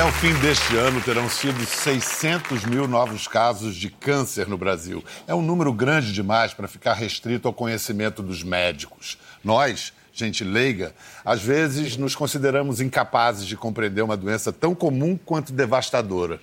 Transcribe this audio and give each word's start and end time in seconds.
Até 0.00 0.08
o 0.08 0.12
fim 0.12 0.32
deste 0.40 0.74
ano 0.76 0.98
terão 1.02 1.28
sido 1.28 1.62
600 1.62 2.64
mil 2.64 2.88
novos 2.88 3.28
casos 3.28 3.76
de 3.76 3.90
câncer 3.90 4.48
no 4.48 4.56
Brasil. 4.56 5.04
É 5.26 5.34
um 5.34 5.42
número 5.42 5.74
grande 5.74 6.10
demais 6.10 6.54
para 6.54 6.66
ficar 6.66 6.94
restrito 6.94 7.46
ao 7.46 7.52
conhecimento 7.52 8.22
dos 8.22 8.42
médicos. 8.42 9.18
Nós, 9.44 9.92
gente 10.10 10.42
leiga, 10.42 10.94
às 11.22 11.42
vezes 11.42 11.98
nos 11.98 12.16
consideramos 12.16 12.80
incapazes 12.80 13.46
de 13.46 13.58
compreender 13.58 14.00
uma 14.00 14.16
doença 14.16 14.50
tão 14.50 14.74
comum 14.74 15.18
quanto 15.22 15.52
devastadora. 15.52 16.40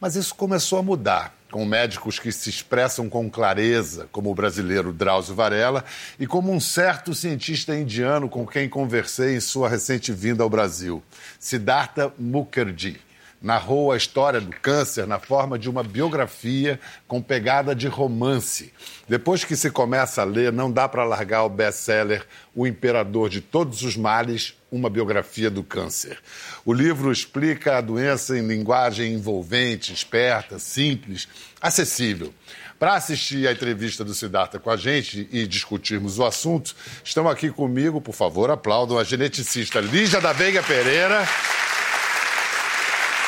Mas 0.00 0.16
isso 0.16 0.34
começou 0.34 0.78
a 0.78 0.82
mudar 0.82 1.34
com 1.54 1.64
médicos 1.64 2.18
que 2.18 2.32
se 2.32 2.50
expressam 2.50 3.08
com 3.08 3.30
clareza, 3.30 4.08
como 4.10 4.28
o 4.28 4.34
brasileiro 4.34 4.92
Drauzio 4.92 5.36
Varela, 5.36 5.84
e 6.18 6.26
como 6.26 6.52
um 6.52 6.58
certo 6.58 7.14
cientista 7.14 7.78
indiano 7.78 8.28
com 8.28 8.44
quem 8.44 8.68
conversei 8.68 9.36
em 9.36 9.40
sua 9.40 9.68
recente 9.68 10.10
vinda 10.12 10.42
ao 10.42 10.50
Brasil, 10.50 11.00
Siddhartha 11.38 12.12
Mukherjee 12.18 13.03
narrou 13.44 13.92
a 13.92 13.96
história 13.98 14.40
do 14.40 14.50
câncer 14.56 15.06
na 15.06 15.18
forma 15.18 15.58
de 15.58 15.68
uma 15.68 15.82
biografia 15.82 16.80
com 17.06 17.20
pegada 17.20 17.74
de 17.74 17.86
romance. 17.86 18.72
Depois 19.06 19.44
que 19.44 19.54
se 19.54 19.70
começa 19.70 20.22
a 20.22 20.24
ler, 20.24 20.50
não 20.50 20.72
dá 20.72 20.88
para 20.88 21.04
largar 21.04 21.44
o 21.44 21.50
best-seller 21.50 22.26
O 22.54 22.66
Imperador 22.66 23.28
de 23.28 23.42
Todos 23.42 23.82
os 23.82 23.98
Males, 23.98 24.54
uma 24.72 24.88
biografia 24.88 25.50
do 25.50 25.62
câncer. 25.62 26.18
O 26.64 26.72
livro 26.72 27.12
explica 27.12 27.76
a 27.76 27.82
doença 27.82 28.38
em 28.38 28.46
linguagem 28.46 29.12
envolvente, 29.12 29.92
esperta, 29.92 30.58
simples, 30.58 31.28
acessível. 31.60 32.32
Para 32.78 32.94
assistir 32.94 33.46
a 33.46 33.52
entrevista 33.52 34.02
do 34.02 34.14
Siddhartha 34.14 34.58
com 34.58 34.70
a 34.70 34.76
gente 34.76 35.28
e 35.30 35.46
discutirmos 35.46 36.18
o 36.18 36.24
assunto, 36.24 36.74
estão 37.04 37.28
aqui 37.28 37.50
comigo, 37.50 38.00
por 38.00 38.14
favor, 38.14 38.50
aplaudam 38.50 38.98
a 38.98 39.04
geneticista 39.04 39.80
Lígia 39.80 40.20
da 40.20 40.32
Veiga 40.32 40.62
Pereira 40.62 41.28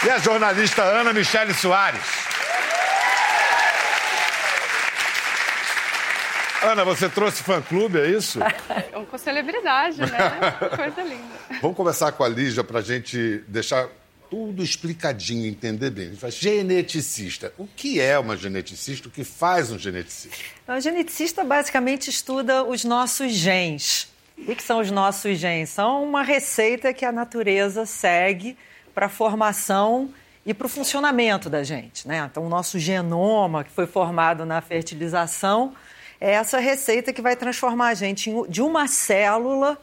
e 0.06 0.10
a 0.10 0.18
jornalista 0.18 0.84
Ana 0.84 1.12
Michele 1.12 1.52
Soares. 1.52 2.00
Ana, 6.62 6.84
você 6.84 7.08
trouxe 7.08 7.42
fã-clube, 7.42 7.98
é 7.98 8.10
isso? 8.10 8.38
É 8.70 9.04
com 9.04 9.18
celebridade, 9.18 10.00
né? 10.00 10.08
Coisa 10.74 11.02
linda. 11.02 11.34
Vamos 11.60 11.76
conversar 11.76 12.12
com 12.12 12.24
a 12.24 12.28
Lígia 12.28 12.64
para 12.64 12.78
a 12.78 12.82
gente 12.82 13.44
deixar 13.48 13.88
tudo 14.30 14.62
explicadinho, 14.62 15.46
entender 15.46 15.90
bem. 15.90 16.06
A 16.06 16.08
gente 16.10 16.20
faz 16.20 16.34
geneticista. 16.34 17.52
O 17.58 17.66
que 17.66 18.00
é 18.00 18.18
uma 18.18 18.36
geneticista? 18.36 19.08
O 19.08 19.10
que 19.10 19.22
faz 19.24 19.70
um 19.70 19.78
geneticista? 19.78 20.38
O 20.68 20.80
geneticista 20.80 21.44
basicamente 21.44 22.10
estuda 22.10 22.64
os 22.64 22.84
nossos 22.84 23.32
genes. 23.32 24.08
O 24.38 24.54
que 24.54 24.62
são 24.62 24.80
os 24.80 24.90
nossos 24.90 25.38
genes? 25.38 25.70
São 25.70 26.02
uma 26.02 26.22
receita 26.22 26.92
que 26.94 27.04
a 27.04 27.12
natureza 27.12 27.84
segue 27.86 28.56
para 28.96 29.06
a 29.06 29.08
formação 29.10 30.08
e 30.46 30.54
para 30.54 30.66
o 30.66 30.70
funcionamento 30.70 31.50
da 31.50 31.62
gente. 31.62 32.08
Né? 32.08 32.26
Então, 32.30 32.46
o 32.46 32.48
nosso 32.48 32.78
genoma, 32.78 33.62
que 33.62 33.70
foi 33.70 33.86
formado 33.86 34.46
na 34.46 34.62
fertilização, 34.62 35.74
é 36.18 36.30
essa 36.32 36.58
receita 36.58 37.12
que 37.12 37.20
vai 37.20 37.36
transformar 37.36 37.88
a 37.88 37.94
gente 37.94 38.32
de 38.48 38.62
uma 38.62 38.88
célula 38.88 39.78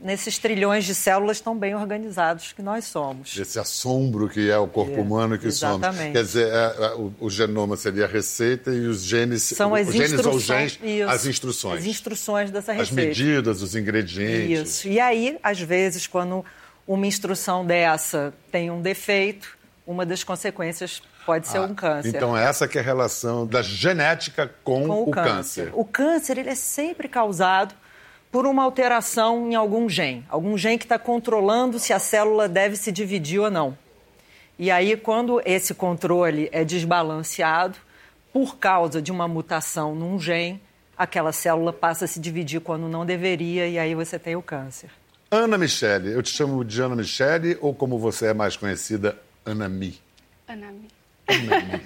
nesses 0.00 0.38
trilhões 0.38 0.86
de 0.86 0.94
células 0.94 1.42
tão 1.42 1.58
bem 1.58 1.74
organizados 1.74 2.52
que 2.52 2.62
nós 2.62 2.86
somos. 2.86 3.36
Esse 3.36 3.58
assombro 3.58 4.30
que 4.30 4.48
é 4.48 4.56
o 4.56 4.66
corpo 4.66 4.96
é, 4.96 5.00
humano 5.00 5.36
que 5.36 5.48
exatamente. 5.48 5.96
somos. 5.96 6.12
Quer 6.12 6.22
dizer, 6.22 6.48
é, 6.48 6.84
é, 6.86 6.94
o, 6.94 7.12
o, 7.20 7.28
genoma 7.28 7.76
seria 7.76 8.06
a 8.06 8.08
receita 8.08 8.70
e 8.70 8.86
os 8.86 9.02
genes... 9.02 9.42
São 9.42 9.74
as 9.74 9.92
genes 9.92 10.12
instruções. 10.12 10.78
Ou 10.80 10.88
genes, 10.88 11.08
as 11.08 11.26
instruções. 11.26 11.80
As 11.80 11.86
instruções 11.86 12.50
dessa 12.50 12.72
receita. 12.72 13.02
As 13.02 13.06
medidas, 13.18 13.60
os 13.60 13.76
ingredientes. 13.76 14.70
Isso. 14.76 14.88
E 14.88 14.98
aí, 14.98 15.36
às 15.42 15.60
vezes, 15.60 16.06
quando 16.06 16.42
uma 16.88 17.06
instrução 17.06 17.66
dessa 17.66 18.32
tem 18.50 18.70
um 18.70 18.80
defeito, 18.80 19.58
uma 19.86 20.06
das 20.06 20.24
consequências 20.24 21.02
pode 21.26 21.46
ser 21.46 21.58
ah, 21.58 21.62
um 21.62 21.74
câncer. 21.74 22.08
Então 22.08 22.34
essa 22.34 22.66
que 22.66 22.78
é 22.78 22.80
a 22.80 22.84
relação 22.84 23.46
da 23.46 23.60
genética 23.60 24.50
com, 24.64 24.86
com 24.86 24.94
o, 25.02 25.08
o 25.08 25.10
câncer. 25.10 25.66
câncer. 25.66 25.70
O 25.74 25.84
câncer 25.84 26.38
ele 26.38 26.48
é 26.48 26.54
sempre 26.54 27.06
causado 27.06 27.74
por 28.32 28.46
uma 28.46 28.62
alteração 28.62 29.50
em 29.50 29.54
algum 29.54 29.86
gene, 29.88 30.24
algum 30.30 30.56
gene 30.56 30.78
que 30.78 30.86
está 30.86 30.98
controlando 30.98 31.78
se 31.78 31.92
a 31.92 31.98
célula 31.98 32.48
deve 32.48 32.76
se 32.76 32.90
dividir 32.90 33.38
ou 33.38 33.50
não. 33.50 33.76
E 34.58 34.70
aí, 34.70 34.96
quando 34.96 35.40
esse 35.44 35.72
controle 35.72 36.48
é 36.50 36.64
desbalanceado 36.64 37.78
por 38.32 38.56
causa 38.56 39.00
de 39.00 39.12
uma 39.12 39.28
mutação 39.28 39.94
num 39.94 40.18
gene, 40.18 40.60
aquela 40.96 41.32
célula 41.32 41.72
passa 41.72 42.06
a 42.06 42.08
se 42.08 42.18
dividir 42.18 42.60
quando 42.60 42.88
não 42.88 43.06
deveria 43.06 43.68
e 43.68 43.78
aí 43.78 43.94
você 43.94 44.18
tem 44.18 44.34
o 44.34 44.42
câncer. 44.42 44.90
Ana 45.30 45.58
Michele, 45.58 46.12
eu 46.12 46.22
te 46.22 46.30
chamo 46.30 46.64
de 46.64 46.80
Ana 46.80 46.96
Michele 46.96 47.58
ou 47.60 47.74
como 47.74 47.98
você 47.98 48.28
é 48.28 48.34
mais 48.34 48.56
conhecida, 48.56 49.14
Anami? 49.44 50.00
Anami. 50.46 50.88
Anami. 51.26 51.82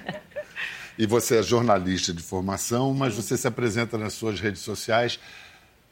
e 0.97 1.07
você 1.07 1.41
é 1.41 1.43
jornalista 1.43 2.13
de 2.15 2.23
formação, 2.23 2.95
mas 2.95 3.15
você 3.15 3.37
se 3.37 3.49
apresenta 3.49 3.99
nas 3.99 4.13
suas 4.13 4.39
redes 4.39 4.63
sociais, 4.63 5.19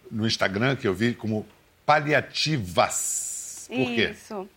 no 0.09 0.29
Instagram, 0.29 0.77
que 0.77 0.87
eu 0.87 0.95
vi, 0.95 1.13
como 1.13 1.45
paliativas. 1.85 3.67
Por 3.67 3.87
quê? 3.95 4.11
Isso. 4.13 4.49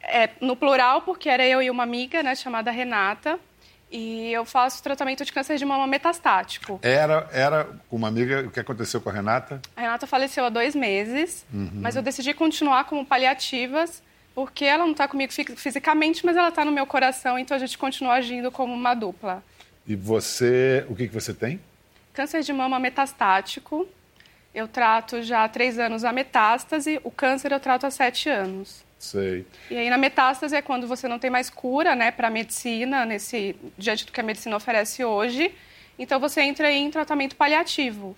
É, 0.00 0.30
no 0.40 0.54
plural, 0.54 1.02
porque 1.02 1.28
era 1.28 1.44
eu 1.44 1.60
e 1.60 1.68
uma 1.68 1.82
amiga, 1.82 2.22
né, 2.22 2.36
chamada 2.36 2.70
Renata. 2.70 3.40
E 3.90 4.32
eu 4.32 4.44
faço 4.44 4.82
tratamento 4.82 5.24
de 5.24 5.32
câncer 5.32 5.58
de 5.58 5.64
mama 5.64 5.86
metastático. 5.86 6.80
Era, 6.82 7.28
era 7.32 7.68
uma 7.90 8.08
amiga, 8.08 8.42
o 8.46 8.50
que 8.50 8.58
aconteceu 8.58 9.00
com 9.00 9.08
a 9.08 9.12
Renata? 9.12 9.60
A 9.76 9.80
Renata 9.80 10.06
faleceu 10.06 10.44
há 10.44 10.48
dois 10.48 10.74
meses, 10.74 11.46
uhum. 11.52 11.70
mas 11.74 11.94
eu 11.94 12.02
decidi 12.02 12.34
continuar 12.34 12.84
como 12.84 13.06
paliativas, 13.06 14.02
porque 14.34 14.64
ela 14.64 14.84
não 14.84 14.92
está 14.92 15.06
comigo 15.06 15.32
fisicamente, 15.32 16.26
mas 16.26 16.36
ela 16.36 16.48
está 16.48 16.64
no 16.64 16.72
meu 16.72 16.86
coração, 16.86 17.38
então 17.38 17.56
a 17.56 17.60
gente 17.60 17.78
continua 17.78 18.14
agindo 18.14 18.50
como 18.50 18.74
uma 18.74 18.92
dupla. 18.92 19.42
E 19.86 19.94
você, 19.94 20.84
o 20.88 20.96
que, 20.96 21.06
que 21.06 21.14
você 21.14 21.32
tem? 21.32 21.60
Câncer 22.12 22.42
de 22.42 22.52
mama 22.52 22.78
metastático. 22.78 23.86
Eu 24.52 24.66
trato 24.66 25.22
já 25.22 25.44
há 25.44 25.48
três 25.48 25.78
anos 25.78 26.02
a 26.02 26.12
metástase, 26.12 26.98
o 27.04 27.10
câncer 27.10 27.52
eu 27.52 27.60
trato 27.60 27.86
há 27.86 27.90
sete 27.90 28.28
anos. 28.28 28.85
Sei. 28.98 29.46
E 29.70 29.76
aí 29.76 29.90
na 29.90 29.98
metástase 29.98 30.56
é 30.56 30.62
quando 30.62 30.86
você 30.86 31.06
não 31.06 31.18
tem 31.18 31.30
mais 31.30 31.50
cura, 31.50 31.94
né, 31.94 32.10
para 32.10 32.28
a 32.28 32.30
medicina, 32.30 33.04
nesse 33.04 33.54
diante 33.76 34.06
do 34.06 34.12
que 34.12 34.20
a 34.20 34.22
medicina 34.22 34.56
oferece 34.56 35.04
hoje. 35.04 35.54
Então 35.98 36.18
você 36.18 36.40
entra 36.42 36.70
em 36.70 36.90
tratamento 36.90 37.36
paliativo. 37.36 38.16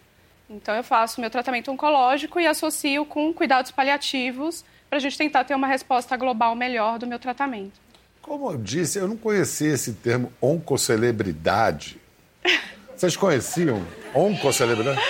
Então 0.49 0.75
eu 0.75 0.83
faço 0.83 1.21
meu 1.21 1.31
tratamento 1.31 1.71
oncológico 1.71 2.41
e 2.41 2.47
associo 2.47 3.05
com 3.05 3.33
cuidados 3.34 3.71
paliativos 3.71 4.65
para 4.88 4.97
a 4.97 5.00
gente 5.00 5.19
tentar 5.19 5.44
ter 5.44 5.55
uma 5.55 5.67
resposta 5.67 6.17
global 6.17 6.55
melhor 6.55 6.99
do 6.99 7.06
meu 7.06 7.19
tratamento. 7.19 7.78
Como 8.22 8.50
eu 8.50 8.56
disse, 8.56 8.99
eu 8.99 9.09
não 9.09 9.17
conhecia 9.17 9.75
esse 9.75 9.94
termo 9.94 10.33
oncocelebridade. 10.41 12.00
Vocês 12.97 13.17
conheciam 13.17 13.84
oncocelebridade? 14.15 15.00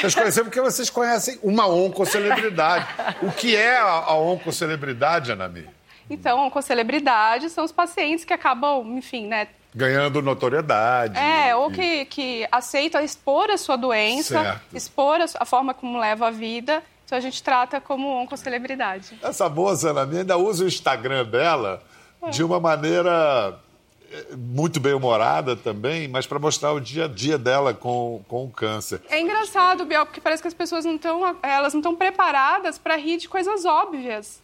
Vocês 0.00 0.14
conhecem 0.14 0.44
porque 0.44 0.60
vocês 0.60 0.90
conhecem 0.90 1.38
uma 1.42 1.66
oncocelebridade. 1.66 2.86
O 3.22 3.32
que 3.32 3.56
é 3.56 3.76
a, 3.76 4.04
a 4.06 4.14
oncocelebridade, 4.16 5.32
Anami? 5.32 5.68
Então, 6.08 6.46
oncocelebridade 6.46 7.50
são 7.50 7.64
os 7.64 7.72
pacientes 7.72 8.24
que 8.24 8.32
acabam, 8.32 8.96
enfim, 8.96 9.26
né? 9.26 9.48
Ganhando 9.74 10.22
notoriedade. 10.22 11.18
É, 11.18 11.54
ou 11.54 11.70
que, 11.70 12.04
que 12.06 12.46
aceitam 12.50 13.02
expor 13.02 13.50
a 13.50 13.58
sua 13.58 13.76
doença, 13.76 14.42
certo. 14.42 14.76
expor 14.76 15.20
a, 15.20 15.26
a 15.40 15.44
forma 15.44 15.74
como 15.74 15.98
leva 15.98 16.28
a 16.28 16.30
vida. 16.30 16.82
Então 17.04 17.18
a 17.18 17.20
gente 17.20 17.42
trata 17.42 17.80
como 17.80 18.08
oncocelebridade. 18.22 19.18
Essa 19.22 19.48
moça, 19.48 19.90
Anami, 19.90 20.18
ainda 20.18 20.36
usa 20.36 20.64
o 20.64 20.66
Instagram 20.66 21.24
dela 21.24 21.82
é. 22.22 22.30
de 22.30 22.42
uma 22.42 22.58
maneira 22.58 23.58
muito 24.36 24.80
bem 24.80 24.92
humorada 24.92 25.56
também, 25.56 26.08
mas 26.08 26.26
para 26.26 26.38
mostrar 26.38 26.72
o 26.72 26.80
dia 26.80 27.04
a 27.04 27.08
dia 27.08 27.38
dela 27.38 27.74
com, 27.74 28.22
com 28.28 28.44
o 28.44 28.50
câncer. 28.50 29.00
É 29.10 29.20
engraçado, 29.20 29.84
Biel, 29.84 30.06
porque 30.06 30.20
parece 30.20 30.42
que 30.42 30.48
as 30.48 30.54
pessoas 30.54 30.84
não 30.84 30.96
estão 30.96 31.36
elas 31.42 31.72
não 31.72 31.80
estão 31.80 31.94
preparadas 31.94 32.78
para 32.78 32.96
rir 32.96 33.16
de 33.18 33.28
coisas 33.28 33.64
óbvias. 33.64 34.42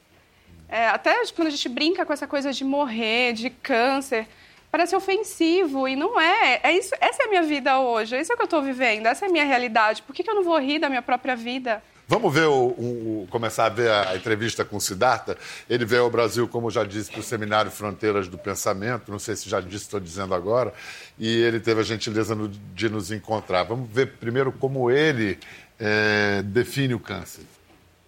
É, 0.69 0.89
até 0.89 1.15
quando 1.35 1.49
a 1.49 1.51
gente 1.51 1.69
brinca 1.69 2.05
com 2.07 2.13
essa 2.13 2.27
coisa 2.27 2.53
de 2.53 2.65
morrer, 2.65 3.35
de 3.35 3.51
câncer, 3.51 4.27
parece 4.71 4.97
ofensivo 4.97 5.87
e 5.87 5.95
não 5.95 6.19
é. 6.19 6.61
é 6.63 6.73
isso, 6.73 6.95
essa 6.99 7.25
é 7.25 7.27
a 7.27 7.29
minha 7.29 7.43
vida 7.43 7.79
hoje, 7.79 8.17
é 8.17 8.21
isso 8.21 8.35
que 8.35 8.41
eu 8.41 8.45
estou 8.45 8.63
vivendo, 8.63 9.07
essa 9.07 9.27
é 9.27 9.29
a 9.29 9.31
minha 9.31 9.45
realidade. 9.45 10.03
Por 10.03 10.15
que, 10.15 10.23
que 10.23 10.31
eu 10.31 10.35
não 10.35 10.43
vou 10.43 10.59
rir 10.59 10.79
da 10.79 10.89
minha 10.89 11.03
própria 11.03 11.37
vida? 11.37 11.83
Vamos 12.12 12.35
ver 12.35 12.47
o, 12.47 12.67
o, 12.67 13.29
começar 13.31 13.64
a 13.64 13.69
ver 13.70 13.91
a 13.91 14.14
entrevista 14.14 14.67
com 14.67 14.76
o 14.76 14.81
Siddhartha. 14.82 15.35
Ele 15.67 15.87
veio 15.87 16.03
ao 16.03 16.11
Brasil, 16.11 16.47
como 16.47 16.70
já 16.70 16.85
disse, 16.85 17.11
para 17.11 17.20
o 17.20 17.23
seminário 17.23 17.70
Fronteiras 17.70 18.29
do 18.29 18.37
Pensamento. 18.37 19.11
Não 19.11 19.19
sei 19.19 19.35
se 19.35 19.49
já 19.49 19.62
disse, 19.62 19.85
estou 19.85 19.99
dizendo 19.99 20.35
agora. 20.35 20.75
E 21.19 21.26
ele 21.26 21.59
teve 21.59 21.81
a 21.81 21.82
gentileza 21.82 22.37
de 22.75 22.91
nos 22.91 23.11
encontrar. 23.11 23.62
Vamos 23.62 23.88
ver 23.91 24.19
primeiro 24.19 24.53
como 24.53 24.91
ele 24.91 25.38
é, 25.81 26.43
define 26.43 26.93
o 26.93 27.00
câncer. 27.00 27.44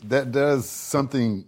There, 0.07 0.27
there's 0.27 0.67
something 0.67 1.47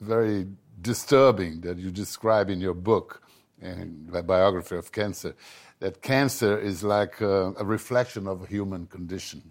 very 0.00 0.48
disturbing 0.82 1.60
that 1.60 1.80
you 1.80 1.92
describe 1.92 2.52
in 2.52 2.60
your 2.60 2.74
book, 2.74 3.20
in 3.62 4.08
the 4.10 4.22
biography 4.22 4.74
of 4.74 4.90
cancer, 4.90 5.32
that 5.78 6.00
cancer 6.00 6.58
is 6.58 6.82
like 6.82 7.22
a, 7.22 7.54
a 7.56 7.64
reflection 7.64 8.26
of 8.26 8.42
a 8.42 8.46
human 8.52 8.86
condition. 8.86 9.42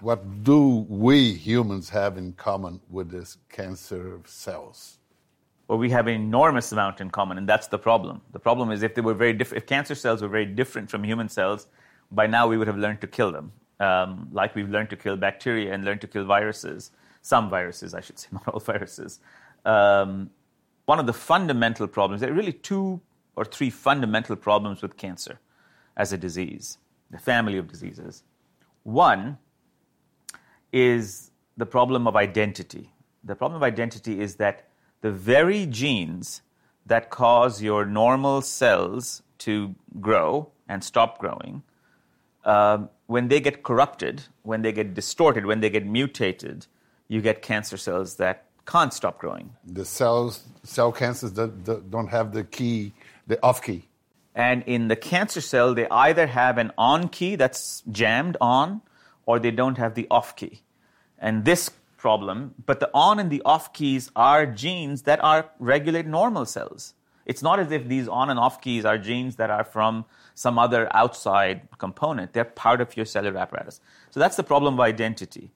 What 0.00 0.44
do 0.44 0.86
we 0.88 1.32
humans 1.32 1.88
have 1.90 2.18
in 2.18 2.34
common 2.34 2.80
with 2.88 3.10
these 3.10 3.38
cancer 3.48 4.20
cells? 4.26 4.98
Well, 5.66 5.78
we 5.78 5.90
have 5.90 6.06
an 6.06 6.14
enormous 6.14 6.70
amount 6.70 7.00
in 7.00 7.10
common, 7.10 7.36
and 7.36 7.48
that's 7.48 7.66
the 7.66 7.78
problem. 7.78 8.20
The 8.30 8.38
problem 8.38 8.70
is 8.70 8.84
if 8.84 8.94
they 8.94 9.00
were 9.00 9.14
very 9.14 9.32
different, 9.32 9.64
if 9.64 9.68
cancer 9.68 9.96
cells 9.96 10.22
were 10.22 10.28
very 10.28 10.46
different 10.46 10.88
from 10.88 11.02
human 11.02 11.28
cells, 11.28 11.66
by 12.12 12.28
now 12.28 12.46
we 12.46 12.56
would 12.56 12.68
have 12.68 12.78
learned 12.78 13.00
to 13.00 13.08
kill 13.08 13.32
them, 13.32 13.52
um, 13.80 14.28
like 14.30 14.54
we've 14.54 14.70
learned 14.70 14.90
to 14.90 14.96
kill 14.96 15.16
bacteria 15.16 15.74
and 15.74 15.84
learned 15.84 16.00
to 16.02 16.06
kill 16.06 16.24
viruses, 16.24 16.92
some 17.22 17.50
viruses, 17.50 17.92
I 17.92 18.00
should 18.00 18.20
say, 18.20 18.28
not 18.32 18.46
all 18.46 18.60
viruses. 18.60 19.18
Um, 19.64 20.30
one 20.86 21.00
of 21.00 21.06
the 21.06 21.12
fundamental 21.12 21.88
problems, 21.88 22.20
there 22.20 22.30
are 22.30 22.34
really 22.34 22.52
two 22.52 23.00
or 23.34 23.44
three 23.44 23.68
fundamental 23.68 24.36
problems 24.36 24.80
with 24.80 24.96
cancer 24.96 25.40
as 25.96 26.12
a 26.12 26.16
disease, 26.16 26.78
the 27.10 27.18
family 27.18 27.58
of 27.58 27.66
diseases. 27.66 28.22
One 28.84 29.38
is 30.72 31.30
the 31.56 31.66
problem 31.66 32.06
of 32.06 32.16
identity. 32.16 32.92
The 33.24 33.34
problem 33.34 33.56
of 33.56 33.62
identity 33.62 34.20
is 34.20 34.36
that 34.36 34.68
the 35.00 35.10
very 35.10 35.66
genes 35.66 36.42
that 36.86 37.10
cause 37.10 37.62
your 37.62 37.84
normal 37.84 38.40
cells 38.42 39.22
to 39.38 39.74
grow 40.00 40.50
and 40.68 40.82
stop 40.82 41.18
growing, 41.18 41.62
um, 42.44 42.88
when 43.06 43.28
they 43.28 43.40
get 43.40 43.62
corrupted, 43.62 44.22
when 44.42 44.62
they 44.62 44.72
get 44.72 44.94
distorted, 44.94 45.46
when 45.46 45.60
they 45.60 45.70
get 45.70 45.86
mutated, 45.86 46.66
you 47.08 47.20
get 47.20 47.42
cancer 47.42 47.76
cells 47.76 48.16
that 48.16 48.44
can't 48.66 48.92
stop 48.92 49.18
growing. 49.18 49.54
The 49.64 49.84
cells, 49.84 50.44
cell 50.62 50.92
cancers 50.92 51.32
that, 51.32 51.90
don't 51.90 52.08
have 52.08 52.32
the 52.32 52.44
key, 52.44 52.92
the 53.26 53.42
off 53.42 53.62
key. 53.62 53.88
And 54.34 54.62
in 54.66 54.88
the 54.88 54.96
cancer 54.96 55.40
cell, 55.40 55.74
they 55.74 55.88
either 55.88 56.26
have 56.26 56.58
an 56.58 56.72
on 56.78 57.08
key 57.08 57.36
that's 57.36 57.82
jammed 57.90 58.36
on, 58.40 58.82
or 59.28 59.38
they 59.38 59.50
don't 59.50 59.76
have 59.76 59.94
the 59.94 60.06
off 60.10 60.34
key. 60.36 60.62
And 61.18 61.44
this 61.44 61.70
problem, 61.98 62.54
but 62.64 62.80
the 62.80 62.90
on 62.94 63.18
and 63.18 63.30
the 63.30 63.42
off 63.44 63.74
keys 63.74 64.10
are 64.16 64.46
genes 64.46 65.02
that 65.02 65.22
are 65.22 65.50
regulate 65.58 66.06
normal 66.06 66.46
cells. 66.46 66.94
It's 67.26 67.42
not 67.42 67.60
as 67.60 67.70
if 67.70 67.86
these 67.86 68.08
on 68.08 68.30
and 68.30 68.40
off 68.40 68.62
keys 68.62 68.86
are 68.86 68.96
genes 68.96 69.36
that 69.36 69.50
are 69.50 69.64
from 69.64 70.06
some 70.34 70.58
other 70.58 70.88
outside 70.96 71.68
component. 71.76 72.32
They're 72.32 72.46
part 72.46 72.80
of 72.80 72.96
your 72.96 73.04
cellular 73.04 73.38
apparatus. 73.38 73.82
So 74.08 74.18
that's 74.18 74.36
the 74.36 74.42
problem 74.42 74.74
of 74.74 74.80
identity. 74.80 75.50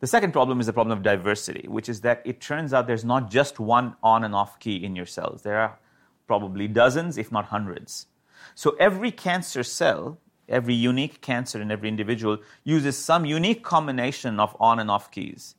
The 0.00 0.06
second 0.06 0.32
problem 0.32 0.58
is 0.58 0.64
the 0.64 0.72
problem 0.72 0.96
of 0.96 1.04
diversity, 1.04 1.68
which 1.68 1.90
is 1.90 2.00
that 2.00 2.22
it 2.24 2.40
turns 2.40 2.72
out 2.72 2.86
there's 2.86 3.04
not 3.04 3.30
just 3.30 3.60
one 3.60 3.94
on 4.02 4.24
and 4.24 4.34
off 4.34 4.58
key 4.58 4.82
in 4.82 4.96
your 4.96 5.04
cells. 5.04 5.42
There 5.42 5.58
are 5.58 5.78
probably 6.26 6.66
dozens, 6.66 7.18
if 7.18 7.30
not 7.30 7.44
hundreds. 7.56 8.06
So 8.54 8.74
every 8.80 9.10
cancer 9.10 9.62
cell, 9.62 10.16
every 10.48 10.74
unique 10.74 11.20
cancer 11.20 11.60
in 11.60 11.70
every 11.70 11.88
individual 11.88 12.38
uses 12.64 12.96
some 12.96 13.24
unique 13.24 13.62
combination 13.62 14.40
of 14.40 14.56
on 14.60 14.78
and 14.78 14.90
off 14.90 15.10
keys. 15.10 15.54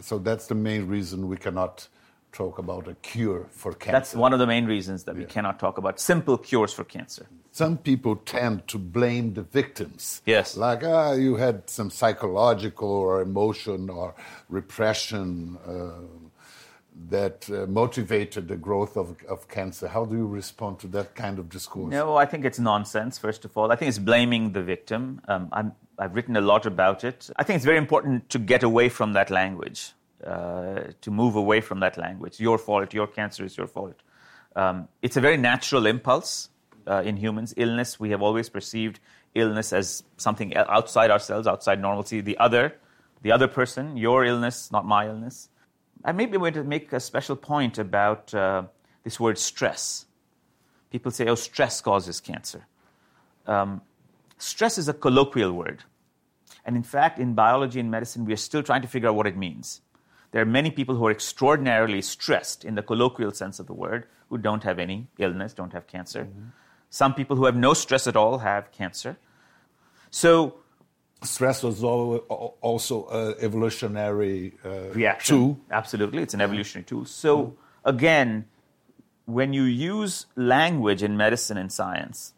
So 0.00 0.18
that's 0.18 0.46
the 0.46 0.54
main 0.54 0.86
reason 0.86 1.28
we 1.28 1.36
cannot 1.36 1.88
talk 2.32 2.58
about 2.58 2.86
a 2.86 2.94
cure 2.96 3.46
for 3.50 3.72
cancer. 3.72 3.92
That's 3.92 4.14
one 4.14 4.32
of 4.34 4.38
the 4.38 4.46
main 4.46 4.66
reasons 4.66 5.04
that 5.04 5.16
we 5.16 5.24
cannot 5.24 5.58
talk 5.58 5.78
about 5.78 5.98
simple 5.98 6.36
cures 6.36 6.72
for 6.72 6.84
cancer. 6.84 7.26
Some 7.52 7.78
people 7.78 8.16
tend 8.16 8.68
to 8.68 8.78
blame 8.78 9.32
the 9.32 9.42
victims. 9.42 10.20
Yes. 10.26 10.58
Like, 10.58 10.84
ah, 10.84 11.12
you 11.12 11.36
had 11.36 11.70
some 11.70 11.88
psychological 11.88 12.90
or 12.90 13.22
emotion 13.22 13.88
or 13.88 14.14
repression 14.50 15.56
uh, 15.66 15.92
that 17.08 17.48
uh, 17.50 17.66
motivated 17.66 18.48
the 18.48 18.56
growth 18.56 18.96
of, 18.96 19.16
of 19.28 19.48
cancer. 19.48 19.86
How 19.86 20.04
do 20.04 20.16
you 20.16 20.26
respond 20.26 20.78
to 20.80 20.86
that 20.88 21.14
kind 21.14 21.38
of 21.38 21.48
discourse? 21.48 21.90
No, 21.90 22.16
I 22.16 22.24
think 22.24 22.44
it's 22.44 22.58
nonsense, 22.58 23.18
first 23.18 23.44
of 23.44 23.56
all. 23.56 23.70
I 23.70 23.76
think 23.76 23.90
it's 23.90 23.98
blaming 23.98 24.52
the 24.52 24.62
victim. 24.62 25.20
Um, 25.28 25.48
I'm 25.52 25.72
I've 25.98 26.14
written 26.14 26.36
a 26.36 26.40
lot 26.40 26.66
about 26.66 27.04
it. 27.04 27.30
I 27.36 27.42
think 27.42 27.56
it's 27.56 27.64
very 27.64 27.78
important 27.78 28.28
to 28.30 28.38
get 28.38 28.62
away 28.62 28.88
from 28.90 29.14
that 29.14 29.30
language, 29.30 29.92
uh, 30.26 30.80
to 31.00 31.10
move 31.10 31.36
away 31.36 31.62
from 31.62 31.80
that 31.80 31.96
language. 31.96 32.38
Your 32.38 32.58
fault, 32.58 32.92
your 32.92 33.06
cancer 33.06 33.44
is 33.44 33.56
your 33.56 33.66
fault. 33.66 34.02
Um, 34.54 34.88
it's 35.00 35.16
a 35.16 35.20
very 35.20 35.38
natural 35.38 35.86
impulse 35.86 36.50
uh, 36.86 37.02
in 37.02 37.16
humans. 37.16 37.54
Illness, 37.56 37.98
we 37.98 38.10
have 38.10 38.20
always 38.20 38.50
perceived 38.50 39.00
illness 39.34 39.72
as 39.72 40.02
something 40.16 40.54
outside 40.56 41.10
ourselves, 41.10 41.46
outside 41.46 41.80
normalcy. 41.80 42.20
The 42.20 42.36
other, 42.38 42.74
the 43.22 43.32
other 43.32 43.48
person, 43.48 43.96
your 43.96 44.24
illness, 44.24 44.70
not 44.70 44.84
my 44.84 45.06
illness. 45.06 45.48
I 46.06 46.12
maybe 46.12 46.38
want 46.38 46.54
to 46.54 46.64
make 46.64 46.94
a 46.94 47.00
special 47.00 47.36
point 47.36 47.76
about 47.76 48.32
uh, 48.32 48.62
this 49.04 49.20
word 49.20 49.36
stress. 49.36 50.06
People 50.90 51.10
say, 51.10 51.26
oh, 51.26 51.34
stress 51.34 51.82
causes 51.82 52.20
cancer. 52.20 52.66
Um, 53.46 53.82
Stress 54.38 54.76
is 54.78 54.88
a 54.88 54.94
colloquial 54.94 55.52
word. 55.52 55.84
And 56.64 56.76
in 56.76 56.82
fact, 56.82 57.18
in 57.18 57.34
biology 57.34 57.80
and 57.80 57.90
medicine, 57.90 58.24
we 58.24 58.32
are 58.32 58.36
still 58.36 58.62
trying 58.62 58.82
to 58.82 58.88
figure 58.88 59.08
out 59.08 59.14
what 59.14 59.26
it 59.26 59.36
means. 59.36 59.80
There 60.32 60.42
are 60.42 60.46
many 60.46 60.70
people 60.70 60.96
who 60.96 61.06
are 61.06 61.10
extraordinarily 61.10 62.02
stressed 62.02 62.64
in 62.64 62.74
the 62.74 62.82
colloquial 62.82 63.30
sense 63.30 63.58
of 63.58 63.66
the 63.66 63.72
word 63.72 64.06
who 64.28 64.38
don't 64.38 64.64
have 64.64 64.78
any 64.78 65.06
illness, 65.18 65.54
don't 65.54 65.72
have 65.72 65.86
cancer. 65.86 66.24
Mm-hmm. 66.24 66.48
Some 66.90 67.14
people 67.14 67.36
who 67.36 67.46
have 67.46 67.56
no 67.56 67.72
stress 67.72 68.06
at 68.06 68.16
all 68.16 68.38
have 68.38 68.72
cancer. 68.72 69.16
So, 70.10 70.56
stress 71.22 71.62
was 71.62 71.82
also 71.82 73.08
an 73.08 73.34
evolutionary 73.40 74.54
uh, 74.64 74.90
reaction. 74.92 75.36
tool. 75.36 75.60
Absolutely, 75.70 76.22
it's 76.22 76.34
an 76.34 76.40
evolutionary 76.40 76.84
tool. 76.84 77.04
So, 77.04 77.56
again, 77.84 78.46
when 79.24 79.52
you 79.52 79.64
use 79.64 80.26
language 80.36 81.02
in 81.02 81.16
medicine 81.16 81.56
and 81.56 81.72
science, 81.72 82.32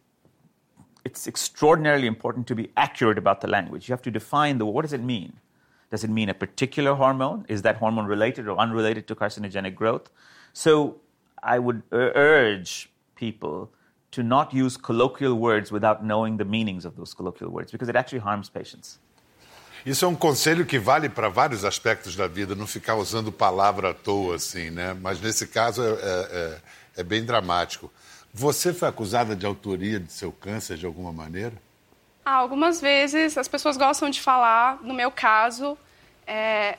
it's 1.05 1.27
extraordinarily 1.27 2.07
important 2.07 2.47
to 2.49 2.55
be 2.55 2.71
accurate 2.77 3.19
about 3.19 3.41
the 3.41 3.49
language. 3.49 3.89
You 3.89 3.93
have 3.93 4.03
to 4.03 4.11
define 4.11 4.59
the 4.59 4.67
what 4.67 4.83
does 4.83 4.93
it 4.93 5.03
mean? 5.03 5.35
Does 5.91 6.05
it 6.05 6.11
mean 6.11 6.29
a 6.29 6.35
particular 6.35 6.95
hormone? 6.95 7.47
Is 7.49 7.63
that 7.63 7.77
hormone 7.77 8.07
related 8.07 8.47
or 8.47 8.59
unrelated 8.59 9.07
to 9.09 9.15
carcinogenic 9.15 9.75
growth? 9.75 10.11
So 10.53 11.01
I 11.43 11.59
would 11.59 11.83
urge 11.93 12.91
people 13.15 13.71
to 14.11 14.23
not 14.23 14.55
use 14.55 14.77
colloquial 14.77 15.35
words 15.35 15.71
without 15.71 16.03
knowing 16.03 16.37
the 16.37 16.45
meanings 16.45 16.85
of 16.85 16.97
those 16.97 17.15
colloquial 17.15 17.51
words 17.51 17.71
because 17.71 17.89
it 17.89 17.97
actually 17.97 18.23
harms 18.25 18.49
patients. 18.49 18.99
Isso 19.87 20.05
é 20.05 20.09
um 20.09 20.15
conselho 20.15 20.67
que 20.67 20.79
vale 20.79 21.09
para 21.09 21.29
vários 21.29 21.65
aspectos 21.65 22.17
da 22.17 22.27
vida, 22.27 22.55
não 22.55 22.67
ficar 22.67 22.97
usando 22.97 23.31
palavra 23.31 23.91
à 23.91 23.95
toa 23.95 24.35
assim, 24.37 24.71
né? 24.71 24.95
Mas 25.01 25.21
nesse 25.21 25.47
caso 25.47 25.83
é, 25.83 25.87
é, 25.87 26.59
é 26.99 27.03
bem 27.05 27.25
dramático. 27.25 27.91
Você 28.35 28.75
foi 28.75 28.89
acusada 28.89 29.35
de 29.35 29.47
autoria 29.47 29.99
de 30.01 30.13
seu 30.13 30.33
câncer 30.33 30.77
de 30.77 30.85
alguma 30.85 31.13
maneira? 31.13 31.55
Ah, 32.25 32.35
algumas 32.35 32.81
vezes 32.81 33.39
as 33.39 33.49
pessoas 33.49 33.77
gostam 33.77 34.11
de 34.11 34.21
falar. 34.21 34.79
No 34.83 34.93
meu 34.93 35.11
caso, 35.11 35.79
é, 36.27 36.77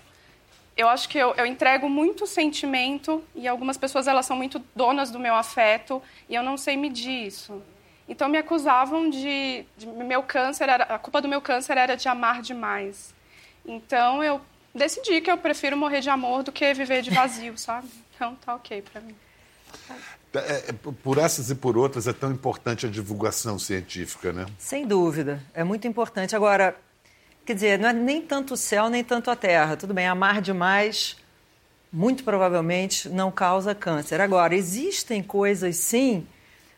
eu 0.79 0.87
acho 0.87 1.09
que 1.09 1.17
eu, 1.17 1.33
eu, 1.35 1.45
entrego 1.45 1.89
muito 1.89 2.25
sentimento 2.25 3.21
e 3.35 3.49
algumas 3.49 3.77
pessoas 3.77 4.07
elas 4.07 4.25
são 4.25 4.37
muito 4.37 4.63
donas 4.73 5.11
do 5.11 5.19
meu 5.19 5.35
afeto 5.35 6.01
e 6.29 6.35
eu 6.35 6.41
não 6.41 6.55
sei 6.55 6.77
medir 6.77 7.27
isso. 7.27 7.61
Então 8.07 8.29
me 8.29 8.37
acusavam 8.37 9.09
de, 9.09 9.65
de 9.77 9.85
meu 9.85 10.23
câncer 10.23 10.69
era, 10.69 10.85
a 10.85 10.97
culpa 10.97 11.21
do 11.21 11.27
meu 11.27 11.41
câncer 11.41 11.77
era 11.77 11.95
de 11.95 12.07
amar 12.07 12.41
demais. 12.41 13.13
Então 13.65 14.23
eu 14.23 14.39
decidi 14.73 15.19
que 15.19 15.29
eu 15.29 15.37
prefiro 15.37 15.75
morrer 15.75 15.99
de 15.99 16.09
amor 16.09 16.43
do 16.43 16.51
que 16.51 16.73
viver 16.73 17.01
de 17.01 17.09
vazio, 17.09 17.57
sabe? 17.59 17.89
Então 18.15 18.35
tá 18.35 18.55
ok 18.55 18.81
para 18.81 19.01
mim. 19.01 19.15
É, 20.33 20.69
é, 20.69 20.73
por 21.03 21.17
essas 21.17 21.51
e 21.51 21.55
por 21.55 21.77
outras 21.77 22.07
é 22.07 22.13
tão 22.13 22.31
importante 22.31 22.85
a 22.85 22.89
divulgação 22.89 23.59
científica, 23.59 24.31
né? 24.31 24.45
Sem 24.57 24.87
dúvida, 24.87 25.43
é 25.53 25.63
muito 25.65 25.87
importante. 25.87 26.37
Agora, 26.37 26.73
quer 27.49 27.55
dizer, 27.55 27.79
não 27.79 27.89
é 27.89 27.93
nem 27.93 28.21
tanto 28.21 28.53
o 28.53 28.57
céu 28.57 28.91
nem 28.91 29.03
tanto 29.03 29.31
a 29.31 29.35
terra. 29.35 29.75
Tudo 29.75 29.91
bem, 29.91 30.05
amar 30.05 30.39
demais 30.39 31.17
muito 31.91 32.23
provavelmente 32.23 33.09
não 33.09 33.31
causa 33.31 33.73
câncer. 33.73 34.21
Agora, 34.21 34.53
existem 34.53 35.23
coisas 35.23 35.75
sim, 35.77 36.27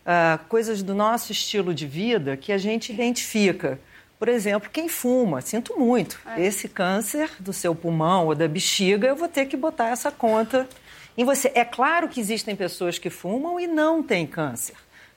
uh, 0.06 0.42
coisas 0.48 0.82
do 0.82 0.96
nosso 0.96 1.34
estilo 1.34 1.74
de 1.74 1.86
vida 1.86 2.38
que 2.38 2.54
a 2.54 2.58
gente 2.58 2.90
identifica. 2.90 3.82
Por 4.18 4.30
exemplo, 4.30 4.70
quem 4.70 4.88
fuma, 4.88 5.42
sinto 5.42 5.78
muito. 5.78 6.18
É. 6.38 6.42
Esse 6.42 6.70
câncer 6.70 7.30
do 7.38 7.52
seu 7.52 7.76
pulmão 7.76 8.28
ou 8.28 8.34
da 8.34 8.48
bexiga, 8.48 9.06
eu 9.10 9.16
vou 9.18 9.28
ter 9.28 9.48
que 9.48 9.58
botar 9.58 9.90
essa 9.90 10.10
conta 10.10 10.70
em 11.18 11.26
você. 11.26 11.52
É 11.54 11.66
claro 11.66 12.08
que 12.08 12.22
existem 12.22 12.56
pessoas 12.56 12.98
que 12.98 13.10
fumam 13.10 13.60
e 13.60 13.68
não 13.68 14.02
têm 14.02 14.26
câncer, 14.26 14.76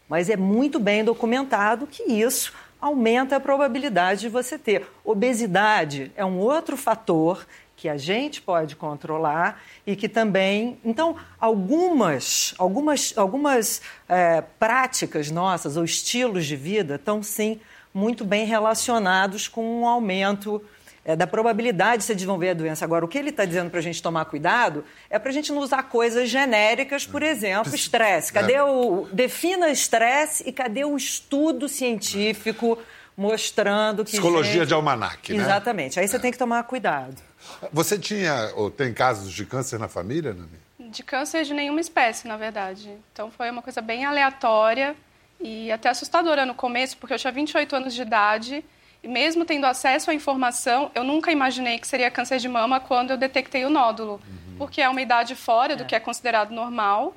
mas 0.09 0.29
é 0.29 0.37
muito 0.37 0.81
bem 0.81 1.05
documentado 1.05 1.87
que 1.87 2.03
isso 2.03 2.53
aumenta 2.85 3.37
a 3.37 3.41
probabilidade 3.41 4.21
de 4.21 4.29
você 4.29 4.59
ter. 4.59 4.87
Obesidade 5.03 6.13
é 6.15 6.23
um 6.23 6.39
outro 6.39 6.77
fator 6.77 7.47
que 7.75 7.89
a 7.89 7.97
gente 7.97 8.43
pode 8.43 8.77
controlar 8.77 9.63
e 9.87 9.97
que 9.97 10.07
também. 10.07 10.79
Então, 10.85 11.17
algumas, 11.41 12.55
algumas, 12.59 13.15
algumas 13.17 13.81
é, 14.07 14.43
práticas 14.59 15.31
nossas 15.31 15.79
ou 15.79 15.85
estilos 15.85 16.45
de 16.45 16.57
vida 16.57 16.97
estão 16.97 17.23
sim 17.23 17.59
muito 17.93 18.23
bem 18.23 18.45
relacionados 18.45 19.49
com 19.49 19.81
um 19.81 19.89
aumento 19.89 20.63
é, 21.05 21.15
da 21.15 21.27
probabilidade 21.27 21.99
de 21.99 22.05
se 22.05 22.15
desenvolver 22.15 22.51
a 22.51 22.55
doença. 22.55 22.85
Agora, 22.85 23.05
o 23.05 23.09
que 23.09 23.19
ele 23.19 23.31
está 23.31 23.45
dizendo 23.45 23.71
para 23.71 23.81
a 23.81 23.83
gente 23.83 24.03
tomar 24.03 24.25
cuidado 24.25 24.85
é 25.11 25.19
para 25.19 25.31
a 25.31 25.33
gente 25.33 25.53
não 25.53 25.61
usar 25.61 25.83
coisas 25.85 26.29
genéricas, 26.29 27.07
por 27.07 27.23
exemplo, 27.23 27.75
estresse. 27.75 28.33
Cadê 28.33 28.61
o. 28.61 29.07
Defina 29.13 29.69
estresse 29.71 30.43
e 30.47 30.53
cadê 30.53 30.85
o 30.85 30.97
estudo 30.97 31.69
científico 31.69 32.79
mostrando 33.17 34.05
que. 34.05 34.13
Psicologia 34.13 34.53
gente... 34.53 34.69
de 34.69 34.75
almanac, 34.75 35.33
né? 35.33 35.43
Exatamente. 35.43 36.01
Aí 36.01 36.09
você 36.09 36.19
tem 36.19 36.31
que 36.31 36.39
tomar 36.39 36.63
cuidado. 36.65 37.17
Você 37.73 37.99
tinha 37.99 38.53
ou 38.57 38.71
tem 38.71 38.93
casos 38.95 39.33
de 39.33 39.45
câncer 39.45 39.79
na 39.79 39.89
família, 39.89 40.33
Nani? 40.33 40.65
de 40.95 41.03
câncer 41.03 41.45
de 41.45 41.53
nenhuma 41.53 41.81
espécie, 41.81 42.29
na 42.29 42.37
verdade. 42.37 42.97
Então 43.13 43.31
foi 43.31 43.51
uma 43.51 43.61
coisa 43.61 43.81
bem 43.81 44.05
aleatória 44.05 44.95
e 45.41 45.71
até 45.73 45.89
assustadora 45.89 46.47
no 46.47 46.55
começo, 46.55 46.97
porque 46.97 47.13
eu 47.13 47.19
tinha 47.19 47.33
28 47.33 47.77
anos 47.77 47.95
de 47.95 48.03
idade 48.03 48.65
mesmo 49.09 49.45
tendo 49.45 49.67
acesso 49.67 50.11
à 50.11 50.15
informação, 50.15 50.91
eu 50.95 51.05
nunca 51.05 51.31
imaginei 51.31 51.79
que 51.79 51.87
seria 51.87 52.11
câncer 52.11 52.39
de 52.39 52.49
mama 52.49 52.81
quando 52.81 53.11
eu 53.11 53.17
detectei 53.17 53.65
o 53.65 53.71
nódulo, 53.71 54.21
uhum. 54.27 54.55
porque 54.59 54.81
é 54.81 54.89
uma 54.89 55.01
idade 55.01 55.35
fora 55.35 55.77
do 55.77 55.83
é. 55.83 55.87
que 55.87 55.95
é 55.95 56.01
considerado 56.01 56.51
normal. 56.51 57.15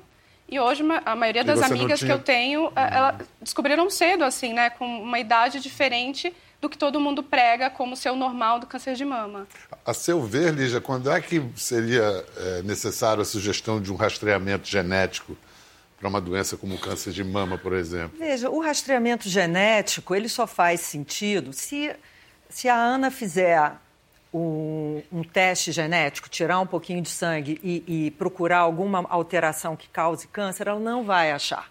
E 0.50 0.58
hoje 0.58 0.82
a 1.04 1.14
maioria 1.14 1.44
das 1.44 1.60
amigas 1.60 1.98
tinha... 1.98 2.08
que 2.08 2.20
eu 2.20 2.22
tenho, 2.22 2.64
uhum. 2.64 2.72
ela 2.74 3.18
descobriram 3.40 3.90
cedo 3.90 4.24
assim, 4.24 4.54
né, 4.54 4.70
com 4.70 5.02
uma 5.02 5.18
idade 5.18 5.60
diferente 5.60 6.34
do 6.60 6.68
que 6.68 6.76
todo 6.76 6.98
mundo 6.98 7.22
prega 7.22 7.70
como 7.70 7.94
ser 7.94 8.10
o 8.10 8.16
normal 8.16 8.58
do 8.58 8.66
câncer 8.66 8.94
de 8.94 9.04
mama. 9.04 9.46
A 9.84 9.94
seu 9.94 10.22
ver, 10.22 10.52
Lígia, 10.52 10.80
quando 10.80 11.10
é 11.10 11.20
que 11.20 11.42
seria 11.54 12.24
é, 12.36 12.62
necessário 12.62 13.22
a 13.22 13.24
sugestão 13.24 13.80
de 13.80 13.92
um 13.92 13.96
rastreamento 13.96 14.66
genético 14.66 15.36
para 15.98 16.08
uma 16.08 16.20
doença 16.20 16.56
como 16.56 16.74
o 16.74 16.78
câncer 16.78 17.12
de 17.12 17.24
mama, 17.24 17.58
por 17.58 17.72
exemplo? 17.72 18.18
Veja, 18.18 18.48
o 18.48 18.60
rastreamento 18.60 19.28
genético 19.28 20.14
ele 20.14 20.28
só 20.28 20.46
faz 20.46 20.80
sentido 20.80 21.52
se, 21.52 21.94
se 22.48 22.68
a 22.68 22.76
Ana 22.76 23.10
fizer 23.10 23.72
um, 24.32 25.02
um 25.10 25.22
teste 25.22 25.72
genético, 25.72 26.28
tirar 26.28 26.60
um 26.60 26.66
pouquinho 26.66 27.02
de 27.02 27.08
sangue 27.08 27.60
e, 27.62 28.06
e 28.06 28.10
procurar 28.12 28.58
alguma 28.58 29.04
alteração 29.08 29.74
que 29.74 29.88
cause 29.88 30.28
câncer, 30.28 30.68
ela 30.68 30.80
não 30.80 31.04
vai 31.04 31.32
achar 31.32 31.70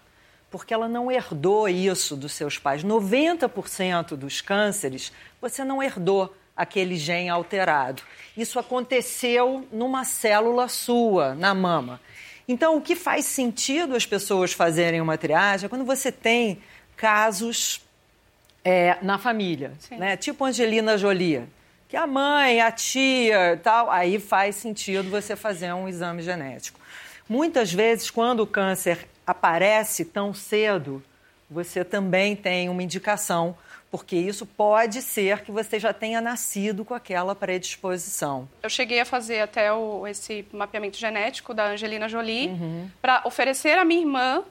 porque 0.50 0.72
ela 0.72 0.88
não 0.88 1.10
herdou 1.10 1.68
isso 1.68 2.16
dos 2.16 2.32
seus 2.32 2.58
pais. 2.58 2.82
90% 2.82 4.16
dos 4.16 4.40
cânceres 4.40 5.12
você 5.40 5.64
não 5.64 5.82
herdou 5.82 6.34
aquele 6.56 6.96
gene 6.96 7.28
alterado. 7.28 8.02
Isso 8.36 8.58
aconteceu 8.58 9.66
numa 9.70 10.04
célula 10.04 10.66
sua, 10.68 11.34
na 11.34 11.54
mama. 11.54 12.00
Então, 12.48 12.78
o 12.78 12.80
que 12.80 12.96
faz 12.96 13.26
sentido 13.26 13.94
as 13.94 14.06
pessoas 14.06 14.54
fazerem 14.54 15.02
uma 15.02 15.18
triagem 15.18 15.66
é 15.66 15.68
quando 15.68 15.84
você 15.84 16.10
tem 16.10 16.58
casos 16.96 17.82
é, 18.64 18.96
na 19.02 19.18
família, 19.18 19.72
né? 19.90 20.16
tipo 20.16 20.44
Angelina 20.46 20.96
Jolie, 20.96 21.42
que 21.88 21.96
a 21.96 22.06
mãe, 22.06 22.62
a 22.62 22.72
tia 22.72 23.60
tal, 23.62 23.90
aí 23.90 24.18
faz 24.18 24.56
sentido 24.56 25.10
você 25.10 25.36
fazer 25.36 25.72
um 25.74 25.86
exame 25.86 26.22
genético. 26.22 26.80
Muitas 27.28 27.70
vezes, 27.70 28.10
quando 28.10 28.40
o 28.40 28.46
câncer 28.46 29.06
aparece 29.26 30.06
tão 30.06 30.32
cedo, 30.32 31.02
você 31.50 31.84
também 31.84 32.34
tem 32.34 32.70
uma 32.70 32.82
indicação, 32.82 33.54
porque 33.90 34.16
isso 34.16 34.44
pode 34.44 35.00
ser 35.02 35.42
que 35.42 35.50
você 35.50 35.78
já 35.78 35.92
tenha 35.92 36.20
nascido 36.20 36.84
com 36.84 36.94
aquela 36.94 37.34
predisposição. 37.34 38.48
Eu 38.62 38.68
cheguei 38.68 39.00
a 39.00 39.04
fazer 39.04 39.40
até 39.40 39.72
o, 39.72 40.06
esse 40.06 40.44
mapeamento 40.52 40.98
genético 40.98 41.54
da 41.54 41.70
Angelina 41.70 42.08
Jolie 42.08 42.48
uhum. 42.48 42.90
para 43.00 43.22
oferecer 43.24 43.78
à 43.78 43.84
minha 43.84 44.00
irmã 44.00 44.44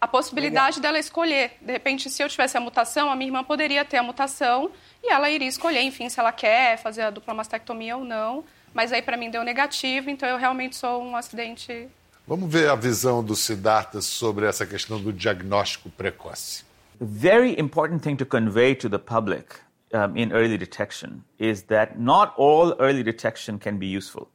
a 0.00 0.06
possibilidade 0.06 0.76
Legal. 0.76 0.82
dela 0.82 0.98
escolher. 0.98 1.52
De 1.60 1.72
repente, 1.72 2.10
se 2.10 2.22
eu 2.22 2.28
tivesse 2.28 2.56
a 2.56 2.60
mutação, 2.60 3.10
a 3.10 3.16
minha 3.16 3.28
irmã 3.28 3.44
poderia 3.44 3.84
ter 3.84 3.98
a 3.98 4.02
mutação 4.02 4.70
e 5.02 5.12
ela 5.12 5.30
iria 5.30 5.48
escolher, 5.48 5.82
enfim, 5.82 6.08
se 6.08 6.18
ela 6.18 6.32
quer 6.32 6.76
fazer 6.76 7.02
a 7.02 7.10
dupla 7.10 7.32
mastectomia 7.32 7.96
ou 7.96 8.04
não. 8.04 8.44
Mas 8.74 8.92
aí 8.92 9.00
para 9.00 9.16
mim 9.16 9.30
deu 9.30 9.44
negativo, 9.44 10.10
então 10.10 10.28
eu 10.28 10.36
realmente 10.36 10.76
sou 10.76 11.02
um 11.02 11.14
acidente 11.14 11.88
Vamos 12.26 12.50
ver 12.50 12.70
a 12.70 12.76
visão 12.76 13.22
do 13.22 13.34
Siddhartha 13.34 14.00
sobre 14.00 14.46
essa 14.46 14.64
questão 14.64 15.00
do 15.00 15.12
diagnóstico 15.12 15.90
precoce. 15.90 16.64
Very 17.02 17.58
important 17.58 18.02
thing 18.02 18.16
to 18.18 18.24
convey 18.24 18.76
to 18.76 18.88
the 18.88 19.00
public 19.00 19.60
um, 19.92 20.16
in 20.16 20.30
early 20.32 20.56
detection 20.56 21.24
is 21.36 21.64
that 21.64 21.98
not 21.98 22.32
all 22.36 22.76
early 22.78 23.02
detection 23.02 23.58
can 23.58 23.76
be 23.76 23.88
useful. 23.88 24.30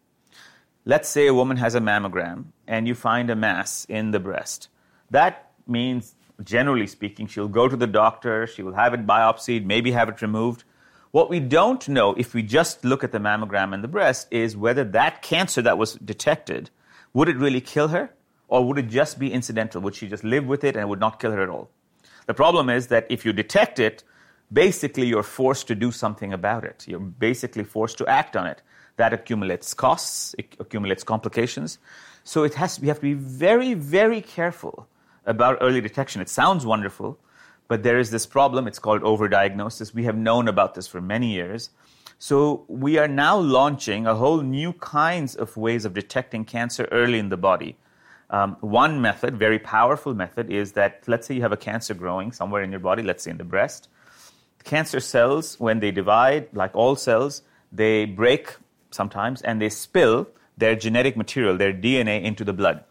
Let's 0.84 1.08
say 1.08 1.28
a 1.28 1.34
woman 1.34 1.56
has 1.56 1.76
a 1.76 1.80
mammogram 1.80 2.48
and 2.68 2.86
you 2.86 2.94
find 2.94 3.30
a 3.30 3.38
mass 3.38 3.86
in 3.86 4.12
the 4.12 4.20
breast. 4.20 4.68
That 5.12 5.54
means, 5.66 6.16
generally 6.44 6.88
speaking, 6.88 7.28
she'll 7.28 7.48
go 7.48 7.70
to 7.70 7.78
the 7.78 7.88
doctor, 7.88 8.46
she 8.46 8.64
will 8.64 8.74
have 8.74 8.94
it 8.94 9.08
biopsied, 9.08 9.64
maybe 9.64 9.92
have 9.92 10.10
it 10.10 10.22
removed. 10.22 10.66
What 11.12 11.30
we 11.30 11.40
don't 11.40 11.88
know, 11.88 12.16
if 12.16 12.34
we 12.34 12.44
just 12.44 12.84
look 12.84 13.02
at 13.02 13.14
the 13.14 13.20
mammogram 13.20 13.74
and 13.74 13.82
the 13.82 13.88
breast, 13.88 14.28
is 14.30 14.58
whether 14.58 14.84
that 14.84 15.22
cancer 15.22 15.62
that 15.62 15.78
was 15.78 15.94
detected 15.94 16.70
would 17.14 17.30
it 17.30 17.38
really 17.38 17.62
kill 17.62 17.88
her? 17.88 18.14
Or 18.50 18.66
would 18.66 18.78
it 18.78 18.90
just 18.90 19.20
be 19.20 19.32
incidental? 19.32 19.82
Would 19.84 19.96
she 19.96 20.10
just 20.10 20.26
live 20.26 20.46
with 20.46 20.66
it 20.66 20.76
and 20.76 20.84
it 20.84 20.90
would 20.90 21.00
not 21.00 21.22
kill 21.22 21.32
her 21.32 21.42
at 21.42 21.48
all? 21.48 21.70
The 22.28 22.34
problem 22.34 22.70
is 22.70 22.88
that 22.88 23.08
if 23.10 23.26
you 23.26 23.34
detect 23.34 23.80
it, 23.80 24.04
basically 24.52 25.08
you're 25.08 25.24
forced 25.24 25.68
to 25.68 25.76
do 25.76 25.92
something 25.92 26.34
about 26.34 26.64
it. 26.64 26.86
You're 26.88 27.00
basically 27.00 27.64
forced 27.64 27.98
to 27.98 28.06
act 28.08 28.36
on 28.36 28.46
it. 28.46 28.62
That 28.98 29.14
accumulates 29.14 29.74
costs, 29.74 30.36
it 30.38 30.56
accumulates 30.60 31.04
complications. 31.04 31.80
So 32.24 32.44
it 32.44 32.54
has, 32.56 32.80
we 32.80 32.88
have 32.88 32.98
to 32.98 33.04
be 33.04 33.14
very, 33.14 33.74
very 33.74 34.22
careful 34.22 34.88
about 35.26 35.58
early 35.62 35.82
detection. 35.82 36.22
It 36.22 36.30
sounds 36.30 36.66
wonderful, 36.66 37.18
but 37.68 37.84
there 37.84 38.00
is 38.00 38.12
this 38.12 38.26
problem. 38.26 38.68
It's 38.68 38.80
called 38.80 39.02
overdiagnosis. 39.02 39.94
We 39.94 40.04
have 40.04 40.18
known 40.18 40.48
about 40.48 40.74
this 40.74 40.88
for 40.88 41.00
many 41.00 41.34
years. 41.34 41.70
So 42.20 42.66
we 42.68 42.98
are 42.98 43.08
now 43.08 43.38
launching 43.38 44.08
a 44.08 44.16
whole 44.16 44.42
new 44.42 44.74
kinds 44.74 45.36
of 45.36 45.56
ways 45.56 45.86
of 45.86 45.94
detecting 45.94 46.44
cancer 46.46 46.88
early 46.92 47.20
in 47.20 47.30
the 47.30 47.38
body. 47.38 47.78
Um, 48.30 48.58
one 48.60 49.02
method, 49.02 49.38
very 49.38 49.60
powerful 49.60 50.14
method, 50.14 50.50
is 50.50 50.74
that 50.74 51.04
let's 51.08 51.28
say 51.28 51.36
you 51.36 51.42
have 51.42 51.52
a 51.52 51.58
cancer 51.58 51.94
growing 51.94 52.32
somewhere 52.32 52.62
in 52.62 52.72
your 52.72 52.80
body, 52.80 53.04
let's 53.04 53.24
say 53.24 53.32
in 53.32 53.38
the 53.38 53.44
breast. 53.44 53.88
Cancer 54.64 55.00
cells, 55.00 55.60
when 55.60 55.80
they 55.80 55.92
divide, 55.92 56.50
like 56.54 56.76
all 56.76 56.96
cells, 56.96 57.42
they 57.72 58.06
break 58.06 58.56
sometimes 58.92 59.42
and 59.42 59.62
they 59.62 59.70
spill 59.70 60.28
their 60.58 60.76
genetic 60.76 61.16
material, 61.16 61.56
their 61.56 61.74
DNA, 61.74 62.22
into 62.24 62.44
the 62.44 62.54
blood. 62.54 62.84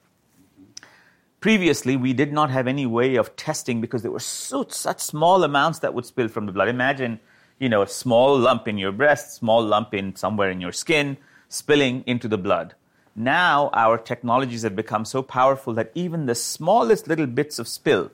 Previously, 1.40 1.97
we 1.97 2.12
did 2.12 2.33
not 2.33 2.50
have 2.50 2.66
any 2.66 2.87
way 2.87 3.16
of 3.16 3.37
testing 3.37 3.81
because 3.81 4.02
there 4.02 4.11
were 4.11 4.21
so, 4.21 4.66
such 4.69 5.00
small 5.00 5.45
amounts 5.45 5.81
that 5.81 5.93
would 5.93 6.07
spill 6.07 6.28
from 6.28 6.47
the 6.47 6.52
blood. 6.52 6.69
Imagine 6.69 7.21
you 7.59 7.69
know, 7.69 7.83
a 7.83 7.88
small 7.88 8.38
lump 8.38 8.69
in 8.69 8.78
your 8.78 8.93
breast, 8.93 9.35
small 9.35 9.62
lump 9.64 9.95
in 9.95 10.14
somewhere 10.16 10.50
in 10.50 10.61
your 10.61 10.73
skin, 10.73 11.16
spilling 11.49 12.02
into 12.07 12.28
the 12.28 12.38
blood. 12.38 12.75
Now 13.16 13.70
our 13.73 13.96
technologies 13.96 14.62
have 14.62 14.76
become 14.76 15.06
so 15.06 15.23
powerful 15.23 15.73
that 15.75 15.90
even 15.94 16.26
the 16.26 16.35
smallest 16.35 17.08
little 17.08 17.26
bits 17.26 17.58
of 17.58 17.66
spill, 17.66 18.11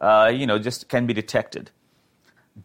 uh, 0.00 0.32
you 0.34 0.46
know, 0.46 0.58
just 0.58 0.88
can 0.88 1.06
be 1.06 1.12
detected. 1.12 1.70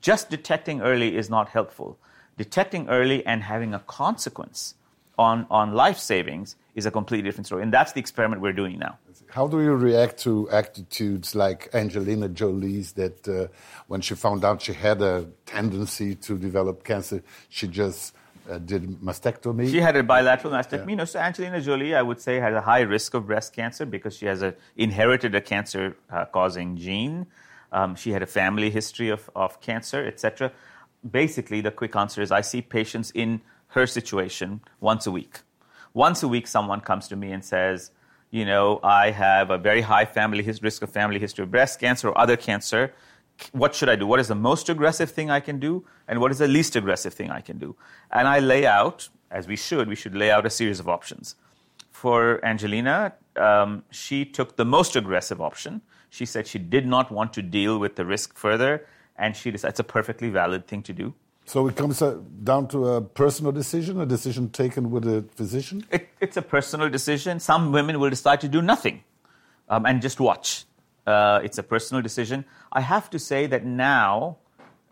Just 0.01 0.29
detecting 0.29 0.81
early 0.81 1.17
is 1.17 1.29
not 1.29 1.49
helpful. 1.49 1.97
Detecting 2.37 2.87
early 2.87 3.25
and 3.25 3.43
having 3.43 3.73
a 3.73 3.79
consequence 3.79 4.75
on, 5.17 5.45
on 5.51 5.73
life 5.73 5.99
savings 5.99 6.55
is 6.73 6.85
a 6.85 6.91
completely 6.91 7.29
different 7.29 7.47
story. 7.47 7.61
And 7.61 7.71
that's 7.71 7.91
the 7.91 7.99
experiment 7.99 8.41
we're 8.41 8.53
doing 8.53 8.79
now. 8.79 8.97
How 9.29 9.47
do 9.47 9.61
you 9.61 9.75
react 9.75 10.17
to 10.19 10.49
attitudes 10.51 11.35
like 11.35 11.69
Angelina 11.73 12.29
Jolie's 12.29 12.93
that 12.93 13.27
uh, 13.27 13.47
when 13.87 14.01
she 14.01 14.15
found 14.15 14.45
out 14.45 14.61
she 14.61 14.73
had 14.73 15.01
a 15.01 15.27
tendency 15.45 16.15
to 16.15 16.37
develop 16.37 16.83
cancer, 16.83 17.21
she 17.49 17.67
just 17.67 18.15
uh, 18.49 18.57
did 18.57 18.83
mastectomy? 19.01 19.69
She 19.69 19.79
had 19.79 19.95
a 19.95 20.03
bilateral 20.03 20.53
mastectomy. 20.53 20.89
Yeah. 20.89 20.95
No, 20.95 21.05
so 21.05 21.19
Angelina 21.19 21.61
Jolie, 21.61 21.95
I 21.95 22.01
would 22.01 22.21
say, 22.21 22.39
has 22.39 22.53
a 22.53 22.61
high 22.61 22.81
risk 22.81 23.13
of 23.13 23.27
breast 23.27 23.53
cancer 23.53 23.85
because 23.85 24.15
she 24.17 24.25
has 24.25 24.41
a, 24.41 24.55
inherited 24.75 25.33
a 25.35 25.41
cancer 25.41 25.95
uh, 26.11 26.25
causing 26.25 26.77
gene. 26.77 27.27
Um, 27.71 27.95
she 27.95 28.11
had 28.11 28.21
a 28.21 28.27
family 28.27 28.69
history 28.69 29.09
of, 29.09 29.29
of 29.35 29.59
cancer, 29.61 30.05
etc. 30.05 30.51
Basically, 31.09 31.61
the 31.61 31.71
quick 31.71 31.95
answer 31.95 32.21
is 32.21 32.31
I 32.31 32.41
see 32.41 32.61
patients 32.61 33.11
in 33.11 33.41
her 33.69 33.87
situation 33.87 34.61
once 34.79 35.07
a 35.07 35.11
week. 35.11 35.39
Once 35.93 36.23
a 36.23 36.27
week, 36.27 36.47
someone 36.47 36.81
comes 36.81 37.07
to 37.07 37.15
me 37.15 37.31
and 37.31 37.43
says, 37.43 37.91
you 38.29 38.45
know, 38.45 38.79
I 38.83 39.11
have 39.11 39.51
a 39.51 39.57
very 39.57 39.81
high 39.81 40.05
family 40.05 40.43
his- 40.43 40.61
risk 40.61 40.81
of 40.81 40.89
family 40.89 41.19
history 41.19 41.43
of 41.43 41.51
breast 41.51 41.79
cancer 41.79 42.09
or 42.09 42.17
other 42.17 42.35
cancer. 42.35 42.93
What 43.51 43.75
should 43.75 43.89
I 43.89 43.95
do? 43.95 44.07
What 44.07 44.19
is 44.19 44.27
the 44.27 44.35
most 44.35 44.69
aggressive 44.69 45.11
thing 45.11 45.29
I 45.29 45.39
can 45.39 45.59
do? 45.59 45.85
And 46.07 46.19
what 46.19 46.31
is 46.31 46.37
the 46.37 46.47
least 46.47 46.75
aggressive 46.75 47.13
thing 47.13 47.31
I 47.31 47.41
can 47.41 47.57
do? 47.57 47.75
And 48.11 48.27
I 48.27 48.39
lay 48.39 48.65
out, 48.65 49.09
as 49.31 49.47
we 49.47 49.55
should, 49.55 49.87
we 49.87 49.95
should 49.95 50.15
lay 50.15 50.31
out 50.31 50.45
a 50.45 50.49
series 50.49 50.79
of 50.79 50.87
options. 50.87 51.35
For 51.91 52.43
Angelina, 52.45 53.13
um, 53.35 53.83
she 53.91 54.25
took 54.25 54.55
the 54.55 54.65
most 54.65 54.95
aggressive 54.95 55.41
option. 55.41 55.81
She 56.09 56.25
said 56.25 56.47
she 56.47 56.59
did 56.59 56.85
not 56.85 57.11
want 57.11 57.33
to 57.33 57.41
deal 57.41 57.79
with 57.79 57.95
the 57.95 58.05
risk 58.05 58.37
further, 58.37 58.85
and 59.17 59.35
she 59.35 59.51
decided 59.51 59.73
it's 59.73 59.79
a 59.79 59.83
perfectly 59.83 60.29
valid 60.29 60.67
thing 60.67 60.83
to 60.83 60.93
do. 60.93 61.13
So 61.45 61.67
it 61.67 61.75
comes 61.75 62.01
uh, 62.01 62.19
down 62.43 62.67
to 62.69 62.87
a 62.87 63.01
personal 63.01 63.51
decision, 63.51 63.99
a 63.99 64.05
decision 64.05 64.49
taken 64.49 64.91
with 64.91 65.05
a 65.05 65.25
physician? 65.35 65.85
It, 65.91 66.07
it's 66.21 66.37
a 66.37 66.41
personal 66.41 66.89
decision. 66.89 67.39
Some 67.39 67.71
women 67.71 67.99
will 67.99 68.09
decide 68.09 68.39
to 68.41 68.47
do 68.47 68.61
nothing 68.61 69.03
um, 69.69 69.85
and 69.85 70.01
just 70.01 70.19
watch. 70.19 70.65
Uh, 71.05 71.41
it's 71.43 71.57
a 71.57 71.63
personal 71.63 72.01
decision. 72.01 72.45
I 72.71 72.81
have 72.81 73.09
to 73.09 73.19
say 73.19 73.45
that 73.47 73.65
now 73.65 74.37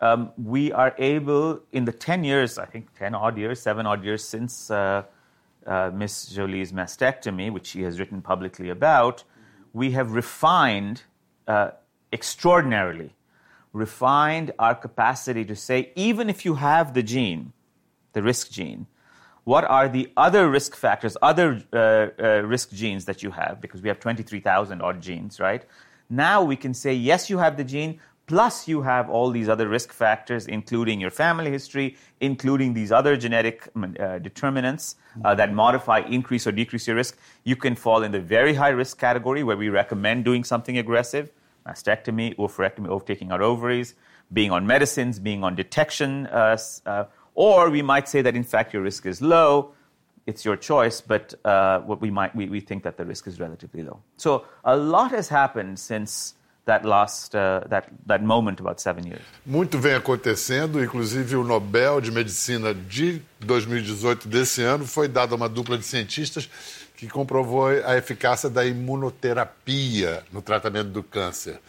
um, 0.02 0.32
we 0.38 0.72
are 0.72 0.94
able, 0.98 1.62
in 1.72 1.86
the 1.86 1.92
10 1.92 2.24
years, 2.24 2.58
I 2.58 2.66
think 2.66 2.94
10 2.98 3.16
odd 3.16 3.38
years, 3.38 3.62
7 3.62 3.86
odd 3.86 4.04
years 4.04 4.24
since 4.24 4.70
uh, 4.72 5.04
uh, 5.66 5.92
Miss 5.94 6.28
Jolie's 6.28 6.72
mastectomy, 6.72 7.52
which 7.52 7.68
she 7.68 7.84
has 7.84 8.00
written 8.00 8.22
publicly 8.22 8.70
about, 8.70 9.24
we 9.74 9.92
have 9.92 10.12
refined 10.12 11.04
uh, 11.48 11.72
extraordinarily 12.12 13.14
refined 13.74 14.52
our 14.60 14.76
capacity 14.76 15.46
to 15.46 15.56
say, 15.56 15.92
even 15.96 16.30
if 16.30 16.46
you 16.46 16.56
have 16.56 16.94
the 16.94 17.04
gene, 17.04 17.54
the 18.14 18.22
risk 18.22 18.52
gene, 18.52 18.88
what 19.44 19.64
are 19.64 19.88
the 19.88 20.12
other 20.18 20.50
risk 20.50 20.76
factors, 20.76 21.18
other 21.22 21.64
uh, 21.74 22.08
uh, 22.22 22.42
risk 22.42 22.72
genes 22.72 23.06
that 23.06 23.24
you 23.24 23.32
have, 23.32 23.60
because 23.60 23.82
we 23.82 23.90
have 23.90 24.00
23,000 24.00 24.82
odd 24.82 25.02
genes, 25.02 25.40
right? 25.40 25.66
Now 26.12 26.44
we 26.44 26.58
can 26.58 26.74
say, 26.74 26.94
yes, 26.94 27.30
you 27.30 27.38
have 27.38 27.56
the 27.56 27.64
gene, 27.64 28.00
plus 28.28 28.68
you 28.68 28.82
have 28.82 29.10
all 29.10 29.32
these 29.32 29.48
other 29.48 29.68
risk 29.68 29.94
factors, 29.94 30.46
including 30.46 31.00
your 31.00 31.10
family 31.10 31.50
history, 31.50 31.96
including 32.20 32.74
these 32.74 32.92
other 32.92 33.16
genetic 33.16 33.70
uh, 33.76 34.20
determinants 34.20 34.96
uh, 35.24 35.34
that 35.36 35.54
modify, 35.54 36.00
increase, 36.00 36.46
or 36.46 36.52
decrease 36.52 36.86
your 36.86 36.98
risk. 36.98 37.18
You 37.46 37.56
can 37.56 37.76
fall 37.76 38.04
in 38.04 38.12
the 38.12 38.20
very 38.20 38.54
high 38.54 38.70
risk 38.70 39.00
category 39.00 39.42
where 39.42 39.56
we 39.56 39.70
recommend 39.70 40.26
doing 40.26 40.44
something 40.44 40.78
aggressive 40.78 41.32
mastectomy, 41.68 42.36
oophorectomy, 42.38 42.88
overtaking 42.88 43.32
our 43.32 43.44
ovaries, 43.44 43.94
being 44.34 44.52
on 44.52 44.66
medicines, 44.66 45.20
being 45.20 45.44
on 45.44 45.56
detection 45.56 46.26
uh, 46.28 46.58
uh 46.86 47.04
or 47.34 47.70
we 47.70 47.82
might 47.82 48.10
say 48.10 48.22
that 48.22 48.36
in 48.36 48.44
fact 48.44 48.74
your 48.74 48.82
risk 48.82 49.06
is 49.06 49.22
low. 49.22 49.74
It's 50.28 50.46
your 50.46 50.58
choice, 50.58 51.02
but 51.02 51.34
uh, 51.44 51.80
what 51.80 52.00
we 52.02 52.12
might 52.12 52.36
we, 52.36 52.48
we 52.48 52.62
think 52.62 52.84
that 52.84 52.98
the 52.98 53.06
risk 53.06 53.28
is 53.28 53.40
relatively 53.40 53.84
low. 53.84 54.00
So 54.18 54.46
a 54.64 54.76
lot 54.76 55.12
has 55.12 55.30
happened 55.30 55.80
since 55.80 56.36
that 56.66 56.86
last 56.86 57.36
uh, 57.36 57.62
that 57.70 57.86
that 58.06 58.24
moment 58.24 58.60
about 58.60 58.80
seven 58.80 59.06
years. 59.06 59.22
Muito 59.46 59.80
vem 59.80 59.96
acontecendo, 59.96 60.84
inclusive 60.84 61.36
o 61.36 61.44
Nobel 61.44 62.00
de 62.02 62.12
Medicina 62.12 62.74
de 62.74 63.22
2018 63.40 64.28
desse 64.28 64.62
ano 64.62 64.86
foi 64.86 65.08
dado 65.08 65.34
a 65.34 65.36
uma 65.36 65.50
dupla 65.50 65.78
de 65.78 65.86
cientistas 65.86 66.50
que 66.96 67.08
comprovou 67.08 67.68
a 67.68 67.98
eficácia 67.98 68.48
da 68.48 68.64
imunoterapia 68.64 70.24
no 70.32 70.40
tratamento 70.40 70.90
do 70.90 71.02
câncer. 71.02 71.60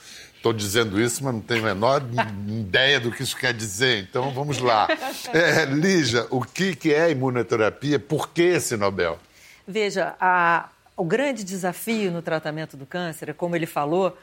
Estou 0.43 0.53
dizendo 0.53 1.01
isso, 1.01 1.23
mas 1.23 1.35
não 1.35 1.41
tenho 1.41 1.61
a 1.61 1.67
menor 1.67 2.03
ideia 2.51 2.99
do 2.99 3.13
que 3.13 3.23
isso 3.23 3.37
quer 3.37 3.55
dizer. 3.55 4.03
Então 4.03 4.33
vamos 4.33 4.59
lá. 4.59 4.89
É, 5.33 5.65
Lígia, 5.65 6.27
o 6.31 6.43
que, 6.43 6.75
que 6.75 6.93
é 6.93 7.11
imunoterapia? 7.13 7.99
Por 7.99 8.29
que 8.31 8.43
esse 8.43 8.77
Nobel? 8.77 9.21
Veja, 9.67 10.17
a, 10.21 10.69
o 10.97 11.05
grande 11.05 11.45
desafio 11.45 12.11
no 12.11 12.21
tratamento 12.21 12.77
do 12.77 12.85
câncer, 12.85 13.29
é 13.29 13.33
como 13.33 13.55
ele 13.55 13.67
falou, 13.67 14.19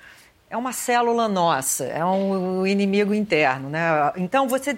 é 0.49 0.57
uma 0.57 0.73
célula 0.73 1.29
nossa, 1.29 1.85
é 1.85 2.03
um 2.03 2.67
inimigo 2.67 3.13
interno. 3.13 3.69
Né? 3.69 3.79
Então, 4.17 4.47
você, 4.47 4.77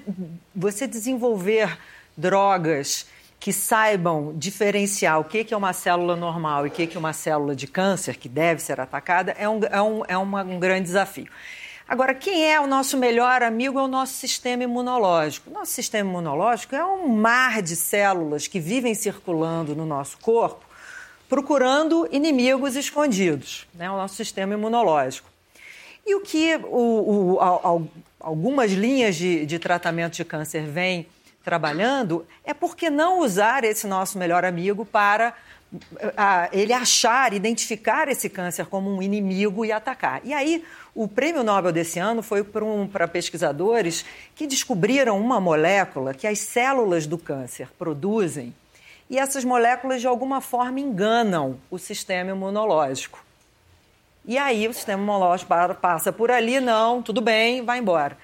você 0.56 0.86
desenvolver 0.86 1.76
drogas 2.16 3.08
que 3.42 3.52
saibam 3.52 4.34
diferenciar 4.36 5.20
o 5.20 5.24
que 5.24 5.52
é 5.52 5.58
uma 5.58 5.74
célula 5.74 6.16
normal 6.16 6.68
e 6.68 6.70
o 6.70 6.72
que 6.72 6.96
é 6.96 7.00
uma 7.00 7.12
célula 7.12 7.56
de 7.56 7.66
câncer 7.66 8.16
que 8.16 8.30
deve 8.30 8.62
ser 8.62 8.80
atacada 8.80 9.36
é 9.36 9.50
um, 9.50 9.60
é 9.64 9.82
um, 9.82 10.04
é 10.10 10.16
uma, 10.16 10.44
um 10.44 10.60
grande 10.60 10.84
desafio. 10.84 11.28
Agora, 11.90 12.14
quem 12.14 12.48
é 12.48 12.62
o 12.62 12.68
nosso 12.68 12.98
melhor 12.98 13.42
amigo 13.42 13.80
é 13.80 13.82
o 13.82 13.88
nosso 13.88 14.14
sistema 14.14 14.64
imunológico. 14.64 15.50
Nosso 15.50 15.72
sistema 15.72 16.08
imunológico 16.08 16.76
é 16.76 16.86
um 16.86 17.08
mar 17.08 17.64
de 17.64 17.76
células 17.76 18.48
que 18.48 18.60
vivem 18.60 18.94
circulando 18.94 19.76
no 19.76 19.88
nosso 19.88 20.20
corpo, 20.20 20.64
procurando 21.28 22.08
inimigos 22.12 22.76
escondidos, 22.76 23.68
né? 23.74 23.90
o 23.90 23.98
nosso 23.98 24.14
sistema 24.14 24.54
imunológico. 24.54 25.28
E 26.06 26.14
o 26.14 26.22
que 26.22 26.58
o, 26.64 27.38
o, 27.40 27.90
algumas 28.20 28.72
linhas 28.72 29.16
de, 29.16 29.48
de 29.48 29.58
tratamento 29.58 30.14
de 30.14 30.24
câncer 30.24 30.64
vêm 30.68 31.08
trabalhando, 31.44 32.26
é 32.44 32.54
por 32.54 32.76
que 32.76 32.90
não 32.90 33.20
usar 33.20 33.64
esse 33.64 33.88
nosso 33.88 34.18
melhor 34.18 34.46
amigo 34.46 34.86
para 34.86 35.34
a, 36.18 36.50
ele 36.52 36.74
achar, 36.74 37.34
identificar 37.34 38.08
esse 38.10 38.30
câncer 38.30 38.66
como 38.66 38.90
um 38.94 39.02
inimigo 39.02 39.64
e 39.64 39.72
atacar. 39.72 40.22
E 40.24 40.34
aí, 40.34 40.64
o 40.94 41.08
prêmio 41.08 41.44
Nobel 41.44 41.72
desse 41.72 42.00
ano 42.00 42.22
foi 42.22 42.44
para 42.44 42.64
um, 42.66 42.88
pesquisadores 43.12 44.04
que 44.36 44.46
descobriram 44.46 45.20
uma 45.20 45.40
molécula 45.40 46.14
que 46.14 46.28
as 46.28 46.40
células 46.40 47.08
do 47.08 47.18
câncer 47.18 47.70
produzem 47.80 48.54
e 49.10 49.18
essas 49.18 49.44
moléculas, 49.44 50.00
de 50.00 50.08
alguma 50.08 50.40
forma, 50.40 50.80
enganam 50.80 51.58
o 51.70 51.78
sistema 51.78 52.32
imunológico. 52.32 53.24
E 54.26 54.38
aí, 54.38 54.68
o 54.68 54.74
sistema 54.74 55.02
imunológico 55.02 55.52
passa 55.82 56.14
por 56.14 56.32
ali, 56.32 56.60
não, 56.60 57.02
tudo 57.02 57.20
bem, 57.20 57.64
vai 57.64 57.80
embora. 57.80 58.18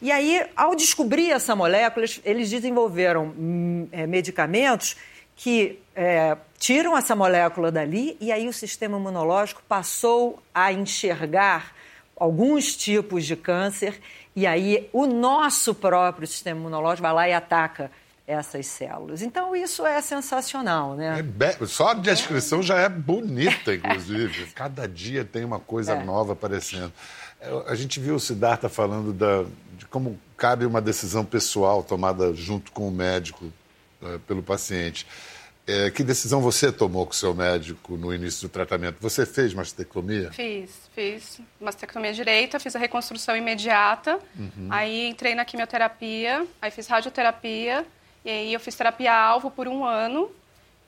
E 0.00 0.10
aí, 0.10 0.46
ao 0.56 0.74
descobrir 0.74 1.30
essa 1.30 1.54
molécula, 1.54 2.06
eles 2.24 2.48
desenvolveram 2.48 3.34
hum, 3.36 3.88
é, 3.92 4.06
medicamentos 4.06 4.96
que 5.36 5.78
é, 5.94 6.36
tiram 6.58 6.96
essa 6.96 7.16
molécula 7.16 7.70
dali 7.72 8.16
e 8.20 8.30
aí 8.30 8.46
o 8.48 8.52
sistema 8.52 8.98
imunológico 8.98 9.62
passou 9.68 10.42
a 10.54 10.72
enxergar 10.72 11.74
alguns 12.16 12.76
tipos 12.76 13.24
de 13.24 13.34
câncer 13.36 13.98
e 14.36 14.46
aí 14.46 14.88
o 14.92 15.06
nosso 15.06 15.74
próprio 15.74 16.26
sistema 16.26 16.60
imunológico 16.60 17.02
vai 17.02 17.12
lá 17.12 17.28
e 17.28 17.32
ataca 17.32 17.90
essas 18.26 18.66
células. 18.66 19.22
Então 19.22 19.56
isso 19.56 19.84
é 19.84 20.00
sensacional, 20.00 20.94
né? 20.94 21.24
É 21.40 21.66
Só 21.66 21.88
a 21.88 21.94
descrição 21.94 22.62
já 22.62 22.78
é 22.78 22.88
bonita, 22.88 23.74
inclusive. 23.74 24.46
Cada 24.54 24.86
dia 24.86 25.24
tem 25.24 25.44
uma 25.44 25.58
coisa 25.58 25.94
é. 25.94 26.04
nova 26.04 26.34
aparecendo. 26.34 26.92
A 27.66 27.74
gente 27.74 27.98
viu 27.98 28.16
o 28.16 28.20
Siddhartha 28.20 28.68
falando 28.68 29.12
da, 29.12 29.44
de 29.78 29.86
como 29.86 30.18
cabe 30.36 30.66
uma 30.66 30.80
decisão 30.80 31.24
pessoal 31.24 31.82
tomada 31.82 32.34
junto 32.34 32.70
com 32.72 32.86
o 32.88 32.90
médico 32.90 33.46
uh, 34.02 34.18
pelo 34.20 34.42
paciente. 34.42 35.06
É, 35.66 35.90
que 35.90 36.02
decisão 36.02 36.40
você 36.40 36.72
tomou 36.72 37.06
com 37.06 37.12
o 37.12 37.14
seu 37.14 37.32
médico 37.32 37.96
no 37.96 38.12
início 38.12 38.48
do 38.48 38.50
tratamento? 38.50 38.96
Você 39.00 39.24
fez 39.24 39.54
mastectomia? 39.54 40.32
Fiz, 40.32 40.90
fiz 40.94 41.40
mastectomia 41.60 42.12
direita, 42.12 42.58
fiz 42.58 42.74
a 42.74 42.78
reconstrução 42.78 43.36
imediata, 43.36 44.18
uhum. 44.36 44.68
aí 44.68 45.06
entrei 45.06 45.34
na 45.34 45.44
quimioterapia, 45.44 46.44
aí 46.60 46.70
fiz 46.72 46.88
radioterapia, 46.88 47.86
e 48.24 48.30
aí 48.30 48.52
eu 48.52 48.58
fiz 48.58 48.74
terapia-alvo 48.74 49.50
por 49.50 49.68
um 49.68 49.84
ano, 49.84 50.30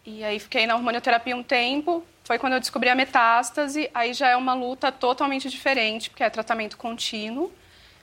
e 0.05 0.25
aí 0.25 0.41
fiquei 0.41 0.67
na 0.67 0.75
hormonioterapia 0.75 1.37
um 1.37 1.45
tempo, 1.45 2.03
foi 2.25 2.39
quando 2.39 2.55
eu 2.55 2.61
descobri 2.61 2.89
a 2.89 2.95
metástase, 2.95 3.91
aí 3.93 4.15
já 4.15 4.29
é 4.29 4.37
uma 4.37 4.55
luta 4.55 4.93
totalmente 4.93 5.49
diferente, 5.49 6.11
porque 6.11 6.23
é 6.23 6.31
tratamento 6.31 6.77
contínuo. 6.77 7.53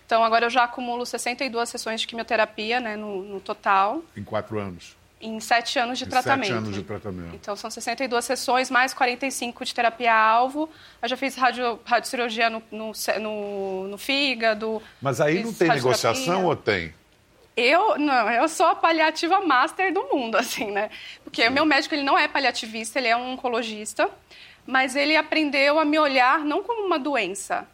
Então, 0.06 0.24
agora 0.24 0.48
eu 0.48 0.50
já 0.50 0.64
acumulo 0.64 1.06
62 1.06 1.70
sessões 1.70 2.02
de 2.02 2.08
quimioterapia, 2.08 2.80
né, 2.80 2.96
no, 2.96 3.24
no 3.24 3.40
total. 3.40 4.02
Em 4.18 4.24
quatro 4.24 4.58
anos? 4.60 4.98
Em 5.22 5.40
sete 5.40 5.78
anos 5.78 6.00
de 6.00 6.06
em 6.06 6.10
tratamento. 6.10 6.48
Sete 6.48 6.58
anos 6.58 6.74
de 6.74 6.84
tratamento. 6.84 7.36
Então, 7.36 7.56
são 7.56 7.70
62 7.70 8.26
sessões, 8.26 8.72
mais 8.72 8.94
45 8.94 9.64
de 9.66 9.76
terapia-alvo. 9.76 10.70
Eu 11.02 11.10
já 11.10 11.16
fiz 11.16 11.36
radio, 11.36 11.80
radiocirurgia 11.86 12.50
no, 12.50 12.64
no, 12.72 12.92
no, 13.20 13.88
no 13.90 13.98
fígado. 13.98 14.82
Mas 15.02 15.22
aí 15.22 15.44
não 15.44 15.54
tem 15.54 15.68
negociação 15.70 16.46
ou 16.46 16.56
tem? 16.56 16.94
Eu, 17.60 17.98
não, 17.98 18.32
eu 18.32 18.48
sou 18.48 18.68
a 18.68 18.76
paliativa 18.76 19.42
master 19.42 19.94
do 19.94 20.04
mundo, 20.04 20.36
assim, 20.40 20.72
né? 20.72 20.90
Porque 21.26 21.46
o 21.46 21.52
meu 21.52 21.66
médico, 21.66 21.94
ele 21.94 22.04
não 22.04 22.18
é 22.18 22.26
paliativista, 22.26 23.00
ele 23.00 23.10
é 23.10 23.18
um 23.18 23.34
oncologista, 23.34 24.10
mas 24.66 24.96
ele 24.96 25.18
aprendeu 25.18 25.78
a 25.78 25.84
me 25.84 26.00
olhar 26.00 26.40
não 26.46 26.64
como 26.64 26.86
uma 26.86 26.98
doença, 26.98 27.68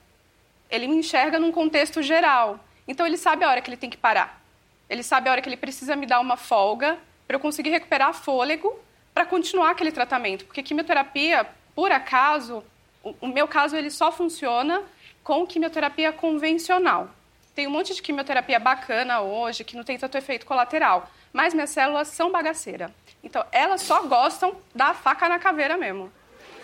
ele 0.71 0.88
me 0.88 0.95
enxerga 0.95 1.38
num 1.38 1.52
contexto 1.52 2.02
geral. 2.02 2.60
Então 2.88 3.06
ele 3.06 3.15
sabe 3.15 3.45
a 3.45 3.50
hora 3.50 3.62
que 3.62 3.69
ele 3.69 3.78
tem 3.78 3.89
que 3.89 3.98
parar. 3.98 4.41
Ele 4.89 5.04
sabe 5.04 5.30
a 5.30 5.32
hora 5.32 5.41
que 5.41 5.48
ele 5.48 5.58
precisa 5.58 5.95
me 5.95 6.08
dar 6.08 6.19
uma 6.19 6.36
folga 6.36 6.98
para 7.28 7.36
eu 7.36 7.39
conseguir 7.39 7.69
recuperar 7.69 8.12
fôlego 8.12 8.76
para 9.13 9.24
continuar 9.24 9.69
aquele 9.69 9.91
tratamento. 9.91 10.45
Porque 10.45 10.63
quimioterapia, 10.63 11.48
por 11.76 11.91
acaso, 11.91 12.63
o, 13.04 13.28
meu 13.28 13.48
caso 13.48 13.76
ele 13.76 13.91
só 13.91 14.12
funciona 14.12 14.82
com 15.24 15.45
quimioterapia 15.45 16.12
convencional. 16.12 17.10
Tem 17.56 17.68
um 17.68 17.72
monte 17.72 17.96
de 17.96 18.02
quimioterapia 18.02 18.60
bacana 18.60 19.22
hoje 19.22 19.63
que 19.63 19.78
não 19.78 19.84
tem 19.86 19.98
tanto 19.98 20.18
efeito 20.18 20.46
colateral, 20.46 21.10
mas 21.32 21.54
minhas 21.54 21.70
células 21.70 22.10
são 22.10 22.30
bagaceira. 22.30 22.94
Então, 23.24 23.46
elas 23.50 23.82
só 23.82 24.04
gostam 24.04 24.58
da 24.76 24.94
faca 24.94 25.30
na 25.30 25.39
caveira 25.39 25.78
mesmo. 25.78 26.12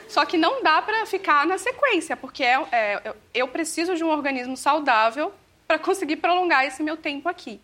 Só 0.09 0.25
que 0.25 0.37
não 0.37 0.61
dá 0.61 0.81
para 0.81 1.05
ficar 1.05 1.47
na 1.47 1.57
sequência, 1.57 2.17
porque 2.17 2.43
é, 2.43 2.61
é, 2.73 3.13
eu 3.33 3.47
preciso 3.47 3.95
de 3.95 4.03
um 4.03 4.09
organismo 4.09 4.57
saudável 4.57 5.33
para 5.65 5.79
conseguir 5.79 6.17
prolongar 6.17 6.65
esse 6.65 6.83
meu 6.83 6.97
tempo 6.97 7.29
aqui. 7.29 7.61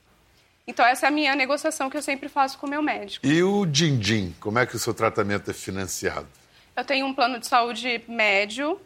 Então, 0.65 0.85
essa 0.85 1.07
é 1.07 1.09
a 1.09 1.11
minha 1.11 1.35
negociação 1.35 1.89
que 1.89 1.97
eu 1.97 2.01
sempre 2.01 2.29
faço 2.29 2.57
com 2.57 2.65
o 2.65 2.69
meu 2.69 2.81
médico. 2.81 3.27
E 3.27 3.43
o 3.43 3.65
din-din, 3.65 4.33
como 4.39 4.57
é 4.59 4.65
que 4.65 4.77
o 4.77 4.79
seu 4.79 4.93
tratamento 4.93 5.51
é 5.51 5.53
financiado? 5.53 6.27
Eu 6.75 6.85
tenho 6.85 7.05
um 7.05 7.13
plano 7.13 7.39
de 7.39 7.47
saúde 7.47 8.01
médio. 8.07 8.79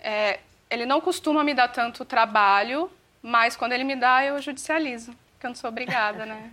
É, 0.00 0.38
ele 0.70 0.86
não 0.86 1.00
costuma 1.00 1.42
me 1.42 1.54
dar 1.54 1.68
tanto 1.68 2.04
trabalho, 2.04 2.88
mas 3.22 3.56
quando 3.56 3.72
ele 3.72 3.84
me 3.84 3.96
dá, 3.96 4.24
eu 4.24 4.40
judicializo, 4.40 5.12
porque 5.32 5.46
eu 5.46 5.50
não 5.50 5.56
sou 5.56 5.68
obrigada, 5.68 6.24
né? 6.24 6.50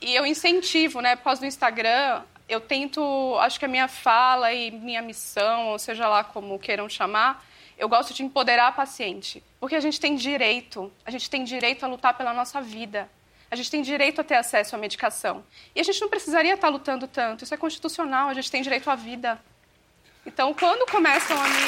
E 0.00 0.14
eu 0.14 0.26
incentivo, 0.26 1.00
né? 1.00 1.16
Por 1.16 1.24
causa 1.24 1.40
do 1.40 1.46
Instagram, 1.46 2.22
eu 2.48 2.60
tento, 2.60 3.36
acho 3.40 3.58
que 3.58 3.64
a 3.64 3.68
minha 3.68 3.88
fala 3.88 4.52
e 4.52 4.70
minha 4.70 5.00
missão, 5.00 5.68
ou 5.68 5.78
seja 5.78 6.06
lá 6.08 6.22
como 6.22 6.58
queiram 6.58 6.88
chamar, 6.88 7.44
eu 7.76 7.88
gosto 7.88 8.14
de 8.14 8.22
empoderar 8.22 8.68
a 8.68 8.72
paciente, 8.72 9.42
porque 9.58 9.74
a 9.74 9.80
gente 9.80 9.98
tem 9.98 10.14
direito, 10.14 10.92
a 11.04 11.10
gente 11.10 11.28
tem 11.28 11.42
direito 11.42 11.84
a 11.84 11.88
lutar 11.88 12.14
pela 12.14 12.32
nossa 12.32 12.60
vida. 12.60 13.08
A 13.50 13.56
gente 13.56 13.70
tem 13.70 13.82
direito 13.82 14.20
a 14.20 14.24
ter 14.24 14.34
acesso 14.34 14.74
à 14.74 14.78
medicação. 14.78 15.44
E 15.74 15.80
a 15.80 15.82
gente 15.82 16.00
não 16.00 16.08
precisaria 16.08 16.54
estar 16.54 16.68
lutando 16.68 17.06
tanto, 17.06 17.44
isso 17.44 17.54
é 17.54 17.56
constitucional, 17.56 18.28
a 18.28 18.34
gente 18.34 18.50
tem 18.50 18.62
direito 18.62 18.90
à 18.90 18.94
vida. 18.94 19.40
Então, 20.26 20.52
quando 20.54 20.90
começam 20.90 21.36
a 21.40 21.48
me 21.48 21.60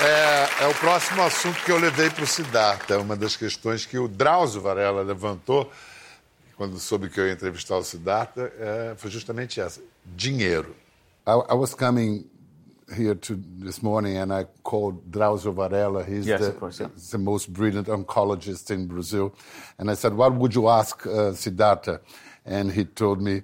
É, 0.00 0.62
é, 0.62 0.68
o 0.68 0.74
próximo 0.76 1.22
assunto 1.22 1.60
que 1.64 1.72
eu 1.72 1.78
levei 1.78 2.08
para 2.08 2.22
o 2.22 2.26
Siddhartha. 2.26 2.98
Uma 2.98 3.16
das 3.16 3.34
questões 3.34 3.84
que 3.84 3.98
o 3.98 4.06
Drauzio 4.06 4.60
Varela 4.60 5.02
levantou 5.02 5.68
quando 6.56 6.78
soube 6.78 7.08
que 7.08 7.18
eu 7.18 7.26
ia 7.26 7.32
entrevistar 7.32 7.76
o 7.76 7.82
Siddhartha 7.82 8.52
é, 8.58 8.94
foi 8.96 9.10
justamente 9.10 9.60
essa: 9.60 9.80
dinheiro. 10.04 10.76
I, 11.26 11.52
I, 11.52 11.54
was 11.54 11.74
coming 11.74 12.24
here 12.96 13.16
to 13.16 13.36
this 13.60 13.82
morning 13.82 14.16
and 14.18 14.32
I 14.32 14.46
called 14.62 15.00
Drauzio 15.10 15.52
Varela. 15.52 16.04
He's 16.04 16.28
yes, 16.28 16.46
the, 16.46 16.52
course, 16.52 16.78
yeah. 16.78 16.90
the, 17.10 17.18
most 17.18 17.52
brilliant 17.52 17.88
oncologist 17.88 18.70
in 18.70 18.86
Brazil. 18.86 19.34
And 19.80 19.90
I 19.90 19.94
said, 19.94 20.14
What 20.14 20.32
would 20.34 20.54
you 20.54 20.68
ask 20.68 21.04
uh, 21.08 21.32
Siddhartha? 21.32 22.00
And 22.46 22.70
he 22.70 22.84
told 22.84 23.20
me, 23.20 23.42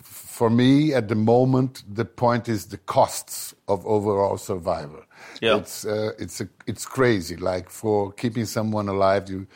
For 0.00 0.48
me, 0.48 0.94
at 0.94 1.08
the 1.08 1.16
moment, 1.16 1.82
the 1.92 2.04
point 2.04 2.48
is 2.48 2.66
the 2.66 2.78
costs 2.78 3.52
of 3.66 3.84
overall 3.84 4.38
survival. 4.38 5.02
Yeah. 5.40 5.58
It's, 5.58 5.84
uh, 5.84 6.12
it's, 6.18 6.40
a, 6.40 6.48
it's 6.66 6.86
crazy. 6.86 7.36
Like 7.36 7.70
for 7.70 8.12
keeping 8.12 8.44
someone 8.44 8.88
alive, 8.88 9.28
you, 9.28 9.46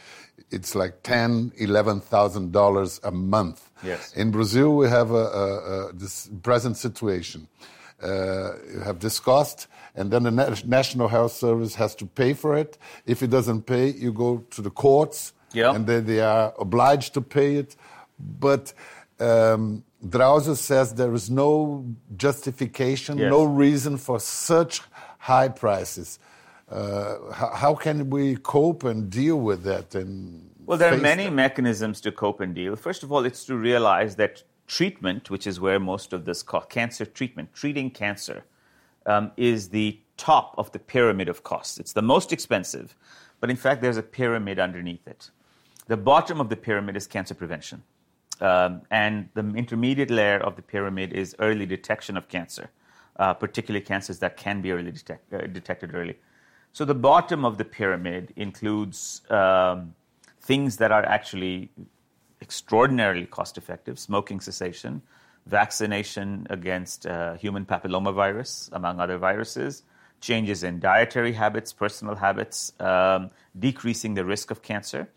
it's 0.50 0.74
like 0.74 1.02
ten, 1.02 1.52
eleven 1.56 2.00
thousand 2.00 2.52
dollars 2.52 3.00
a 3.02 3.10
month. 3.10 3.70
Yes. 3.82 4.12
In 4.14 4.30
Brazil, 4.30 4.76
we 4.76 4.88
have 4.88 5.10
a, 5.10 5.14
a, 5.14 5.88
a 5.88 5.92
this 5.92 6.30
present 6.42 6.76
situation. 6.76 7.48
Uh, 8.02 8.54
you 8.72 8.80
have 8.80 8.98
this 8.98 9.20
cost, 9.20 9.68
and 9.94 10.10
then 10.10 10.24
the 10.24 10.62
National 10.66 11.08
Health 11.08 11.32
Service 11.32 11.76
has 11.76 11.94
to 11.94 12.06
pay 12.06 12.34
for 12.34 12.56
it. 12.56 12.76
If 13.06 13.22
it 13.22 13.30
doesn't 13.30 13.62
pay, 13.62 13.90
you 13.90 14.12
go 14.12 14.38
to 14.50 14.60
the 14.60 14.70
courts, 14.70 15.32
yeah. 15.52 15.72
and 15.72 15.86
then 15.86 16.04
they 16.06 16.20
are 16.20 16.52
obliged 16.58 17.14
to 17.14 17.20
pay 17.20 17.56
it. 17.56 17.76
But 18.18 18.72
um, 19.20 19.84
Drauzio 20.04 20.56
says 20.56 20.94
there 20.94 21.14
is 21.14 21.30
no 21.30 21.86
justification, 22.16 23.18
yes. 23.18 23.30
no 23.30 23.44
reason 23.44 23.98
for 23.98 24.18
such 24.18 24.82
high 25.22 25.48
prices. 25.48 26.18
Uh, 26.68 27.30
how, 27.32 27.50
how, 27.54 27.74
can 27.74 28.10
we 28.10 28.34
cope 28.36 28.82
and 28.82 29.08
deal 29.08 29.38
with 29.38 29.62
that? 29.62 29.94
And 29.94 30.50
well, 30.66 30.76
there 30.76 30.92
are 30.92 30.96
many 30.96 31.26
that? 31.26 31.32
mechanisms 31.32 32.00
to 32.00 32.10
cope 32.10 32.40
and 32.40 32.54
deal. 32.54 32.74
First 32.74 33.04
of 33.04 33.12
all, 33.12 33.24
it's 33.24 33.44
to 33.44 33.56
realize 33.56 34.16
that 34.16 34.42
treatment, 34.66 35.30
which 35.30 35.46
is 35.46 35.60
where 35.60 35.78
most 35.78 36.12
of 36.12 36.24
this 36.24 36.42
cancer 36.68 37.04
treatment, 37.04 37.54
treating 37.54 37.90
cancer, 37.90 38.44
um, 39.06 39.30
is 39.36 39.68
the 39.68 40.00
top 40.16 40.54
of 40.58 40.72
the 40.72 40.78
pyramid 40.78 41.28
of 41.28 41.44
costs. 41.44 41.78
It's 41.78 41.92
the 41.92 42.02
most 42.02 42.32
expensive, 42.32 42.96
but 43.38 43.48
in 43.48 43.56
fact, 43.56 43.80
there's 43.80 43.96
a 43.96 44.02
pyramid 44.02 44.58
underneath 44.58 45.06
it. 45.06 45.30
The 45.86 45.96
bottom 45.96 46.40
of 46.40 46.48
the 46.48 46.56
pyramid 46.56 46.96
is 46.96 47.06
cancer 47.06 47.34
prevention. 47.34 47.82
Um, 48.40 48.82
and 48.90 49.28
the 49.34 49.46
intermediate 49.54 50.10
layer 50.10 50.38
of 50.38 50.56
the 50.56 50.62
pyramid 50.62 51.12
is 51.12 51.36
early 51.38 51.66
detection 51.66 52.16
of 52.16 52.28
cancer, 52.28 52.70
uh, 53.16 53.34
particularly 53.34 53.84
cancers 53.84 54.18
that 54.20 54.36
can 54.36 54.60
be 54.62 54.72
early 54.72 54.90
detect, 54.90 55.32
uh, 55.32 55.46
detected 55.46 55.94
early. 55.94 56.16
So 56.72 56.84
the 56.84 56.94
bottom 56.94 57.44
of 57.44 57.58
the 57.58 57.64
pyramid 57.64 58.32
includes 58.36 59.22
um, 59.30 59.94
things 60.40 60.78
that 60.78 60.90
are 60.90 61.04
actually 61.04 61.70
extraordinarily 62.40 63.26
cost 63.26 63.58
effective 63.58 63.98
smoking 63.98 64.40
cessation, 64.40 65.02
vaccination 65.46 66.46
against 66.50 67.06
uh, 67.06 67.34
human 67.34 67.64
papillomavirus, 67.66 68.70
among 68.72 69.00
other 69.00 69.18
viruses, 69.18 69.82
changes 70.20 70.62
in 70.62 70.80
dietary 70.80 71.32
habits, 71.32 71.72
personal 71.72 72.14
habits, 72.14 72.72
um, 72.80 73.30
decreasing 73.58 74.14
the 74.14 74.24
risk 74.24 74.50
of 74.50 74.62
cancer. 74.62 75.08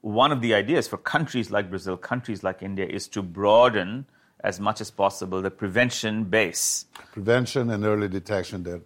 One 0.00 0.32
of 0.32 0.40
the 0.40 0.54
ideas 0.54 0.88
for 0.88 0.96
countries 0.96 1.50
like 1.50 1.70
Brazil, 1.70 1.96
countries 1.96 2.42
like 2.42 2.62
India, 2.62 2.86
is 2.86 3.06
to 3.08 3.22
broaden 3.22 4.06
as 4.44 4.60
much 4.60 4.80
as 4.80 4.90
possible 4.90 5.42
the 5.42 5.50
prevention 5.50 6.24
base. 6.24 6.86
Prevention 7.12 7.70
and 7.70 7.84
early 7.84 8.08
detection 8.08 8.62
that 8.64 8.82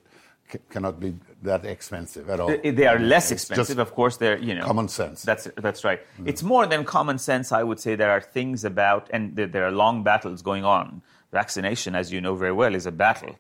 cannot 0.71 0.99
be 0.99 1.15
that 1.43 1.67
expensive 1.67 2.31
at 2.31 2.41
all. 2.41 2.49
They, 2.49 2.71
they 2.71 2.87
are 2.87 2.99
less 2.99 3.31
it's 3.31 3.43
expensive, 3.43 3.79
of 3.79 3.95
course. 3.95 4.17
They're 4.17 4.39
you 4.39 4.55
know 4.55 4.65
common 4.65 4.89
sense. 4.89 5.23
That's 5.23 5.49
that's 5.57 5.85
right. 5.85 6.01
Mm. 6.19 6.29
It's 6.29 6.43
more 6.43 6.67
than 6.67 6.85
common 6.85 7.19
sense. 7.19 7.53
I 7.53 7.63
would 7.63 7.81
say 7.81 7.97
there 7.97 8.11
are 8.11 8.21
things 8.21 8.65
about, 8.65 9.11
and 9.13 9.37
there, 9.37 9.47
there 9.47 9.67
are 9.67 9.73
long 9.73 10.05
battles 10.05 10.41
going 10.41 10.65
on. 10.65 11.03
Vaccination, 11.33 11.95
as 11.95 12.11
you 12.11 12.21
know 12.23 12.35
very 12.35 12.53
well, 12.53 12.75
is 12.75 12.87
a 12.87 12.93
battle. 12.93 13.39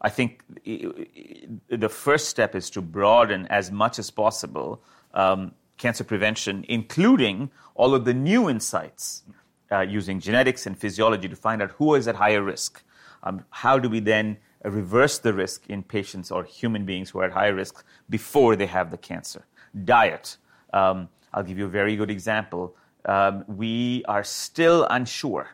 I 0.00 0.08
think 0.08 0.42
the 0.64 1.88
first 1.88 2.28
step 2.28 2.54
is 2.54 2.70
to 2.70 2.80
broaden 2.80 3.46
as 3.48 3.70
much 3.70 3.98
as 3.98 4.10
possible 4.10 4.82
um, 5.12 5.52
cancer 5.76 6.04
prevention, 6.04 6.64
including 6.68 7.50
all 7.74 7.94
of 7.94 8.06
the 8.06 8.14
new 8.14 8.48
insights 8.48 9.22
uh, 9.72 9.80
using 9.80 10.20
genetics 10.20 10.66
and 10.66 10.78
physiology 10.78 11.28
to 11.28 11.36
find 11.36 11.62
out 11.62 11.70
who 11.72 11.94
is 11.94 12.08
at 12.08 12.16
higher 12.16 12.42
risk. 12.42 12.82
Um, 13.22 13.44
how 13.50 13.78
do 13.78 13.88
we 13.88 14.00
then 14.00 14.38
reverse 14.64 15.18
the 15.18 15.32
risk 15.32 15.68
in 15.68 15.82
patients 15.82 16.30
or 16.30 16.44
human 16.44 16.84
beings 16.84 17.10
who 17.10 17.20
are 17.20 17.24
at 17.24 17.32
higher 17.32 17.54
risk 17.54 17.84
before 18.08 18.56
they 18.56 18.66
have 18.66 18.90
the 18.90 18.98
cancer. 18.98 19.46
Diet. 19.84 20.36
Um, 20.72 21.08
I'll 21.32 21.42
give 21.42 21.58
you 21.58 21.64
a 21.64 21.68
very 21.68 21.96
good 21.96 22.10
example. 22.10 22.76
Um, 23.04 23.44
we 23.48 24.04
are 24.06 24.24
still 24.24 24.86
unsure 24.90 25.48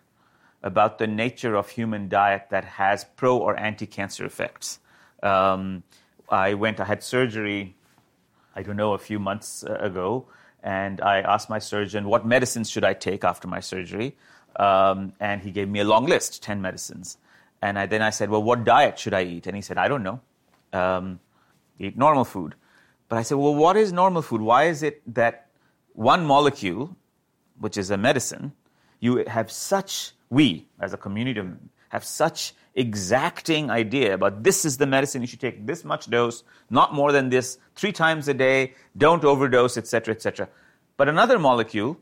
about 0.62 0.98
the 0.98 1.07
nature 1.07 1.55
of 1.55 1.68
human 1.68 2.09
diet 2.09 2.46
that 2.50 2.64
has 2.64 3.05
pro 3.05 3.37
or 3.38 3.57
anti 3.59 3.87
cancer 3.87 4.24
effects. 4.24 4.81
Um, 5.22 5.85
I 6.29 6.55
went, 6.55 6.81
I 6.81 6.85
had 6.85 7.02
surgery, 7.02 7.76
I 8.57 8.62
don't 8.62 8.76
know, 8.76 8.94
a 8.94 8.98
few 8.98 9.20
months 9.20 9.62
uh, 9.62 9.74
ago, 9.74 10.26
and 10.66 11.00
I 11.00 11.20
asked 11.20 11.48
my 11.48 11.61
surgeon, 11.61 12.09
what 12.09 12.26
medicines 12.26 12.68
should 12.68 12.83
I 12.83 12.92
take 12.92 13.22
after 13.22 13.46
my 13.46 13.61
surgery? 13.61 14.16
Um, 14.57 15.12
and 15.20 15.40
he 15.40 15.52
gave 15.52 15.68
me 15.68 15.79
a 15.79 15.85
long 15.85 16.07
list, 16.07 16.42
10 16.42 16.61
medicines. 16.61 17.18
And 17.62 17.79
I, 17.79 17.87
then 17.87 18.02
I 18.02 18.11
said, 18.11 18.31
well, 18.31 18.42
what 18.42 18.64
diet 18.64 18.98
should 18.98 19.14
I 19.14 19.22
eat? 19.22 19.46
And 19.46 19.55
he 19.55 19.62
said, 19.62 19.79
I 19.79 19.87
don't 19.87 20.02
know. 20.02 20.20
Um, 20.72 21.20
eat 21.79 21.96
normal 21.96 22.24
food. 22.24 22.57
But 23.09 23.16
I 23.18 23.22
said, 23.22 23.38
well, 23.38 23.55
what 23.55 23.76
is 23.76 23.92
normal 23.92 24.22
food? 24.22 24.40
Why 24.40 24.64
is 24.64 24.83
it 24.83 25.02
that 25.14 25.46
one 25.92 26.26
molecule, 26.26 26.96
which 27.61 27.76
is 27.76 27.92
a 27.92 27.96
medicine, 27.96 28.52
you 28.98 29.24
have 29.29 29.52
such, 29.52 30.14
we 30.31 30.66
as 30.81 30.92
a 30.92 30.96
community 30.96 31.42
have 31.90 32.05
such 32.05 32.55
exacting 32.76 33.70
idea 33.70 34.14
about 34.14 34.42
this 34.42 34.64
is 34.64 34.76
the 34.76 34.86
medicine 34.86 35.22
you 35.22 35.26
should 35.26 35.40
take 35.40 35.66
this 35.66 35.84
much 35.84 36.08
dose, 36.08 36.44
not 36.70 36.94
more 36.94 37.10
than 37.10 37.30
this, 37.30 37.58
three 37.74 37.92
times 37.92 38.28
a 38.28 38.34
day, 38.34 38.74
don't 38.96 39.24
overdose, 39.24 39.76
etc., 39.76 40.14
etc. 40.14 40.48
But 40.96 41.08
another 41.08 41.38
molecule 41.38 41.98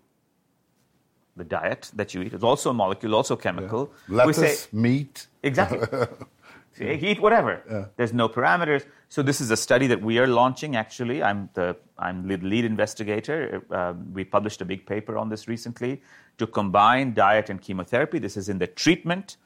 the 1.36 1.44
diet 1.44 1.90
that 1.94 2.14
you 2.14 2.22
eat 2.22 2.32
is 2.32 2.44
also 2.44 2.70
a 2.70 2.74
molecule, 2.74 3.14
also 3.14 3.36
chemical. 3.36 3.92
Yeah. 4.08 4.16
Lettuce, 4.16 4.60
say, 4.60 4.68
meat. 4.72 5.26
Exactly. 5.42 5.78
so 5.88 6.84
eat 6.84 7.20
whatever. 7.20 7.62
Yeah. 7.68 7.84
There's 7.96 8.12
no 8.12 8.28
parameters. 8.28 8.84
So 9.08 9.22
this 9.22 9.40
is 9.40 9.50
a 9.50 9.56
study 9.56 9.86
that 9.88 10.00
we 10.00 10.18
are 10.18 10.26
launching. 10.26 10.76
Actually, 10.76 11.22
I'm 11.22 11.48
the 11.54 11.76
I'm 11.98 12.26
the 12.28 12.36
lead 12.36 12.64
investigator. 12.64 13.62
Uh, 13.70 13.94
we 14.12 14.24
published 14.24 14.60
a 14.60 14.64
big 14.64 14.86
paper 14.86 15.16
on 15.18 15.28
this 15.28 15.48
recently 15.48 16.02
to 16.38 16.46
combine 16.46 17.14
diet 17.14 17.50
and 17.50 17.60
chemotherapy. 17.60 18.18
This 18.18 18.36
is 18.36 18.48
in 18.48 18.58
the 18.58 18.66
treatment, 18.66 19.36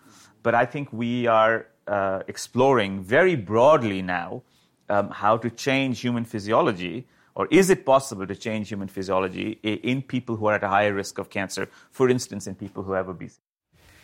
but 0.42 0.54
I 0.54 0.64
think 0.66 0.92
we 0.92 1.26
are 1.26 1.66
uh, 1.86 2.22
exploring 2.28 3.02
very 3.02 3.36
broadly 3.36 4.02
now 4.02 4.42
um, 4.88 5.10
how 5.10 5.36
to 5.36 5.50
change 5.50 6.00
human 6.00 6.24
physiology 6.24 7.06
or 7.38 7.46
is 7.50 7.70
it 7.70 7.84
possible 7.84 8.26
to 8.26 8.34
change 8.34 8.68
human 8.68 8.88
physiology 8.88 9.58
in 9.62 10.02
people 10.02 10.34
who 10.36 10.46
are 10.48 10.56
at 10.56 10.64
a 10.64 10.68
higher 10.68 10.92
risk 10.92 11.18
of 11.18 11.30
cancer, 11.30 11.68
for 11.92 12.10
instance, 12.10 12.48
in 12.48 12.54
people 12.56 12.82
who 12.82 12.92
have 12.92 13.08
obesity? 13.08 13.40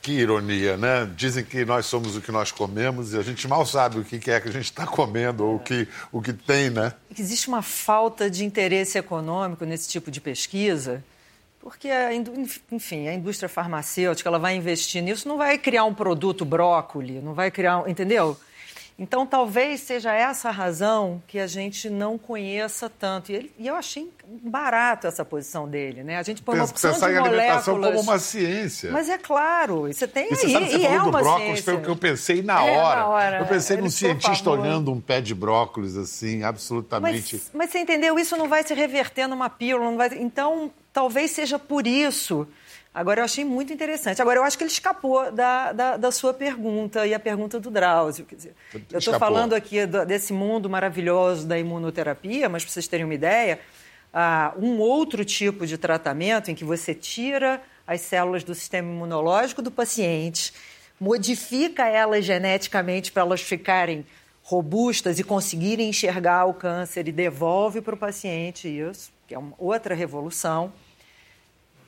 Que 0.01 0.13
ironia, 0.21 0.77
né? 0.77 1.11
Dizem 1.17 1.43
que 1.43 1.65
nós 1.65 1.87
somos 1.87 2.15
o 2.15 2.21
que 2.21 2.31
nós 2.31 2.53
comemos 2.53 3.15
e 3.15 3.19
a 3.19 3.23
gente 3.23 3.49
mal 3.49 3.65
sabe 3.67 3.99
o 3.99 4.05
que 4.05 4.31
é 4.31 4.39
que 4.39 4.49
a 4.49 4.53
gente 4.53 4.67
está 4.67 4.87
comendo 4.87 5.45
ou 5.45 5.57
o 5.57 5.59
que, 5.59 5.89
o 6.13 6.21
que 6.21 6.33
tem, 6.33 6.71
né? 6.71 6.93
Existe 7.19 7.49
uma 7.49 7.63
falta 7.63 8.31
de 8.31 8.45
interesse 8.45 8.99
econômico 8.99 9.65
nesse 9.65 9.89
tipo 9.89 10.11
de 10.11 10.21
pesquisa, 10.21 11.03
porque, 11.65 11.89
a, 11.89 12.11
enfim, 12.71 13.09
a 13.09 13.15
indústria 13.15 13.49
farmacêutica 13.49 14.29
ela 14.29 14.39
vai 14.39 14.55
investir 14.55 15.03
nisso, 15.03 15.27
não 15.27 15.39
vai 15.39 15.57
criar 15.57 15.85
um 15.85 15.95
produto 15.95 16.45
brócoli, 16.45 17.23
não 17.23 17.33
vai 17.33 17.51
criar, 17.51 17.89
entendeu? 17.89 18.37
Então, 18.99 19.27
talvez 19.27 19.81
seja 19.81 20.13
essa 20.13 20.51
a 20.51 20.53
razão 20.53 21.23
que 21.27 21.39
a 21.39 21.47
gente 21.47 21.89
não 21.89 22.19
conheça 22.19 22.91
tanto. 22.91 23.33
E, 23.33 23.35
ele, 23.35 23.53
e 23.59 23.67
eu 23.67 23.75
achei 23.77 24.13
barato 24.27 25.07
essa 25.07 25.25
posição 25.25 25.67
dele, 25.67 26.05
né? 26.05 26.19
A 26.19 26.23
gente 26.23 26.43
põe 26.43 26.57
uma 26.57 26.67
opção 26.67 26.93
Pensar 26.93 27.09
de 27.09 27.15
em 27.15 27.19
alimentação 27.19 27.81
como 27.81 27.99
uma 27.99 28.19
ciência. 28.19 28.93
Mas 28.93 29.09
é 29.09 29.17
claro, 29.17 29.87
você 29.87 30.07
tem 30.07 30.27
e 30.31 30.37
você 30.37 30.47
aí, 30.47 30.53
sabe, 30.53 30.67
você 30.67 30.77
e 30.77 30.83
falou 30.83 30.95
é 30.95 30.99
do 30.99 31.09
uma 31.09 31.19
brócolis, 31.23 31.47
ciência. 31.47 31.65
foi 31.65 31.75
o 31.75 31.81
que 31.81 31.89
eu 31.89 31.97
pensei 31.97 32.43
na 32.43 32.63
é, 32.63 32.79
hora. 32.79 33.01
Na 33.01 33.07
hora. 33.07 33.39
Eu 33.39 33.47
pensei 33.47 33.77
Ele 33.77 33.85
num 33.85 33.91
cientista 33.91 34.45
favor. 34.45 34.61
olhando 34.61 34.93
um 34.93 35.01
pé 35.01 35.23
de 35.23 35.35
brócolis, 35.35 35.97
assim, 35.97 36.43
absolutamente... 36.43 37.37
Mas, 37.37 37.51
mas 37.55 37.71
você 37.71 37.79
entendeu? 37.79 38.19
Isso 38.19 38.37
não 38.37 38.51
vai 38.51 38.63
se 38.63 38.75
reverter 38.75 39.27
numa 39.27 39.49
pílula, 39.49 39.91
não 39.91 39.97
vai... 39.97 40.11
Então, 40.15 40.71
talvez 40.95 41.33
seja 41.33 41.59
por 41.59 41.87
isso 41.87 42.49
Agora, 42.95 43.21
eu 43.21 43.25
achei 43.25 43.45
muito 43.45 43.73
interessante. 43.73 44.23
Agora, 44.23 44.39
eu 44.39 44.45
acho 44.45 44.57
que 44.57 44.63
ele 44.63 44.71
escapou 44.71 45.33
da, 45.33 45.73
da, 45.73 45.97
da 45.97 46.13
sua 46.13 46.33
pergunta 46.33 47.05
e 47.05 47.13
a 47.13 47.19
pergunta 47.19 47.59
do 47.59 47.69
Drauzio. 47.69 48.25
Quer 48.25 48.37
dizer, 48.37 48.55
eu 48.93 49.01
estou 49.01 49.19
falando 49.19 49.53
aqui 49.53 49.85
do, 49.85 50.07
desse 50.07 50.33
mundo 50.33 50.71
maravilhoso 50.71 51.45
da 51.45 51.59
imunoterapia, 51.59 52.49
mas 52.49 52.63
para 52.63 52.73
vocês 52.73 52.87
terem 52.87 53.05
uma 53.05 53.15
ideia, 53.15 53.59
ah, 54.13 54.55
um 54.57 54.79
outro 54.79 55.25
tipo 55.25 55.67
de 55.67 55.77
tratamento 55.77 56.53
em 56.53 56.55
que 56.55 56.65
você 56.65 56.95
tira 56.95 57.61
as 57.85 58.01
células 58.01 58.45
do 58.45 58.55
sistema 58.55 58.89
imunológico 58.89 59.61
do 59.61 59.73
paciente, 59.73 60.55
modifica 61.01 61.89
elas 61.89 62.25
geneticamente 62.25 63.11
para 63.11 63.23
elas 63.23 63.41
ficarem 63.41 64.07
robustas 64.41 65.19
e 65.19 65.25
conseguirem 65.25 65.89
enxergar 65.89 66.45
o 66.45 66.55
câncer 66.55 67.09
e 67.09 67.13
devolve 67.13 67.81
para 67.81 67.95
o 67.97 67.99
paciente 67.99 68.69
isso, 68.69 69.13
que 69.27 69.35
é 69.35 69.39
uma 69.39 69.55
outra 69.59 69.97
revolução, 69.97 70.73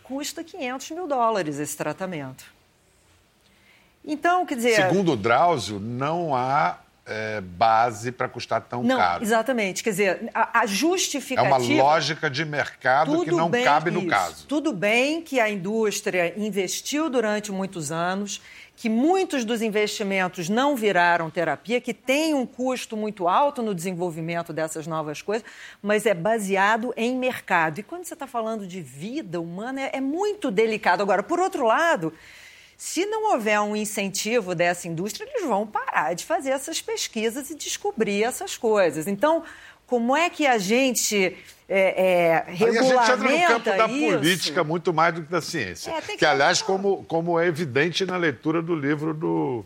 custa 0.07 0.45
500 0.45 0.91
mil 0.93 1.09
dólares 1.09 1.59
esse 1.59 1.77
tratamento. 1.77 2.45
Então, 4.05 4.47
quer 4.47 4.55
dizer. 4.55 4.77
Segundo 4.77 5.13
o 5.13 5.17
Drauzio, 5.17 5.81
não 5.81 6.33
há 6.35 6.79
é, 7.05 7.41
base 7.41 8.13
para 8.13 8.29
custar 8.29 8.61
tão 8.61 8.85
não, 8.85 8.99
caro. 8.99 9.25
Exatamente. 9.25 9.83
Quer 9.83 9.91
dizer, 9.91 10.31
a, 10.33 10.61
a 10.61 10.67
justificativa. 10.67 11.57
É 11.57 11.59
uma 11.59 11.83
lógica 11.83 12.31
de 12.31 12.45
mercado 12.45 13.25
que 13.25 13.33
não 13.33 13.51
cabe 13.51 13.91
no 13.91 14.01
isso. 14.01 14.09
caso. 14.09 14.47
Tudo 14.47 14.73
bem 14.73 15.21
que 15.23 15.41
a 15.41 15.51
indústria 15.51 16.33
investiu 16.37 17.11
durante 17.11 17.51
muitos 17.51 17.91
anos, 17.91 18.41
que 18.77 18.91
muitos 18.91 19.43
dos 19.43 19.63
investimentos 19.63 20.51
não 20.51 20.77
viraram 20.77 21.31
terapia, 21.31 21.81
que 21.81 21.95
tem 21.95 22.35
um 22.35 22.45
custo 22.45 22.95
muito 22.95 23.27
alto 23.27 23.63
no 23.63 23.75
desenvolvimento 23.75 24.53
dessas 24.53 24.87
novas 24.87 25.23
coisas, 25.23 25.49
mas 25.83 26.05
é 26.05 26.13
baseado 26.13 26.93
em 26.95 27.17
mercado. 27.17 27.81
E 27.81 27.83
quando 27.83 28.05
você 28.05 28.13
está 28.13 28.27
falando 28.27 28.67
de 28.67 28.83
vida 28.83 29.41
humana, 29.41 29.81
é, 29.81 29.91
é 29.95 30.01
muito 30.01 30.51
delicado. 30.51 31.03
Agora, 31.03 31.23
por 31.23 31.41
outro 31.41 31.65
lado. 31.65 32.13
Se 32.79 33.07
não 33.07 33.33
houver 33.33 33.59
um 33.59 33.75
incentivo 33.75 34.55
dessa 34.55 34.87
indústria, 34.87 35.27
eles 35.27 35.49
vão 35.49 35.67
parar 35.67 36.13
de 36.13 36.27
fazer 36.27 36.51
essas 36.51 36.83
pesquisas 36.83 37.49
e 37.49 37.55
descobrir 37.55 38.23
essas 38.23 38.59
coisas. 38.59 39.07
Então, 39.07 39.45
como 39.87 40.15
é 40.15 40.29
que 40.29 40.47
a 40.47 40.59
gente 40.59 41.35
é, 41.69 42.05
é, 42.05 42.45
regulamenta 42.47 42.95
Aí 42.95 43.09
a 43.09 43.17
gente 43.17 43.43
entra 43.43 43.49
no 43.49 43.49
campo 43.49 43.79
da 43.79 43.89
isso? 43.89 44.17
política 44.17 44.65
muito 44.65 44.93
mais 44.95 45.15
do 45.15 45.23
que 45.23 45.31
da 45.31 45.41
ciência. 45.41 45.91
É, 45.91 46.01
que, 46.01 46.17
que 46.19 46.25
aliás, 46.25 46.63
como, 46.63 47.05
como 47.05 47.39
é 47.39 47.47
evidente 47.47 48.05
na 48.05 48.17
leitura 48.17 48.63
do 48.63 48.75
livro 48.75 49.13
do, 49.13 49.65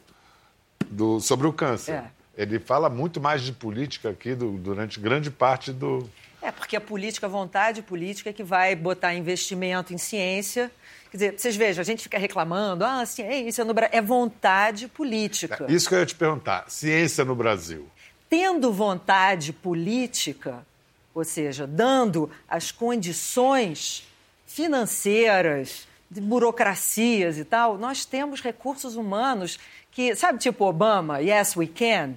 do, 0.89 1.21
sobre 1.21 1.47
o 1.47 1.53
câncer. 1.53 1.93
É. 1.93 2.05
Ele 2.43 2.59
fala 2.59 2.89
muito 2.89 3.21
mais 3.21 3.43
de 3.43 3.53
política 3.53 4.09
aqui 4.11 4.35
do- 4.35 4.53
durante 4.53 4.99
grande 4.99 5.31
parte 5.31 5.73
do... 5.73 6.09
É, 6.43 6.51
porque 6.51 6.75
a 6.75 6.81
política, 6.81 7.27
a 7.27 7.29
vontade 7.29 7.83
política 7.83 8.31
é 8.31 8.33
que 8.33 8.43
vai 8.43 8.75
botar 8.75 9.13
investimento 9.15 9.93
em 9.93 9.99
ciência. 9.99 10.71
Quer 11.11 11.17
dizer, 11.17 11.39
vocês 11.39 11.55
vejam, 11.55 11.83
a 11.83 11.85
gente 11.85 12.03
fica 12.03 12.17
reclamando, 12.17 12.83
ah, 12.83 13.05
ciência 13.05 13.63
no 13.63 13.75
Brasil. 13.75 13.99
É 13.99 14.01
vontade 14.01 14.89
política. 14.89 15.67
Isso 15.69 15.87
que 15.87 15.95
eu 15.95 15.99
ia 15.99 16.07
te 16.07 16.15
perguntar. 16.15 16.65
Ciência 16.69 17.27
no 17.27 17.35
Brasil. 17.35 17.87
Tendo 18.31 18.73
vontade 18.73 19.53
política, 19.53 20.65
ou 21.15 21.25
seja, 21.25 21.67
dando 21.67 22.31
as 22.49 22.71
condições 22.71 24.07
financeiras, 24.47 25.89
de 26.11 26.21
burocracias 26.21 27.39
e 27.39 27.45
tal, 27.45 27.79
nós 27.79 28.05
temos 28.05 28.41
recursos 28.43 28.97
humanos 28.97 29.59
que, 29.93 30.17
sabe, 30.17 30.39
tipo 30.39 30.65
Obama, 30.65 31.21
yes, 31.21 31.57
we 31.57 31.69
can. 31.69 32.15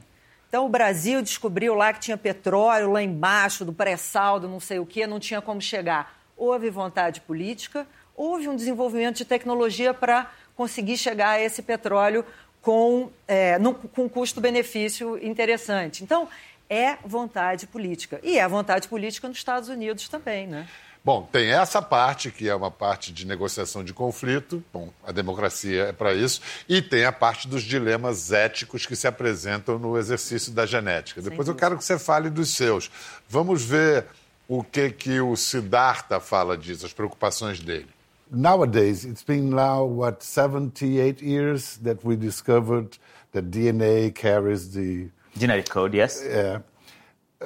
Então, 0.50 0.66
o 0.66 0.70
Brasil 0.70 1.22
descobriu 1.22 1.76
lá 1.76 1.94
que 1.94 2.00
tinha 2.00 2.18
petróleo 2.18 2.92
lá 2.92 3.02
embaixo, 3.04 3.64
do 3.64 3.74
pré-sal, 3.74 4.40
do 4.40 4.48
não 4.48 4.60
sei 4.60 4.80
o 4.80 4.86
quê, 4.86 5.06
não 5.06 5.20
tinha 5.20 5.42
como 5.42 5.62
chegar. 5.62 6.20
Houve 6.36 6.70
vontade 6.70 7.22
política, 7.22 7.88
houve 8.16 8.48
um 8.48 8.56
desenvolvimento 8.56 9.18
de 9.18 9.26
tecnologia 9.26 9.94
para 9.94 10.32
conseguir 10.56 10.98
chegar 10.98 11.30
a 11.32 11.42
esse 11.42 11.62
petróleo 11.62 12.26
com, 12.62 13.12
é, 13.28 13.60
num- 13.60 13.74
com 13.74 14.08
custo-benefício 14.08 15.24
interessante. 15.24 16.04
Então, 16.04 16.28
é 16.74 16.98
vontade 17.06 17.68
política. 17.68 18.20
E 18.24 18.40
é 18.40 18.48
vontade 18.48 18.88
política 18.88 19.28
nos 19.28 19.38
Estados 19.38 19.70
Unidos 19.70 20.10
também, 20.10 20.48
né? 20.48 20.68
Bom, 21.06 21.28
tem 21.30 21.52
essa 21.52 21.82
parte, 21.82 22.32
que 22.32 22.48
é 22.48 22.56
uma 22.56 22.72
parte 22.72 23.12
de 23.12 23.28
negociação 23.28 23.84
de 23.84 23.94
conflito. 23.94 24.64
Bom, 24.72 24.90
a 25.06 25.12
democracia 25.12 25.88
é 25.88 25.92
para 25.92 26.14
isso. 26.14 26.42
E 26.68 26.82
tem 26.82 27.04
a 27.04 27.12
parte 27.12 27.46
dos 27.46 27.62
dilemas 27.62 28.32
éticos 28.32 28.86
que 28.86 28.96
se 28.96 29.06
apresentam 29.06 29.78
no 29.78 29.98
exercício 29.98 30.54
da 30.54 30.66
genética. 30.66 31.22
Depois 31.22 31.40
eu 31.40 31.54
dúvida. 31.54 31.60
quero 31.60 31.78
que 31.78 31.84
você 31.84 32.00
fale 32.00 32.30
dos 32.30 32.56
seus. 32.56 32.90
Vamos 33.28 33.62
ver 33.64 34.06
o 34.48 34.64
que, 34.64 34.92
que 34.92 35.20
o 35.20 35.36
Siddhartha 35.36 36.22
fala 36.22 36.58
disso, 36.58 36.86
as 36.86 36.94
preocupações 36.94 37.60
dele. 37.60 37.90
Nowadays, 38.32 39.04
it's 39.04 39.24
been 39.24 39.50
now, 39.50 39.86
what, 39.86 40.24
78 40.26 41.22
years 41.22 41.78
that 41.84 42.00
we 42.04 42.16
discovered 42.16 42.98
that 43.34 43.50
DNA 43.50 44.12
carries 44.12 44.70
the. 44.70 45.10
Genetic 45.38 45.70
code, 45.70 45.94
yes. 45.94 46.24
Uh, 46.24 46.60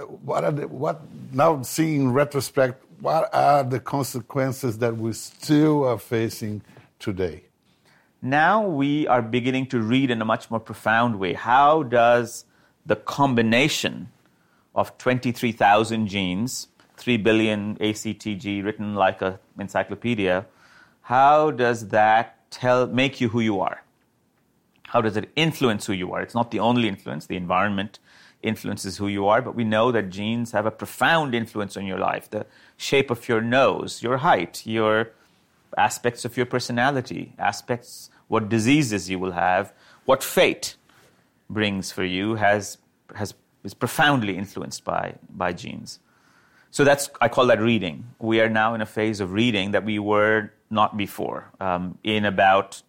what 0.02 0.44
are 0.44 0.52
the, 0.52 0.68
what, 0.68 1.02
now 1.34 1.62
seeing 1.62 2.02
in 2.02 2.14
retrospect, 2.14 2.84
what 3.00 3.34
are 3.34 3.64
the 3.64 3.80
consequences 3.80 4.78
that 4.80 4.96
we 4.96 5.14
still 5.14 5.86
are 5.86 5.98
facing 5.98 6.62
today? 7.00 7.44
now 8.22 8.66
we 8.66 9.08
are 9.08 9.22
beginning 9.22 9.68
to 9.68 9.80
read 9.80 10.10
in 10.10 10.22
a 10.22 10.26
much 10.26 10.50
more 10.50 10.60
profound 10.60 11.20
way 11.20 11.34
how 11.34 11.84
does 11.84 12.46
the 12.86 12.96
combination 12.96 14.10
of 14.74 14.98
23,000 14.98 16.08
genes, 16.08 16.68
3 16.98 17.18
billion 17.18 17.76
ACTG 17.78 18.64
written 18.64 18.96
like 18.96 19.22
an 19.22 19.38
encyclopedia, 19.60 20.46
how 21.02 21.52
does 21.52 21.88
that 21.90 22.50
tell, 22.50 22.88
make 22.88 23.20
you 23.20 23.30
who 23.30 23.40
you 23.40 23.60
are? 23.60 23.84
How 24.88 25.02
does 25.02 25.18
it 25.18 25.30
influence 25.36 25.86
who 25.86 25.94
you 25.94 26.14
are? 26.14 26.22
It's 26.22 26.36
not 26.36 26.52
the 26.52 26.60
only 26.60 26.88
influence, 26.88 27.28
the 27.28 27.36
environment 27.36 28.00
influences 28.42 28.98
who 28.98 29.08
you 29.08 29.28
are, 29.28 29.42
but 29.42 29.56
we 29.56 29.64
know 29.64 29.92
that 29.92 30.10
genes 30.10 30.52
have 30.52 30.66
a 30.66 30.72
profound 30.72 31.36
influence 31.36 31.76
on 31.76 31.86
your 31.86 32.00
life. 32.00 32.30
The 32.30 32.46
shape 32.78 33.12
of 33.12 33.28
your 33.28 33.42
nose, 33.42 34.02
your 34.02 34.18
height, 34.18 34.66
your 34.66 35.12
aspects 35.78 36.24
of 36.24 36.38
your 36.38 36.46
personality, 36.46 37.34
aspects, 37.38 38.10
what 38.28 38.50
diseases 38.50 39.10
you 39.10 39.20
will 39.20 39.32
have, 39.32 39.74
what 40.06 40.24
fate 40.24 40.76
brings 41.50 41.92
for 41.92 42.04
you 42.04 42.36
has, 42.36 42.78
has, 43.16 43.34
is 43.64 43.74
profoundly 43.74 44.38
influenced 44.38 44.84
by, 44.84 45.16
by 45.30 45.52
genes. 45.52 46.00
So 46.72 46.84
that's, 46.84 47.10
I 47.20 47.28
call 47.28 47.48
that 47.48 47.62
reading. 47.62 48.06
We 48.20 48.40
are 48.40 48.50
now 48.50 48.74
in 48.74 48.82
a 48.82 48.86
phase 48.86 49.20
of 49.20 49.32
reading 49.32 49.72
that 49.72 49.84
we 49.84 50.00
were 50.00 50.52
not 50.70 50.96
before. 50.96 51.52
Um, 51.60 51.98
in 52.04 52.26
about 52.26 52.84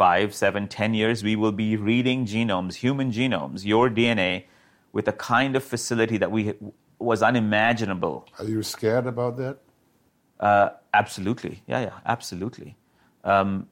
five, 0.00 0.34
seven, 0.34 0.66
ten 0.66 0.94
years, 0.94 1.22
we 1.22 1.36
will 1.36 1.52
be 1.52 1.76
reading 1.76 2.24
genomes, 2.24 2.74
human 2.84 3.08
genomes, 3.12 3.66
your 3.66 3.90
DNA, 3.90 4.44
with 4.92 5.06
a 5.06 5.12
kind 5.12 5.54
of 5.58 5.62
facility 5.62 6.16
that 6.16 6.30
we 6.36 6.54
was 6.98 7.22
unimaginable 7.22 8.16
Are 8.38 8.46
you 8.54 8.62
scared 8.62 9.06
about 9.06 9.36
that? 9.42 9.58
uh, 10.48 10.68
absolutely. 10.94 11.54
Yeah, 11.66 11.80
yeah, 11.88 11.96
absolutely. 12.06 12.70
Um, 13.24 13.68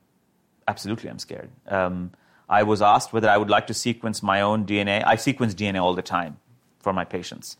absolutely, 0.73 1.09
I'm 1.09 1.19
scared. 1.19 1.51
Um, 1.67 2.11
I 2.59 2.63
was 2.63 2.83
asked 2.83 3.11
whether 3.15 3.31
I 3.31 3.39
would 3.39 3.53
like 3.57 3.67
to 3.69 3.75
sequence 3.75 4.23
my 4.23 4.39
own 4.43 4.67
DNA. 4.67 5.03
I 5.15 5.17
sequence 5.17 5.55
DNA 5.55 5.81
all 5.83 5.95
the 5.95 6.09
time 6.19 6.37
for 6.85 6.93
my 6.93 7.05
patients. 7.17 7.57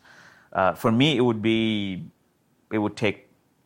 Uh, 0.53 0.73
for 0.73 0.91
me, 0.91 1.17
it 1.17 1.21
would 1.21 1.41
be, 1.41 2.05
it 2.71 2.77
would 2.77 2.95
take 2.95 3.17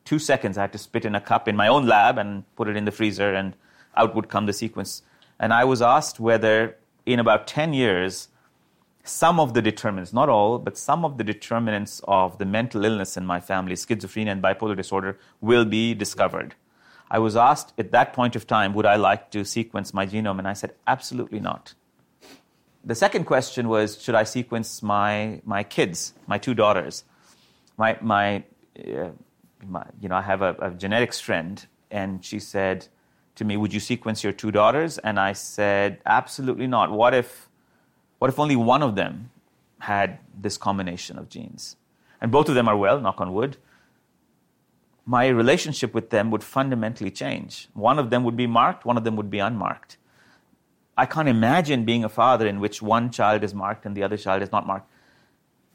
two 0.05 0.19
seconds. 0.19 0.57
I 0.57 0.61
had 0.61 0.71
to 0.73 0.77
spit 0.87 1.03
in 1.03 1.13
a 1.13 1.21
cup 1.21 1.47
in 1.49 1.55
my 1.57 1.67
own 1.67 1.87
lab 1.87 2.17
and 2.17 2.43
put 2.55 2.69
it 2.69 2.75
in 2.77 2.85
the 2.85 2.95
freezer, 3.01 3.33
and 3.33 3.53
out 3.95 4.15
would 4.15 4.29
come 4.29 4.45
the 4.45 4.53
sequence. 4.53 5.01
And 5.39 5.53
I 5.53 5.63
was 5.63 5.81
asked 5.81 6.19
whether, 6.19 6.77
in 7.05 7.19
about 7.19 7.47
10 7.47 7.73
years, 7.73 8.29
some 9.03 9.39
of 9.39 9.53
the 9.53 9.61
determinants, 9.61 10.13
not 10.13 10.29
all, 10.29 10.57
but 10.57 10.77
some 10.77 11.03
of 11.03 11.17
the 11.17 11.23
determinants 11.23 12.01
of 12.07 12.37
the 12.37 12.45
mental 12.45 12.85
illness 12.85 13.17
in 13.17 13.25
my 13.25 13.39
family, 13.39 13.75
schizophrenia 13.75 14.31
and 14.31 14.41
bipolar 14.41 14.77
disorder, 14.77 15.19
will 15.41 15.65
be 15.65 15.93
discovered. 15.93 16.55
I 17.11 17.19
was 17.19 17.35
asked 17.35 17.73
at 17.77 17.91
that 17.91 18.13
point 18.13 18.35
of 18.35 18.47
time, 18.47 18.73
would 18.73 18.85
I 18.85 18.95
like 18.95 19.29
to 19.31 19.43
sequence 19.43 19.93
my 19.93 20.05
genome? 20.05 20.39
And 20.39 20.47
I 20.47 20.53
said, 20.53 20.73
absolutely 20.87 21.39
not. 21.39 21.73
The 22.85 22.95
second 22.95 23.25
question 23.25 23.67
was, 23.67 24.01
should 24.01 24.15
I 24.15 24.23
sequence 24.23 24.81
my, 24.81 25.41
my 25.45 25.63
kids, 25.63 26.13
my 26.27 26.37
two 26.37 26.53
daughters? 26.53 27.03
My, 27.77 27.97
my, 28.01 28.43
uh, 28.79 29.09
my 29.67 29.85
you 30.01 30.09
know, 30.09 30.15
I 30.15 30.21
have 30.21 30.41
a, 30.41 30.55
a 30.59 30.71
genetics 30.71 31.19
friend, 31.19 31.65
and 31.91 32.23
she 32.23 32.39
said 32.39 32.87
to 33.35 33.45
me, 33.45 33.57
would 33.57 33.73
you 33.73 33.79
sequence 33.79 34.23
your 34.23 34.33
two 34.33 34.51
daughters? 34.51 34.97
And 34.99 35.19
I 35.19 35.33
said, 35.33 35.99
absolutely 36.05 36.67
not. 36.67 36.91
What 36.91 37.13
if 37.13 37.49
what 38.19 38.29
if 38.29 38.39
only 38.39 38.55
one 38.55 38.81
of 38.81 38.95
them 38.95 39.31
had 39.79 40.19
this 40.39 40.57
combination 40.57 41.17
of 41.17 41.27
genes? 41.27 41.75
And 42.21 42.31
both 42.31 42.47
of 42.47 42.55
them 42.55 42.69
are 42.69 42.77
well, 42.77 43.01
knock 43.01 43.19
on 43.19 43.33
wood. 43.33 43.57
My 45.05 45.27
relationship 45.27 45.93
with 45.93 46.09
them 46.09 46.31
would 46.31 46.41
fundamentally 46.41 47.11
change. 47.11 47.67
One 47.73 47.99
of 47.99 48.09
them 48.11 48.23
would 48.23 48.37
be 48.37 48.47
marked, 48.47 48.85
one 48.85 48.95
of 48.95 49.03
them 49.03 49.17
would 49.17 49.29
be 49.29 49.39
unmarked. 49.39 49.97
I 50.97 51.05
can't 51.05 51.27
imagine 51.27 51.83
being 51.83 52.05
a 52.05 52.09
father 52.09 52.47
in 52.47 52.61
which 52.61 52.81
one 52.81 53.11
child 53.11 53.43
is 53.43 53.53
marked 53.53 53.85
and 53.85 53.93
the 53.93 54.03
other 54.03 54.15
child 54.15 54.41
is 54.41 54.53
not 54.53 54.65
marked. 54.65 54.89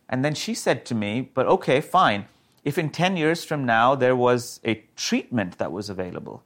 And 0.09 0.25
then 0.25 0.35
she 0.35 0.55
said 0.55 0.87
to 0.87 0.95
me, 0.95 1.31
But 1.35 1.47
okay, 1.47 1.83
fine. 1.83 2.29
If 2.65 2.79
in 2.79 2.89
10 2.89 3.19
years 3.19 3.45
from 3.45 3.67
now 3.67 3.95
there 3.95 4.17
was 4.17 4.61
a 4.65 4.85
treatment 4.97 5.59
that 5.59 5.71
was 5.71 5.91
available, 5.91 6.45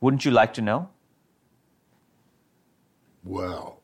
wouldn't 0.00 0.24
you 0.24 0.30
like 0.30 0.54
to 0.54 0.62
know? 0.62 0.88
Well, 3.24 3.80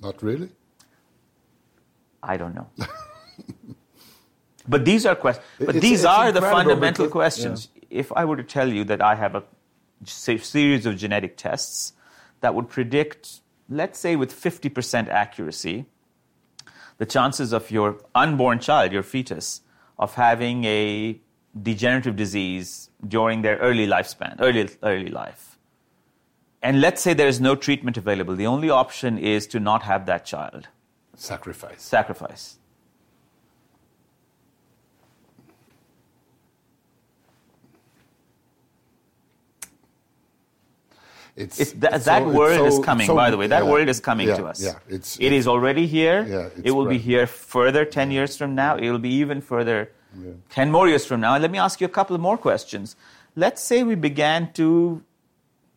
not 0.00 0.22
really. 0.22 0.50
I 2.22 2.36
don't 2.36 2.54
know. 2.54 2.68
but 4.68 4.84
these 4.84 5.06
are 5.06 5.14
questions. 5.14 5.46
But 5.58 5.76
It's- 5.76 5.82
these 5.82 6.00
it's 6.00 6.06
are 6.06 6.32
the 6.32 6.40
fundamental 6.40 7.08
questions. 7.08 7.68
If 7.90 8.12
I 8.12 8.24
were 8.24 8.36
to 8.36 8.42
tell 8.44 8.72
you 8.72 8.84
that 8.84 9.00
I 9.00 9.14
have 9.14 9.34
a 9.34 9.44
series 10.04 10.86
of 10.86 10.96
genetic 10.96 11.36
tests 11.36 11.92
that 12.40 12.54
would 12.54 12.68
predict 12.68 13.40
let's 13.68 13.98
say 13.98 14.16
with 14.16 14.32
50% 14.32 15.08
accuracy, 15.08 15.86
the 16.98 17.06
chances 17.06 17.52
of 17.52 17.70
your 17.70 17.98
unborn 18.14 18.58
child, 18.58 18.92
your 18.92 19.02
fetus, 19.02 19.62
of 19.98 20.14
having 20.14 20.64
a 20.64 21.20
degenerative 21.62 22.16
disease 22.16 22.90
during 23.06 23.42
their 23.42 23.56
early 23.58 23.86
lifespan, 23.86 24.36
early, 24.40 24.68
early 24.82 25.08
life. 25.08 25.58
And 26.62 26.80
let's 26.80 27.00
say 27.02 27.14
there 27.14 27.28
is 27.28 27.40
no 27.40 27.54
treatment 27.54 27.96
available. 27.96 28.34
The 28.34 28.46
only 28.46 28.70
option 28.70 29.18
is 29.18 29.46
to 29.48 29.60
not 29.60 29.82
have 29.84 30.06
that 30.06 30.24
child. 30.24 30.68
Sacrifice. 31.14 31.82
Sacrifice. 31.82 32.58
It's, 41.36 41.60
It's 41.60 41.72
that, 41.72 41.94
it's 41.94 42.04
that 42.06 42.22
so- 42.22 42.30
world 42.30 42.66
it's 42.66 42.78
is 42.78 42.84
coming, 42.84 43.06
so- 43.06 43.14
by 43.14 43.30
the 43.30 43.36
way. 43.36 43.46
That 43.46 43.64
yeah, 43.64 43.70
world 43.70 43.88
is 43.88 44.00
coming 44.00 44.28
yeah, 44.28 44.36
to 44.36 44.46
us. 44.46 44.62
Yeah, 44.62 44.78
it's, 44.88 45.20
it 45.20 45.32
is 45.32 45.46
already 45.46 45.86
here. 45.86 46.24
Yeah, 46.26 46.46
it's 46.46 46.60
it 46.64 46.70
will 46.70 46.86
be 46.86 46.98
here 46.98 47.26
further 47.26 47.84
10 47.84 48.10
years 48.10 48.36
from 48.36 48.54
now. 48.54 48.76
It 48.76 48.90
will 48.90 48.98
be 48.98 49.10
even 49.10 49.42
further 49.42 49.92
10 50.50 50.70
more 50.70 50.88
years 50.88 51.04
from 51.04 51.20
now. 51.20 51.36
Let 51.38 51.50
me 51.50 51.58
ask 51.58 51.80
you 51.80 51.86
a 51.86 51.90
couple 51.90 52.16
more 52.18 52.38
questions. 52.38 52.96
Let's 53.34 53.62
say 53.62 53.82
we 53.82 53.94
began 53.94 54.52
to 54.54 55.02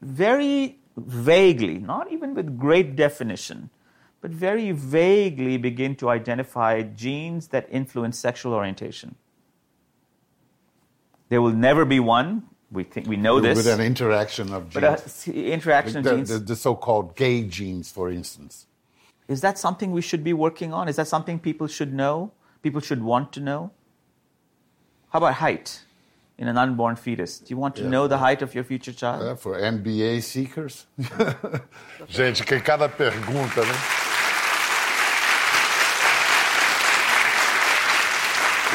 very 0.02 0.80
vaguely, 0.98 1.80
not 1.80 2.12
even 2.12 2.34
with 2.34 2.58
great 2.58 2.96
definition, 2.96 3.70
but 4.22 4.32
very 4.32 4.72
vaguely 4.72 5.58
begin 5.58 5.96
to 5.98 6.10
identify 6.10 6.82
genes 6.82 7.48
that 7.48 7.68
influence 7.70 8.18
sexual 8.18 8.54
orientation. 8.54 9.16
There 11.30 11.42
will 11.42 11.54
never 11.54 11.86
be 11.86 12.00
one. 12.00 12.44
We 12.72 12.84
think 12.84 13.08
we 13.08 13.18
know 13.18 13.40
this. 13.40 13.58
with 13.58 13.68
an 13.68 13.82
interaction 13.82 14.54
of 14.54 14.76
uh, 14.76 14.80
genes. 14.80 15.26
but 15.26 15.36
a 15.36 15.52
interaction 15.52 15.98
of 15.98 16.04
the, 16.04 16.16
genes. 16.16 16.30
the, 16.30 16.40
the 16.40 16.56
so-called 16.56 17.16
gay 17.16 17.44
genes, 17.44 17.92
for 17.92 18.12
instance. 18.12 18.68
Is 19.28 19.42
that 19.42 19.58
something 19.58 19.92
we 19.92 20.02
should 20.02 20.24
be 20.24 20.34
working 20.34 20.74
on? 20.74 20.88
Is 20.88 20.96
that 20.98 21.08
something 21.08 21.40
people 21.40 21.68
should 21.68 21.94
know? 21.94 22.32
People 22.62 22.82
should 22.82 23.04
want 23.04 23.32
to 23.34 23.40
know? 23.40 23.72
How 25.12 25.18
about 25.18 25.34
height 25.36 25.82
in 26.38 26.48
an 26.48 26.58
unborn 26.58 26.96
fetus? 26.96 27.40
Do 27.40 27.48
you 27.50 27.58
want 27.58 27.76
to 27.78 27.90
know 27.90 28.08
the 28.08 28.18
height 28.18 28.44
of 28.44 28.54
your 28.54 28.64
future 28.64 28.94
child? 28.94 29.24
Uh, 29.24 29.36
for 29.36 29.60
NBA 29.60 30.22
seekers. 30.22 30.86
Gente, 32.08 32.44
que 32.44 32.60
cada 32.60 32.88
pergunta, 32.88 33.62
né? 33.62 33.74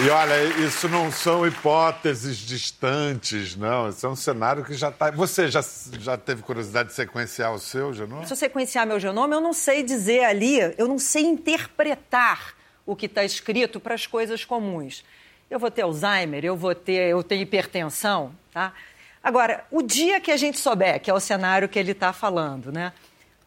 E 0.02 0.10
olha, 0.10 0.42
isso 0.66 0.88
não 0.88 1.12
são 1.12 1.46
hipóteses 1.46 2.38
distantes, 2.38 3.54
não. 3.54 3.88
Isso 3.88 4.04
é 4.04 4.08
um 4.08 4.16
cenário 4.16 4.64
que 4.64 4.74
já 4.74 4.88
está. 4.88 5.12
Você 5.12 5.46
já, 5.46 5.64
já 6.00 6.16
teve 6.16 6.42
curiosidade 6.42 6.88
de 6.88 6.96
sequenciar 6.96 7.54
o 7.54 7.60
seu, 7.60 7.94
Genô? 7.94 8.24
Se 8.24 8.32
eu 8.32 8.36
sequenciar 8.36 8.84
meu 8.88 8.98
genoma, 8.98 9.36
eu 9.36 9.40
não 9.40 9.52
sei 9.52 9.84
dizer 9.84 10.24
ali, 10.24 10.58
eu 10.76 10.88
não 10.88 10.98
sei 10.98 11.22
interpretar 11.22 12.56
o 12.84 12.96
que 12.96 13.06
está 13.06 13.22
escrito 13.22 13.78
para 13.78 13.94
as 13.94 14.04
coisas 14.04 14.44
comuns. 14.44 15.04
Eu 15.50 15.58
vou 15.58 15.70
ter 15.70 15.82
Alzheimer, 15.82 16.44
eu 16.44 16.56
vou 16.56 16.74
ter, 16.74 17.10
eu 17.10 17.22
tenho 17.22 17.42
hipertensão, 17.42 18.34
tá? 18.52 18.72
Agora, 19.22 19.64
o 19.70 19.82
dia 19.82 20.20
que 20.20 20.30
a 20.30 20.36
gente 20.36 20.58
souber, 20.58 21.00
que 21.00 21.10
é 21.10 21.14
o 21.14 21.20
cenário 21.20 21.68
que 21.68 21.78
ele 21.78 21.92
está 21.92 22.12
falando, 22.12 22.70
né? 22.70 22.92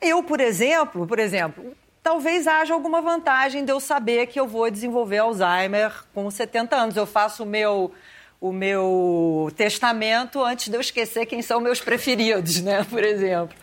Eu, 0.01 0.23
por 0.23 0.39
exemplo, 0.39 1.05
por 1.05 1.19
exemplo, 1.19 1.75
talvez 2.01 2.47
haja 2.47 2.73
alguma 2.73 3.01
vantagem 3.01 3.65
de 3.65 3.71
eu 3.71 3.79
saber 3.79 4.27
que 4.27 4.39
eu 4.39 4.47
vou 4.47 4.71
desenvolver 4.71 5.17
Alzheimer 5.17 5.91
com 6.13 6.29
70 6.31 6.75
anos. 6.75 6.95
Eu 6.95 7.05
faço 7.05 7.43
o 7.43 7.45
meu 7.45 7.93
o 8.39 8.51
meu 8.51 9.51
testamento 9.55 10.43
antes 10.43 10.69
de 10.69 10.75
eu 10.75 10.81
esquecer 10.81 11.25
quem 11.25 11.41
são 11.41 11.59
meus 11.59 11.81
preferidos, 11.81 12.61
né, 12.61 12.83
por 12.87 13.03
exemplo. 13.03 13.57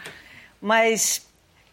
Mas 0.61 1.27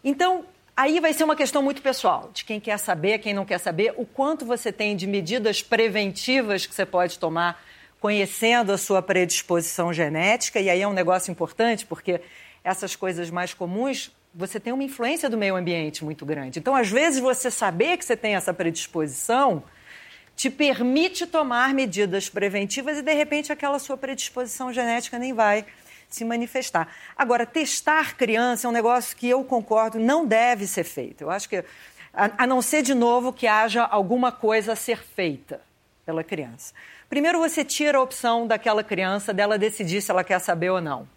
então 0.04 0.44
aí 0.76 1.00
vai 1.00 1.12
ser 1.12 1.24
uma 1.24 1.36
questão 1.36 1.62
muito 1.62 1.82
pessoal, 1.82 2.30
de 2.32 2.44
quem 2.44 2.58
quer 2.58 2.78
saber, 2.78 3.18
quem 3.18 3.34
não 3.34 3.44
quer 3.44 3.58
saber, 3.58 3.94
o 3.96 4.06
quanto 4.06 4.44
você 4.44 4.72
tem 4.72 4.96
de 4.96 5.06
medidas 5.06 5.62
preventivas 5.62 6.66
que 6.66 6.74
você 6.74 6.86
pode 6.86 7.18
tomar 7.18 7.62
conhecendo 8.00 8.72
a 8.72 8.78
sua 8.78 9.00
predisposição 9.00 9.92
genética, 9.92 10.58
e 10.58 10.68
aí 10.68 10.82
é 10.82 10.88
um 10.88 10.92
negócio 10.92 11.30
importante, 11.30 11.86
porque 11.86 12.20
essas 12.64 12.96
coisas 12.96 13.30
mais 13.30 13.54
comuns, 13.54 14.10
você 14.34 14.58
tem 14.58 14.72
uma 14.72 14.82
influência 14.82 15.30
do 15.30 15.38
meio 15.38 15.54
ambiente 15.54 16.04
muito 16.04 16.26
grande. 16.26 16.58
Então, 16.58 16.74
às 16.74 16.90
vezes, 16.90 17.20
você 17.20 17.50
saber 17.50 17.96
que 17.96 18.04
você 18.04 18.16
tem 18.16 18.34
essa 18.34 18.52
predisposição 18.52 19.62
te 20.34 20.50
permite 20.50 21.26
tomar 21.26 21.74
medidas 21.74 22.28
preventivas 22.28 22.98
e, 22.98 23.02
de 23.02 23.12
repente, 23.12 23.52
aquela 23.52 23.78
sua 23.78 23.96
predisposição 23.96 24.72
genética 24.72 25.18
nem 25.18 25.32
vai 25.32 25.64
se 26.14 26.24
manifestar. 26.24 26.88
Agora, 27.16 27.46
testar 27.46 28.16
criança 28.16 28.66
é 28.66 28.70
um 28.70 28.72
negócio 28.72 29.16
que 29.16 29.28
eu 29.28 29.44
concordo 29.44 29.98
não 29.98 30.26
deve 30.26 30.66
ser 30.66 30.84
feito. 30.84 31.22
Eu 31.22 31.30
acho 31.30 31.48
que, 31.48 31.64
a, 32.12 32.44
a 32.44 32.46
não 32.46 32.60
ser, 32.60 32.82
de 32.82 32.94
novo, 32.94 33.32
que 33.32 33.46
haja 33.46 33.82
alguma 33.82 34.30
coisa 34.32 34.72
a 34.72 34.76
ser 34.76 35.02
feita 35.02 35.60
pela 36.04 36.22
criança. 36.24 36.74
Primeiro, 37.08 37.38
você 37.38 37.64
tira 37.64 37.98
a 37.98 38.00
opção 38.00 38.46
daquela 38.46 38.82
criança 38.82 39.32
dela 39.32 39.58
decidir 39.58 40.00
se 40.00 40.10
ela 40.10 40.24
quer 40.24 40.38
saber 40.38 40.70
ou 40.70 40.80
não. 40.80 41.08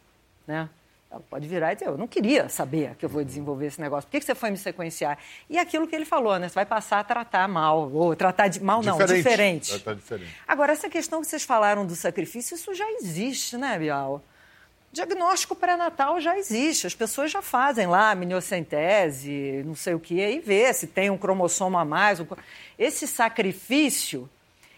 Né? 0.45 0.69
Ela 1.09 1.23
pode 1.29 1.47
virar 1.47 1.71
e 1.71 1.75
dizer, 1.75 1.87
eu 1.87 1.97
não 1.97 2.07
queria 2.07 2.49
saber 2.49 2.95
que 2.95 3.05
eu 3.05 3.09
vou 3.09 3.23
desenvolver 3.23 3.67
esse 3.67 3.79
negócio. 3.79 4.05
Por 4.05 4.11
que 4.11 4.19
que 4.19 4.25
você 4.25 4.35
foi 4.35 4.51
me 4.51 4.57
sequenciar? 4.57 5.17
E 5.49 5.57
aquilo 5.57 5.87
que 5.87 5.95
ele 5.95 6.03
falou, 6.03 6.37
né? 6.37 6.49
Você 6.49 6.55
vai 6.55 6.65
passar 6.65 6.99
a 6.99 7.03
tratar 7.05 7.47
mal, 7.47 7.89
ou 7.93 8.13
tratar 8.15 8.49
de 8.49 8.61
mal, 8.61 8.83
não, 8.83 8.97
Diferente. 8.97 9.23
diferente. 9.23 9.69
Tratar 9.69 9.93
diferente. 9.95 10.35
Agora, 10.45 10.73
essa 10.73 10.89
questão 10.89 11.21
que 11.21 11.27
vocês 11.27 11.43
falaram 11.43 11.85
do 11.85 11.95
sacrifício, 11.95 12.55
isso 12.55 12.73
já 12.73 12.89
existe, 12.91 13.55
né, 13.55 13.79
Bial? 13.79 14.21
Diagnóstico 14.95 15.53
pré-natal 15.57 16.21
já 16.21 16.37
existe, 16.37 16.87
as 16.87 16.95
pessoas 16.95 17.29
já 17.29 17.41
fazem 17.41 17.85
lá 17.85 18.15
miniocentese, 18.15 19.61
não 19.65 19.75
sei 19.75 19.93
o 19.93 19.99
que, 19.99 20.15
e 20.15 20.39
vê 20.39 20.71
se 20.73 20.87
tem 20.87 21.09
um 21.09 21.17
cromossomo 21.17 21.77
a 21.77 21.83
mais. 21.83 22.21
um- 22.21 22.25
Esse 22.79 23.05
sacrifício, 23.05 24.29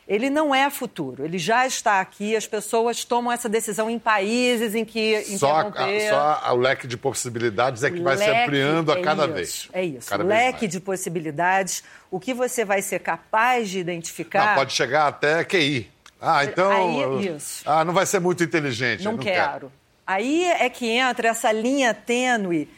ele 0.08 0.32
não 0.32 0.56
é 0.56 0.72
futuro, 0.72 1.24
ele 1.24 1.38
já 1.38 1.68
está 1.68 2.02
aqui, 2.02 2.36
as 2.36 2.48
pessoas 2.48 3.06
tomam 3.06 3.32
essa 3.32 3.48
decisão 3.48 3.92
em 3.92 4.00
países 4.00 4.74
em 4.74 4.84
que 4.84 5.22
Só, 5.38 5.62
interromper... 5.62 6.12
a- 6.12 6.42
só 6.42 6.54
o 6.56 6.58
leque 6.58 6.88
de 6.88 6.98
possibilidades 6.98 7.84
é 7.84 7.92
que 7.92 8.02
vai 8.02 8.18
se 8.18 8.28
ampliando 8.28 8.92
a 8.92 8.98
é 8.98 9.02
cada 9.04 9.26
isso, 9.26 9.34
vez. 9.36 9.70
É 9.72 9.86
isso. 9.86 10.10
Cada 10.10 10.24
Leque 10.24 10.68
de 10.68 10.80
possibilidades, 10.80 11.84
o 12.10 12.20
que 12.20 12.34
você 12.34 12.66
vai 12.66 12.82
ser 12.82 13.02
capaz 13.02 13.70
de 13.70 13.78
identificar. 13.78 14.48
Não, 14.48 14.56
pode 14.56 14.74
chegar 14.74 15.06
até 15.08 15.44
QI. 15.44 15.92
Ah, 16.20 16.44
então. 16.44 16.72
Aí, 17.20 17.28
isso. 17.36 17.62
Ah, 17.68 17.86
não 17.86 17.94
vai 17.94 18.08
ser 18.08 18.20
muito 18.20 18.44
inteligente. 18.44 19.04
Não, 19.04 19.12
eu 19.12 19.18
quero. 19.20 19.72
Aí 20.08 20.46
é 20.46 20.70
que 20.70 20.88
entra 20.88 21.28
essa 21.28 21.52
linha 21.52 21.94
tênue 21.94 22.70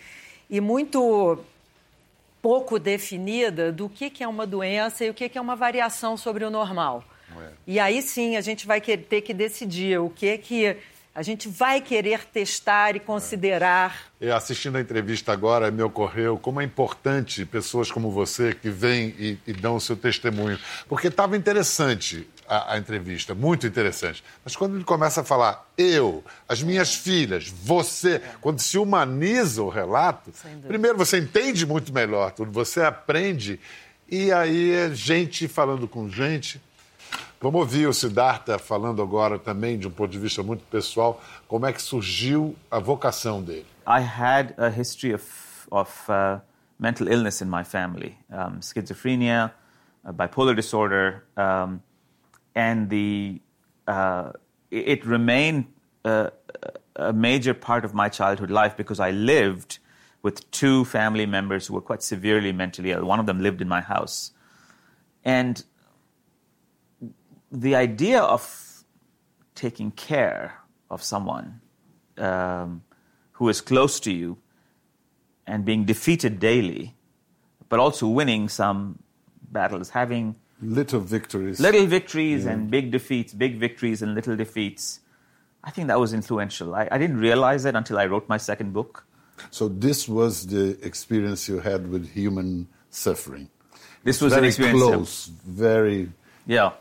e 0.49 0.59
muito 0.59 1.37
pouco 2.41 2.79
definida 2.79 3.71
do 3.71 3.87
que, 3.87 4.09
que 4.09 4.23
é 4.23 4.27
uma 4.27 4.47
doença 4.47 5.05
e 5.05 5.11
o 5.11 5.13
que, 5.13 5.29
que 5.29 5.37
é 5.37 5.41
uma 5.41 5.55
variação 5.55 6.17
sobre 6.17 6.43
o 6.43 6.49
normal. 6.49 7.03
É. 7.39 7.49
E 7.67 7.79
aí 7.79 8.01
sim 8.01 8.35
a 8.35 8.41
gente 8.41 8.65
vai 8.65 8.81
ter 8.81 9.21
que 9.21 9.31
decidir 9.31 9.99
o 9.99 10.09
que 10.09 10.39
que 10.39 10.75
a 11.13 11.21
gente 11.21 11.49
vai 11.49 11.81
querer 11.81 12.23
testar 12.25 12.95
e 12.95 12.99
considerar. 12.99 14.09
Eu, 14.21 14.35
assistindo 14.35 14.77
a 14.77 14.81
entrevista 14.81 15.33
agora, 15.33 15.69
me 15.69 15.83
ocorreu 15.83 16.37
como 16.37 16.61
é 16.61 16.63
importante 16.63 17.45
pessoas 17.45 17.91
como 17.91 18.09
você 18.09 18.53
que 18.53 18.69
vêm 18.69 19.13
e, 19.19 19.37
e 19.45 19.53
dão 19.53 19.75
o 19.75 19.81
seu 19.81 19.97
testemunho. 19.97 20.57
Porque 20.87 21.07
estava 21.07 21.35
interessante 21.35 22.27
a, 22.49 22.73
a 22.73 22.77
entrevista, 22.79 23.35
muito 23.35 23.67
interessante. 23.67 24.23
Mas 24.43 24.55
quando 24.55 24.75
ele 24.75 24.83
começa 24.83 25.21
a 25.21 25.23
falar 25.23 25.69
eu, 25.77 26.23
as 26.47 26.63
minhas 26.63 26.95
filhas, 26.95 27.47
você, 27.47 28.19
quando 28.41 28.59
se 28.59 28.77
humaniza 28.77 29.62
o 29.62 29.69
relato, 29.69 30.31
primeiro 30.67 30.97
você 30.97 31.19
entende 31.19 31.65
muito 31.65 31.93
melhor 31.93 32.31
tudo, 32.31 32.51
você 32.51 32.81
aprende, 32.81 33.59
e 34.09 34.31
aí 34.31 34.71
é 34.71 34.89
gente 34.89 35.47
falando 35.47 35.88
com 35.88 36.09
gente. 36.09 36.59
Vamos 37.39 37.62
ouvir 37.62 37.88
o 37.88 37.93
Siddhartha 37.93 38.57
falando 38.57 39.01
agora 39.01 39.38
também, 39.38 39.77
de 39.77 39.88
um 39.88 39.91
ponto 39.91 40.12
de 40.12 40.19
vista 40.19 40.43
muito 40.43 40.63
pessoal, 40.65 41.21
como 41.47 41.65
é 41.65 41.71
que 41.71 41.81
surgiu 41.81 42.55
a 42.69 42.79
vocação 42.79 43.41
dele. 43.41 43.67
I 43.88 44.01
had 44.01 44.53
a 44.57 44.69
history 44.69 45.13
of, 45.13 45.25
of 45.71 45.91
uh, 46.09 46.41
mental 46.80 47.07
illness 47.07 47.41
in 47.41 47.45
my 47.45 47.63
family 47.63 48.17
um, 48.30 48.61
schizophrenia, 48.61 49.53
uh, 50.03 50.11
bipolar 50.11 50.55
disorder, 50.55 51.24
um, 51.38 51.80
and 52.60 52.89
the, 52.89 53.41
uh, 53.88 54.32
it 54.70 55.05
remained 55.05 55.68
uh, 56.03 56.30
a 56.97 57.14
major 57.14 57.53
part 57.53 57.86
of 57.86 57.93
my 57.93 58.10
childhood 58.10 58.51
life 58.51 58.76
because 58.76 58.99
I 58.99 59.12
lived 59.12 59.80
with 60.22 60.49
two 60.51 60.84
family 60.84 61.26
members 61.26 61.68
who 61.68 61.74
were 61.76 61.86
quite 61.91 62.03
severely 62.03 62.51
mentally 62.51 62.91
ill. 62.91 63.05
One 63.05 63.20
of 63.22 63.28
them 63.28 63.39
lived 63.39 63.62
in 63.62 63.70
my 63.70 63.80
house. 63.80 64.32
And 65.24 65.64
the 67.49 67.76
idea 67.76 68.20
of 68.20 68.43
taking 69.55 69.91
care 69.91 70.60
of 70.89 71.01
someone 71.01 71.62
um, 72.18 72.84
who 73.38 73.47
is 73.47 73.62
close 73.62 74.01
to 74.01 74.12
you 74.12 74.38
and 75.47 75.64
being 75.64 75.86
defeated 75.86 76.41
daily, 76.41 76.95
but 77.70 77.80
also 77.80 78.05
winning 78.07 78.49
some 78.49 78.99
battles, 79.49 79.91
having 79.91 80.36
Little 80.62 80.99
victories. 80.99 81.60
little 81.60 81.86
victories 81.86 82.45
and 82.45 82.70
big 82.70 82.91
defeats, 82.91 83.34
big 83.34 83.57
victories 83.57 84.01
and 84.01 84.14
little 84.14 84.36
defeats. 84.36 84.99
I 85.64 85.72
think 85.72 85.88
that 85.88 85.99
was 85.99 86.14
influential. 86.14 86.76
I, 86.76 86.88
I 86.91 86.97
didn't 86.97 87.18
realize 87.18 87.66
it 87.66 87.76
until 87.76 87.97
I 87.97 88.05
wrote 88.05 88.28
my 88.28 88.38
second 88.38 88.74
book. 88.74 89.05
So 89.51 89.70
this 89.70 90.07
was 90.07 90.47
the 90.47 90.78
experience 90.86 91.47
you 91.47 91.60
had 91.60 91.89
with 91.89 92.12
human 92.12 92.68
suffering. 92.89 93.49
This 94.03 94.22
was 94.22 94.34
very 94.34 94.47
an 94.47 94.47
experience. 94.47 94.82
close, 94.82 95.26
very. 95.26 96.10
Yeah. 96.45 96.72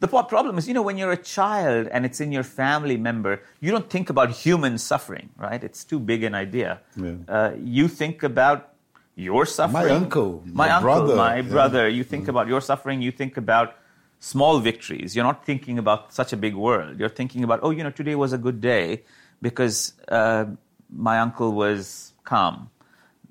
The 0.00 0.08
problem 0.08 0.56
is, 0.56 0.66
you 0.66 0.74
know, 0.74 0.82
when 0.82 0.96
you're 0.96 1.12
a 1.12 1.22
child 1.22 1.86
and 1.88 2.06
it's 2.06 2.20
in 2.20 2.32
your 2.32 2.42
family 2.42 2.96
member, 2.96 3.42
you 3.60 3.70
don't 3.70 3.90
think 3.90 4.08
about 4.08 4.30
human 4.30 4.78
suffering, 4.78 5.28
right? 5.36 5.62
It's 5.62 5.84
too 5.84 6.00
big 6.00 6.24
an 6.24 6.34
idea. 6.34 6.80
Yeah. 6.96 7.16
Uh, 7.28 7.52
you 7.62 7.86
think 7.86 8.22
about 8.22 8.72
your 9.14 9.46
suffering. 9.46 9.88
My 9.88 9.90
uncle, 9.90 10.42
my, 10.46 10.66
my 10.66 10.70
uncle, 10.70 10.82
brother, 10.82 11.16
my 11.16 11.36
yeah. 11.36 11.42
Mm. 11.42 11.50
brother. 11.50 11.88
You 11.88 12.04
think 12.04 12.28
about 12.28 12.48
your 12.48 12.60
suffering. 12.60 13.02
You 13.02 13.12
think 13.12 13.36
about 13.36 13.76
small 14.18 14.60
victories. 14.60 15.16
You're 15.16 15.24
not 15.24 15.44
thinking 15.44 15.78
about 15.78 16.12
such 16.12 16.32
a 16.32 16.36
big 16.36 16.54
world. 16.54 16.98
You're 17.00 17.08
thinking 17.08 17.42
about, 17.42 17.60
oh, 17.62 17.70
you 17.70 17.82
know, 17.82 17.90
today 17.90 18.14
was 18.14 18.32
a 18.32 18.38
good 18.38 18.60
day 18.60 19.02
because 19.42 19.94
uh, 20.08 20.44
my 20.92 21.18
uncle 21.18 21.52
was 21.52 22.12
calm. 22.24 22.70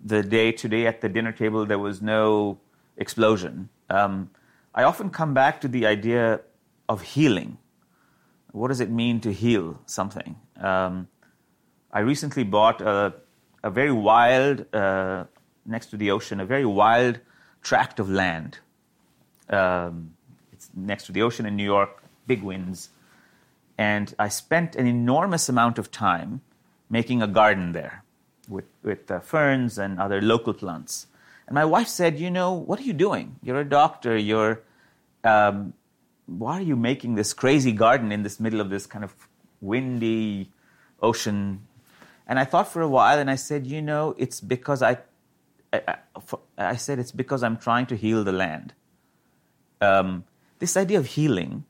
The 0.03 0.23
day 0.23 0.51
today 0.51 0.87
at 0.87 1.01
the 1.01 1.09
dinner 1.09 1.31
table, 1.31 1.65
there 1.65 1.79
was 1.79 2.01
no 2.01 2.59
explosion. 2.97 3.69
Um, 3.89 4.31
I 4.73 4.83
often 4.83 5.09
come 5.09 5.33
back 5.33 5.61
to 5.61 5.67
the 5.67 5.85
idea 5.85 6.41
of 6.87 7.01
healing. 7.01 7.57
What 8.51 8.69
does 8.69 8.79
it 8.79 8.89
mean 8.89 9.19
to 9.21 9.31
heal 9.31 9.79
something? 9.85 10.35
Um, 10.59 11.07
I 11.91 11.99
recently 11.99 12.43
bought 12.43 12.81
a, 12.81 13.13
a 13.63 13.69
very 13.69 13.91
wild, 13.91 14.73
uh, 14.73 15.25
next 15.69 15.87
to 15.87 15.97
the 15.97 16.11
ocean, 16.11 16.39
a 16.39 16.45
very 16.45 16.65
wild 16.65 17.19
tract 17.61 17.99
of 17.99 18.09
land. 18.09 18.59
Um, 19.49 20.15
it's 20.51 20.69
next 20.75 21.05
to 21.05 21.11
the 21.11 21.21
ocean 21.21 21.45
in 21.45 21.55
New 21.55 21.63
York, 21.63 22.03
big 22.27 22.43
winds. 22.43 22.89
And 23.77 24.13
I 24.19 24.27
spent 24.27 24.75
an 24.75 24.87
enormous 24.87 25.47
amount 25.47 25.79
of 25.79 25.91
time 25.91 26.41
making 26.89 27.21
a 27.21 27.27
garden 27.27 27.71
there 27.71 28.03
with, 28.49 28.65
with 28.83 29.09
uh, 29.09 29.19
ferns 29.19 29.77
and 29.77 29.99
other 29.99 30.21
local 30.21 30.53
plants. 30.53 31.07
And 31.47 31.55
my 31.55 31.65
wife 31.65 31.87
said, 31.87 32.19
You 32.19 32.29
know, 32.29 32.53
what 32.53 32.79
are 32.79 32.83
you 32.83 32.93
doing? 32.93 33.37
You're 33.41 33.61
a 33.61 33.69
doctor. 33.69 34.17
You're, 34.17 34.61
um, 35.23 35.73
why 36.25 36.57
are 36.57 36.61
you 36.61 36.75
making 36.75 37.15
this 37.15 37.33
crazy 37.33 37.71
garden 37.71 38.11
in 38.11 38.23
this 38.23 38.39
middle 38.39 38.61
of 38.61 38.69
this 38.69 38.85
kind 38.85 39.03
of 39.03 39.13
windy 39.61 40.51
ocean? 41.01 41.65
And 42.27 42.37
I 42.37 42.45
thought 42.45 42.71
for 42.71 42.81
a 42.81 42.87
while 42.87 43.17
and 43.17 43.31
I 43.31 43.35
said, 43.35 43.65
You 43.65 43.81
know, 43.81 44.13
it's 44.17 44.41
because 44.41 44.81
I, 44.81 44.97
I, 45.73 45.81
I, 45.87 45.95
for- 46.21 46.39
I 46.57 46.75
said, 46.75 46.99
it's 46.99 47.11
because 47.11 47.43
I'm 47.43 47.57
trying 47.57 47.85
to 47.87 47.95
heal 47.95 48.23
the 48.23 48.31
land. 48.31 48.73
Um, 49.81 50.23
this 50.59 50.75
idea 50.75 50.97
of 50.99 51.05
healing 51.05 51.63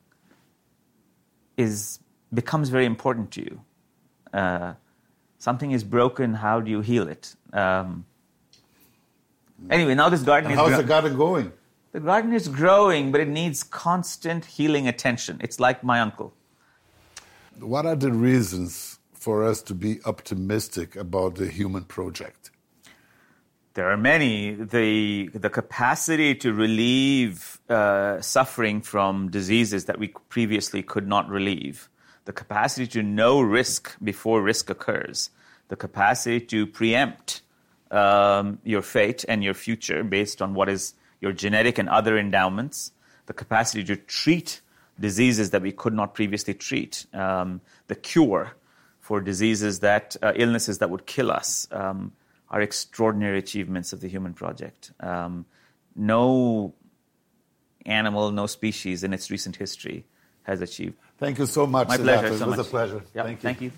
is 1.56 2.00
becomes 2.32 2.68
very 2.68 2.86
important 2.86 3.30
to 3.32 3.40
you. 3.42 3.60
Uh, 4.32 4.74
something 5.38 5.70
is 5.72 5.84
broken. 5.84 6.34
How 6.34 6.60
do 6.60 6.70
you 6.70 6.80
heal 6.80 7.08
it? 7.08 7.34
Um, 7.52 8.04
anyway, 9.68 9.94
now 9.94 10.08
this 10.08 10.22
garden 10.22 10.50
And 10.50 10.54
is 10.54 10.58
how's 10.60 10.70
gro- 10.70 10.82
the 10.82 10.88
garden 10.88 11.16
going? 11.16 11.52
the 11.92 12.00
garden 12.00 12.32
is 12.32 12.48
growing, 12.48 13.12
but 13.12 13.20
it 13.20 13.28
needs 13.28 13.62
constant 13.62 14.44
healing 14.44 14.86
attention. 14.88 15.38
It's 15.40 15.58
like 15.60 15.82
my 15.84 16.00
uncle. 16.00 16.32
What 17.58 17.84
are 17.84 17.96
the 17.96 18.12
reasons 18.12 18.98
for 19.12 19.44
us 19.44 19.60
to 19.62 19.74
be 19.74 19.98
optimistic 20.06 20.96
about 20.96 21.34
the 21.34 21.48
human 21.48 21.84
project? 21.84 22.50
There 23.74 23.90
are 23.90 23.96
many. 23.96 24.54
The, 24.54 25.28
the 25.28 25.50
capacity 25.50 26.34
to 26.36 26.52
relieve 26.52 27.60
uh, 27.68 28.20
suffering 28.20 28.80
from 28.80 29.30
diseases 29.30 29.84
that 29.84 29.98
we 29.98 30.08
previously 30.28 30.82
could 30.82 31.06
not 31.06 31.28
relieve, 31.28 31.88
the 32.24 32.32
capacity 32.32 32.86
to 32.88 33.02
know 33.02 33.40
risk 33.40 33.96
before 34.02 34.42
risk 34.42 34.70
occurs, 34.70 35.30
the 35.68 35.76
capacity 35.76 36.40
to 36.46 36.66
preempt 36.66 37.42
um, 37.92 38.58
your 38.64 38.82
fate 38.82 39.24
and 39.28 39.44
your 39.44 39.54
future 39.54 40.02
based 40.02 40.42
on 40.42 40.54
what 40.54 40.68
is 40.68 40.94
your 41.20 41.32
genetic 41.32 41.78
and 41.78 41.88
other 41.88 42.18
endowments, 42.18 42.92
the 43.26 43.32
capacity 43.32 43.84
to 43.84 43.96
treat 43.96 44.60
diseases 44.98 45.50
that 45.50 45.62
we 45.62 45.70
could 45.70 45.94
not 45.94 46.14
previously 46.14 46.54
treat, 46.54 47.06
um, 47.14 47.60
the 47.86 47.94
cure 47.94 48.52
for 49.00 49.20
diseases 49.20 49.80
that, 49.80 50.16
uh, 50.22 50.32
illnesses 50.34 50.78
that 50.78 50.90
would 50.90 51.06
kill 51.06 51.30
us, 51.30 51.68
um, 51.70 52.12
are 52.50 52.60
extraordinary 52.60 53.38
achievements 53.38 53.92
of 53.92 54.00
the 54.00 54.08
human 54.08 54.34
project. 54.34 54.92
Um, 55.00 55.46
no 55.94 56.74
animal, 57.86 58.30
no 58.32 58.46
species 58.46 59.04
in 59.04 59.12
its 59.12 59.30
recent 59.30 59.56
history 59.56 60.06
has 60.42 60.60
achieved. 60.60 60.96
Thank 61.18 61.38
you 61.38 61.46
so 61.46 61.66
much, 61.66 61.88
My 61.88 61.96
Siddhartha. 61.96 62.20
pleasure. 62.28 62.42
It 62.42 62.46
was 62.46 62.56
much. 62.58 62.66
a 62.66 62.70
pleasure. 62.70 63.02
Yeah, 63.14 63.22
Thank 63.22 63.38
you. 63.38 63.42
Thank 63.42 63.60
you. 63.60 63.72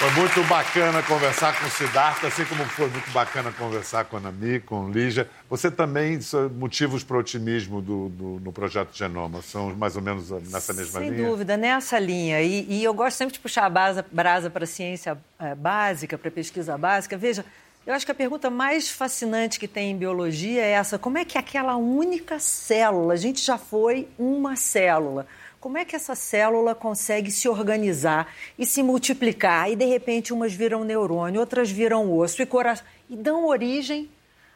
Foi 0.00 0.10
muito 0.12 0.42
bacana 0.48 1.02
conversar 1.02 1.60
com 1.60 1.66
o 1.66 1.70
Siddhartha, 1.70 2.26
assim 2.28 2.42
como 2.46 2.64
foi 2.64 2.88
muito 2.88 3.10
bacana 3.10 3.52
conversar 3.52 4.06
com 4.06 4.16
a 4.16 4.20
Nami, 4.20 4.58
com 4.60 4.86
o 4.86 4.90
Lígia. 4.90 5.28
Você 5.50 5.70
também, 5.70 6.18
são 6.22 6.48
motivos 6.48 7.04
para 7.04 7.18
o 7.18 7.20
otimismo 7.20 7.82
do, 7.82 8.08
do- 8.08 8.40
no 8.42 8.50
projeto 8.50 8.96
Genoma, 8.96 9.42
são 9.42 9.74
mais 9.76 9.96
ou 9.96 10.02
menos 10.02 10.30
nessa 10.50 10.72
mesma 10.72 11.00
Sem 11.00 11.10
linha? 11.10 11.28
dúvida, 11.28 11.54
nessa 11.54 11.98
linha. 11.98 12.40
E, 12.40 12.64
e 12.70 12.82
eu 12.82 12.94
gosto 12.94 13.18
sempre 13.18 13.34
de 13.34 13.40
puxar 13.40 13.66
a 13.66 13.68
brasa, 13.68 14.06
brasa 14.10 14.48
para 14.48 14.64
a 14.64 14.66
ciência 14.66 15.18
eh, 15.38 15.54
básica, 15.54 16.16
para 16.16 16.28
a 16.28 16.32
pesquisa 16.32 16.78
básica. 16.78 17.18
Veja, 17.18 17.44
eu 17.86 17.92
acho 17.92 18.06
que 18.06 18.12
a 18.12 18.14
pergunta 18.14 18.48
mais 18.48 18.88
fascinante 18.90 19.60
que 19.60 19.68
tem 19.68 19.90
em 19.90 19.96
biologia 19.98 20.62
é 20.62 20.70
essa: 20.70 20.98
como 20.98 21.18
é 21.18 21.26
que 21.26 21.36
aquela 21.36 21.76
única 21.76 22.38
célula, 22.38 23.12
a 23.12 23.16
gente 23.18 23.44
já 23.44 23.58
foi 23.58 24.08
uma 24.18 24.56
célula, 24.56 25.26
como 25.60 25.76
é 25.76 25.84
que 25.84 25.94
essa 25.94 26.14
célula 26.14 26.74
consegue 26.74 27.30
se 27.30 27.48
organizar 27.48 28.32
e 28.58 28.64
se 28.64 28.82
multiplicar? 28.82 29.70
E 29.70 29.76
de 29.76 29.84
repente 29.84 30.32
umas 30.32 30.54
viram 30.54 30.84
neurônio, 30.84 31.38
outras 31.38 31.70
viram 31.70 32.10
osso 32.16 32.40
e 32.40 32.46
coração, 32.46 32.86
e 33.10 33.14
dão 33.14 33.46
origem 33.46 34.08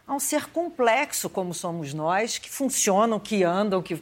a 0.07 0.15
um 0.15 0.19
ser 0.19 0.47
complexo 0.47 1.29
como 1.29 1.53
somos 1.53 1.93
nós, 1.93 2.39
que 2.39 2.51
funcionam, 2.51 3.21
que 3.21 3.45
andam, 3.45 3.83
que. 3.83 4.01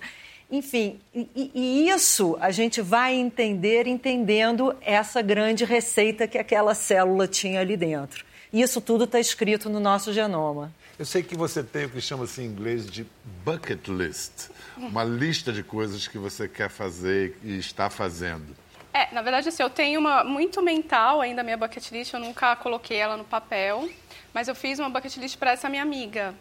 Enfim, 0.50 1.00
e, 1.14 1.28
e- 1.34 1.88
isso 1.88 2.36
a 2.40 2.50
gente 2.50 2.80
vai 2.80 3.14
entender 3.14 3.86
entendendo 3.86 4.76
essa 4.80 5.22
grande 5.22 5.64
receita 5.64 6.28
que 6.28 6.38
aquela 6.38 6.74
célula 6.74 7.26
tinha 7.26 7.60
ali 7.60 7.76
dentro. 7.76 8.24
Isso 8.52 8.80
tudo 8.80 9.04
está 9.04 9.18
escrito 9.18 9.70
no 9.70 9.80
nosso 9.80 10.12
genoma. 10.12 10.72
Eu 10.98 11.06
sei 11.06 11.22
que 11.22 11.34
você 11.34 11.62
tem 11.62 11.86
o 11.86 11.90
que 11.90 12.00
chama-se 12.00 12.42
em 12.42 12.46
inglês 12.46 12.86
de 12.86 13.06
bucket 13.44 13.88
list, 13.88 14.50
uma 14.76 15.02
lista 15.02 15.52
de 15.52 15.62
coisas 15.62 16.06
que 16.06 16.18
você 16.18 16.46
quer 16.46 16.68
fazer 16.68 17.36
e 17.42 17.58
está 17.58 17.88
fazendo. 17.88 18.54
É, 18.92 19.12
na 19.12 19.22
verdade, 19.22 19.48
assim, 19.48 19.62
eu 19.62 19.70
tenho 19.70 19.98
uma 19.98 20.22
muito 20.22 20.60
mental 20.62 21.22
ainda 21.22 21.40
a 21.40 21.44
minha 21.44 21.56
bucket 21.56 21.90
list, 21.90 22.12
eu 22.12 22.20
nunca 22.20 22.54
coloquei 22.56 22.98
ela 22.98 23.16
no 23.16 23.24
papel, 23.24 23.88
mas 24.34 24.48
eu 24.48 24.54
fiz 24.54 24.78
uma 24.78 24.90
bucket 24.90 25.16
list 25.16 25.38
para 25.38 25.52
essa 25.52 25.68
minha 25.68 25.82
amiga 25.82 26.34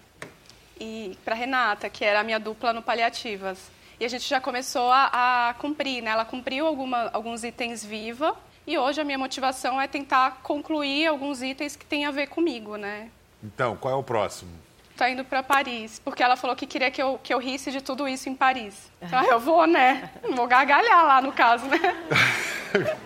e 0.77 1.17
para 1.23 1.33
Renata, 1.33 1.89
que 1.89 2.03
era 2.03 2.19
a 2.19 2.23
minha 2.23 2.39
dupla 2.39 2.73
no 2.73 2.81
paliativas. 2.81 3.71
E 3.99 4.05
a 4.05 4.07
gente 4.09 4.27
já 4.27 4.41
começou 4.41 4.91
a, 4.91 5.49
a 5.49 5.53
cumprir, 5.53 6.01
né? 6.01 6.11
Ela 6.11 6.25
cumpriu 6.25 6.67
alguma, 6.67 7.09
alguns 7.13 7.43
itens 7.45 7.85
viva 7.85 8.35
e 8.67 8.77
hoje 8.77 8.99
a 8.99 9.03
minha 9.03 9.17
motivação 9.17 9.79
é 9.79 9.87
tentar 9.87 10.41
concluir 10.43 11.07
alguns 11.07 11.41
itens 11.41 11.77
que 11.77 11.85
têm 11.85 12.05
a 12.05 12.11
ver 12.11 12.27
comigo, 12.27 12.75
né? 12.75 13.09
Então, 13.43 13.75
qual 13.75 13.93
é 13.93 13.97
o 13.97 14.03
próximo? 14.03 14.51
Tô 14.97 15.05
indo 15.05 15.23
para 15.25 15.41
Paris, 15.41 15.99
porque 16.03 16.21
ela 16.21 16.35
falou 16.35 16.55
que 16.55 16.67
queria 16.67 16.91
que 16.91 17.01
eu, 17.01 17.19
que 17.23 17.33
eu 17.33 17.39
risse 17.39 17.71
de 17.71 17.81
tudo 17.81 18.07
isso 18.07 18.29
em 18.29 18.35
Paris. 18.35 18.91
Então 19.01 19.23
eu 19.23 19.39
vou, 19.39 19.65
né? 19.65 20.11
Vou 20.35 20.45
gargalhar 20.47 21.03
lá, 21.05 21.21
no 21.21 21.31
caso, 21.31 21.65
né? 21.65 21.79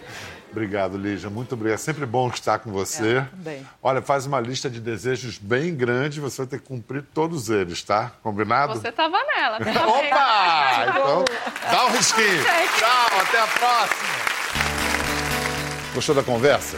Obrigado, 0.51 0.97
Lígia. 0.97 1.29
Muito 1.29 1.53
obrigado. 1.53 1.75
É 1.75 1.81
sempre 1.81 2.05
bom 2.05 2.29
estar 2.29 2.59
com 2.59 2.71
você. 2.71 3.17
É, 3.17 3.21
também. 3.21 3.67
Olha, 3.83 4.01
faz 4.01 4.25
uma 4.25 4.39
lista 4.39 4.69
de 4.69 4.79
desejos 4.79 5.37
bem 5.37 5.75
grande, 5.75 6.21
você 6.21 6.43
vai 6.43 6.47
ter 6.47 6.59
que 6.59 6.65
cumprir 6.65 7.03
todos 7.13 7.49
eles, 7.49 7.83
tá? 7.83 8.13
Combinado? 8.23 8.73
Você 8.73 8.89
tava 8.89 9.17
nela. 9.35 9.59
tá? 9.59 9.87
Opa! 9.87 10.85
Então, 10.89 11.25
dá 11.69 11.85
um 11.87 11.91
risquinho. 11.91 12.43
Tchau, 12.77 13.19
até 13.21 13.39
a 13.39 13.47
próxima. 13.47 14.09
Gostou 15.93 16.15
da 16.15 16.23
conversa? 16.23 16.77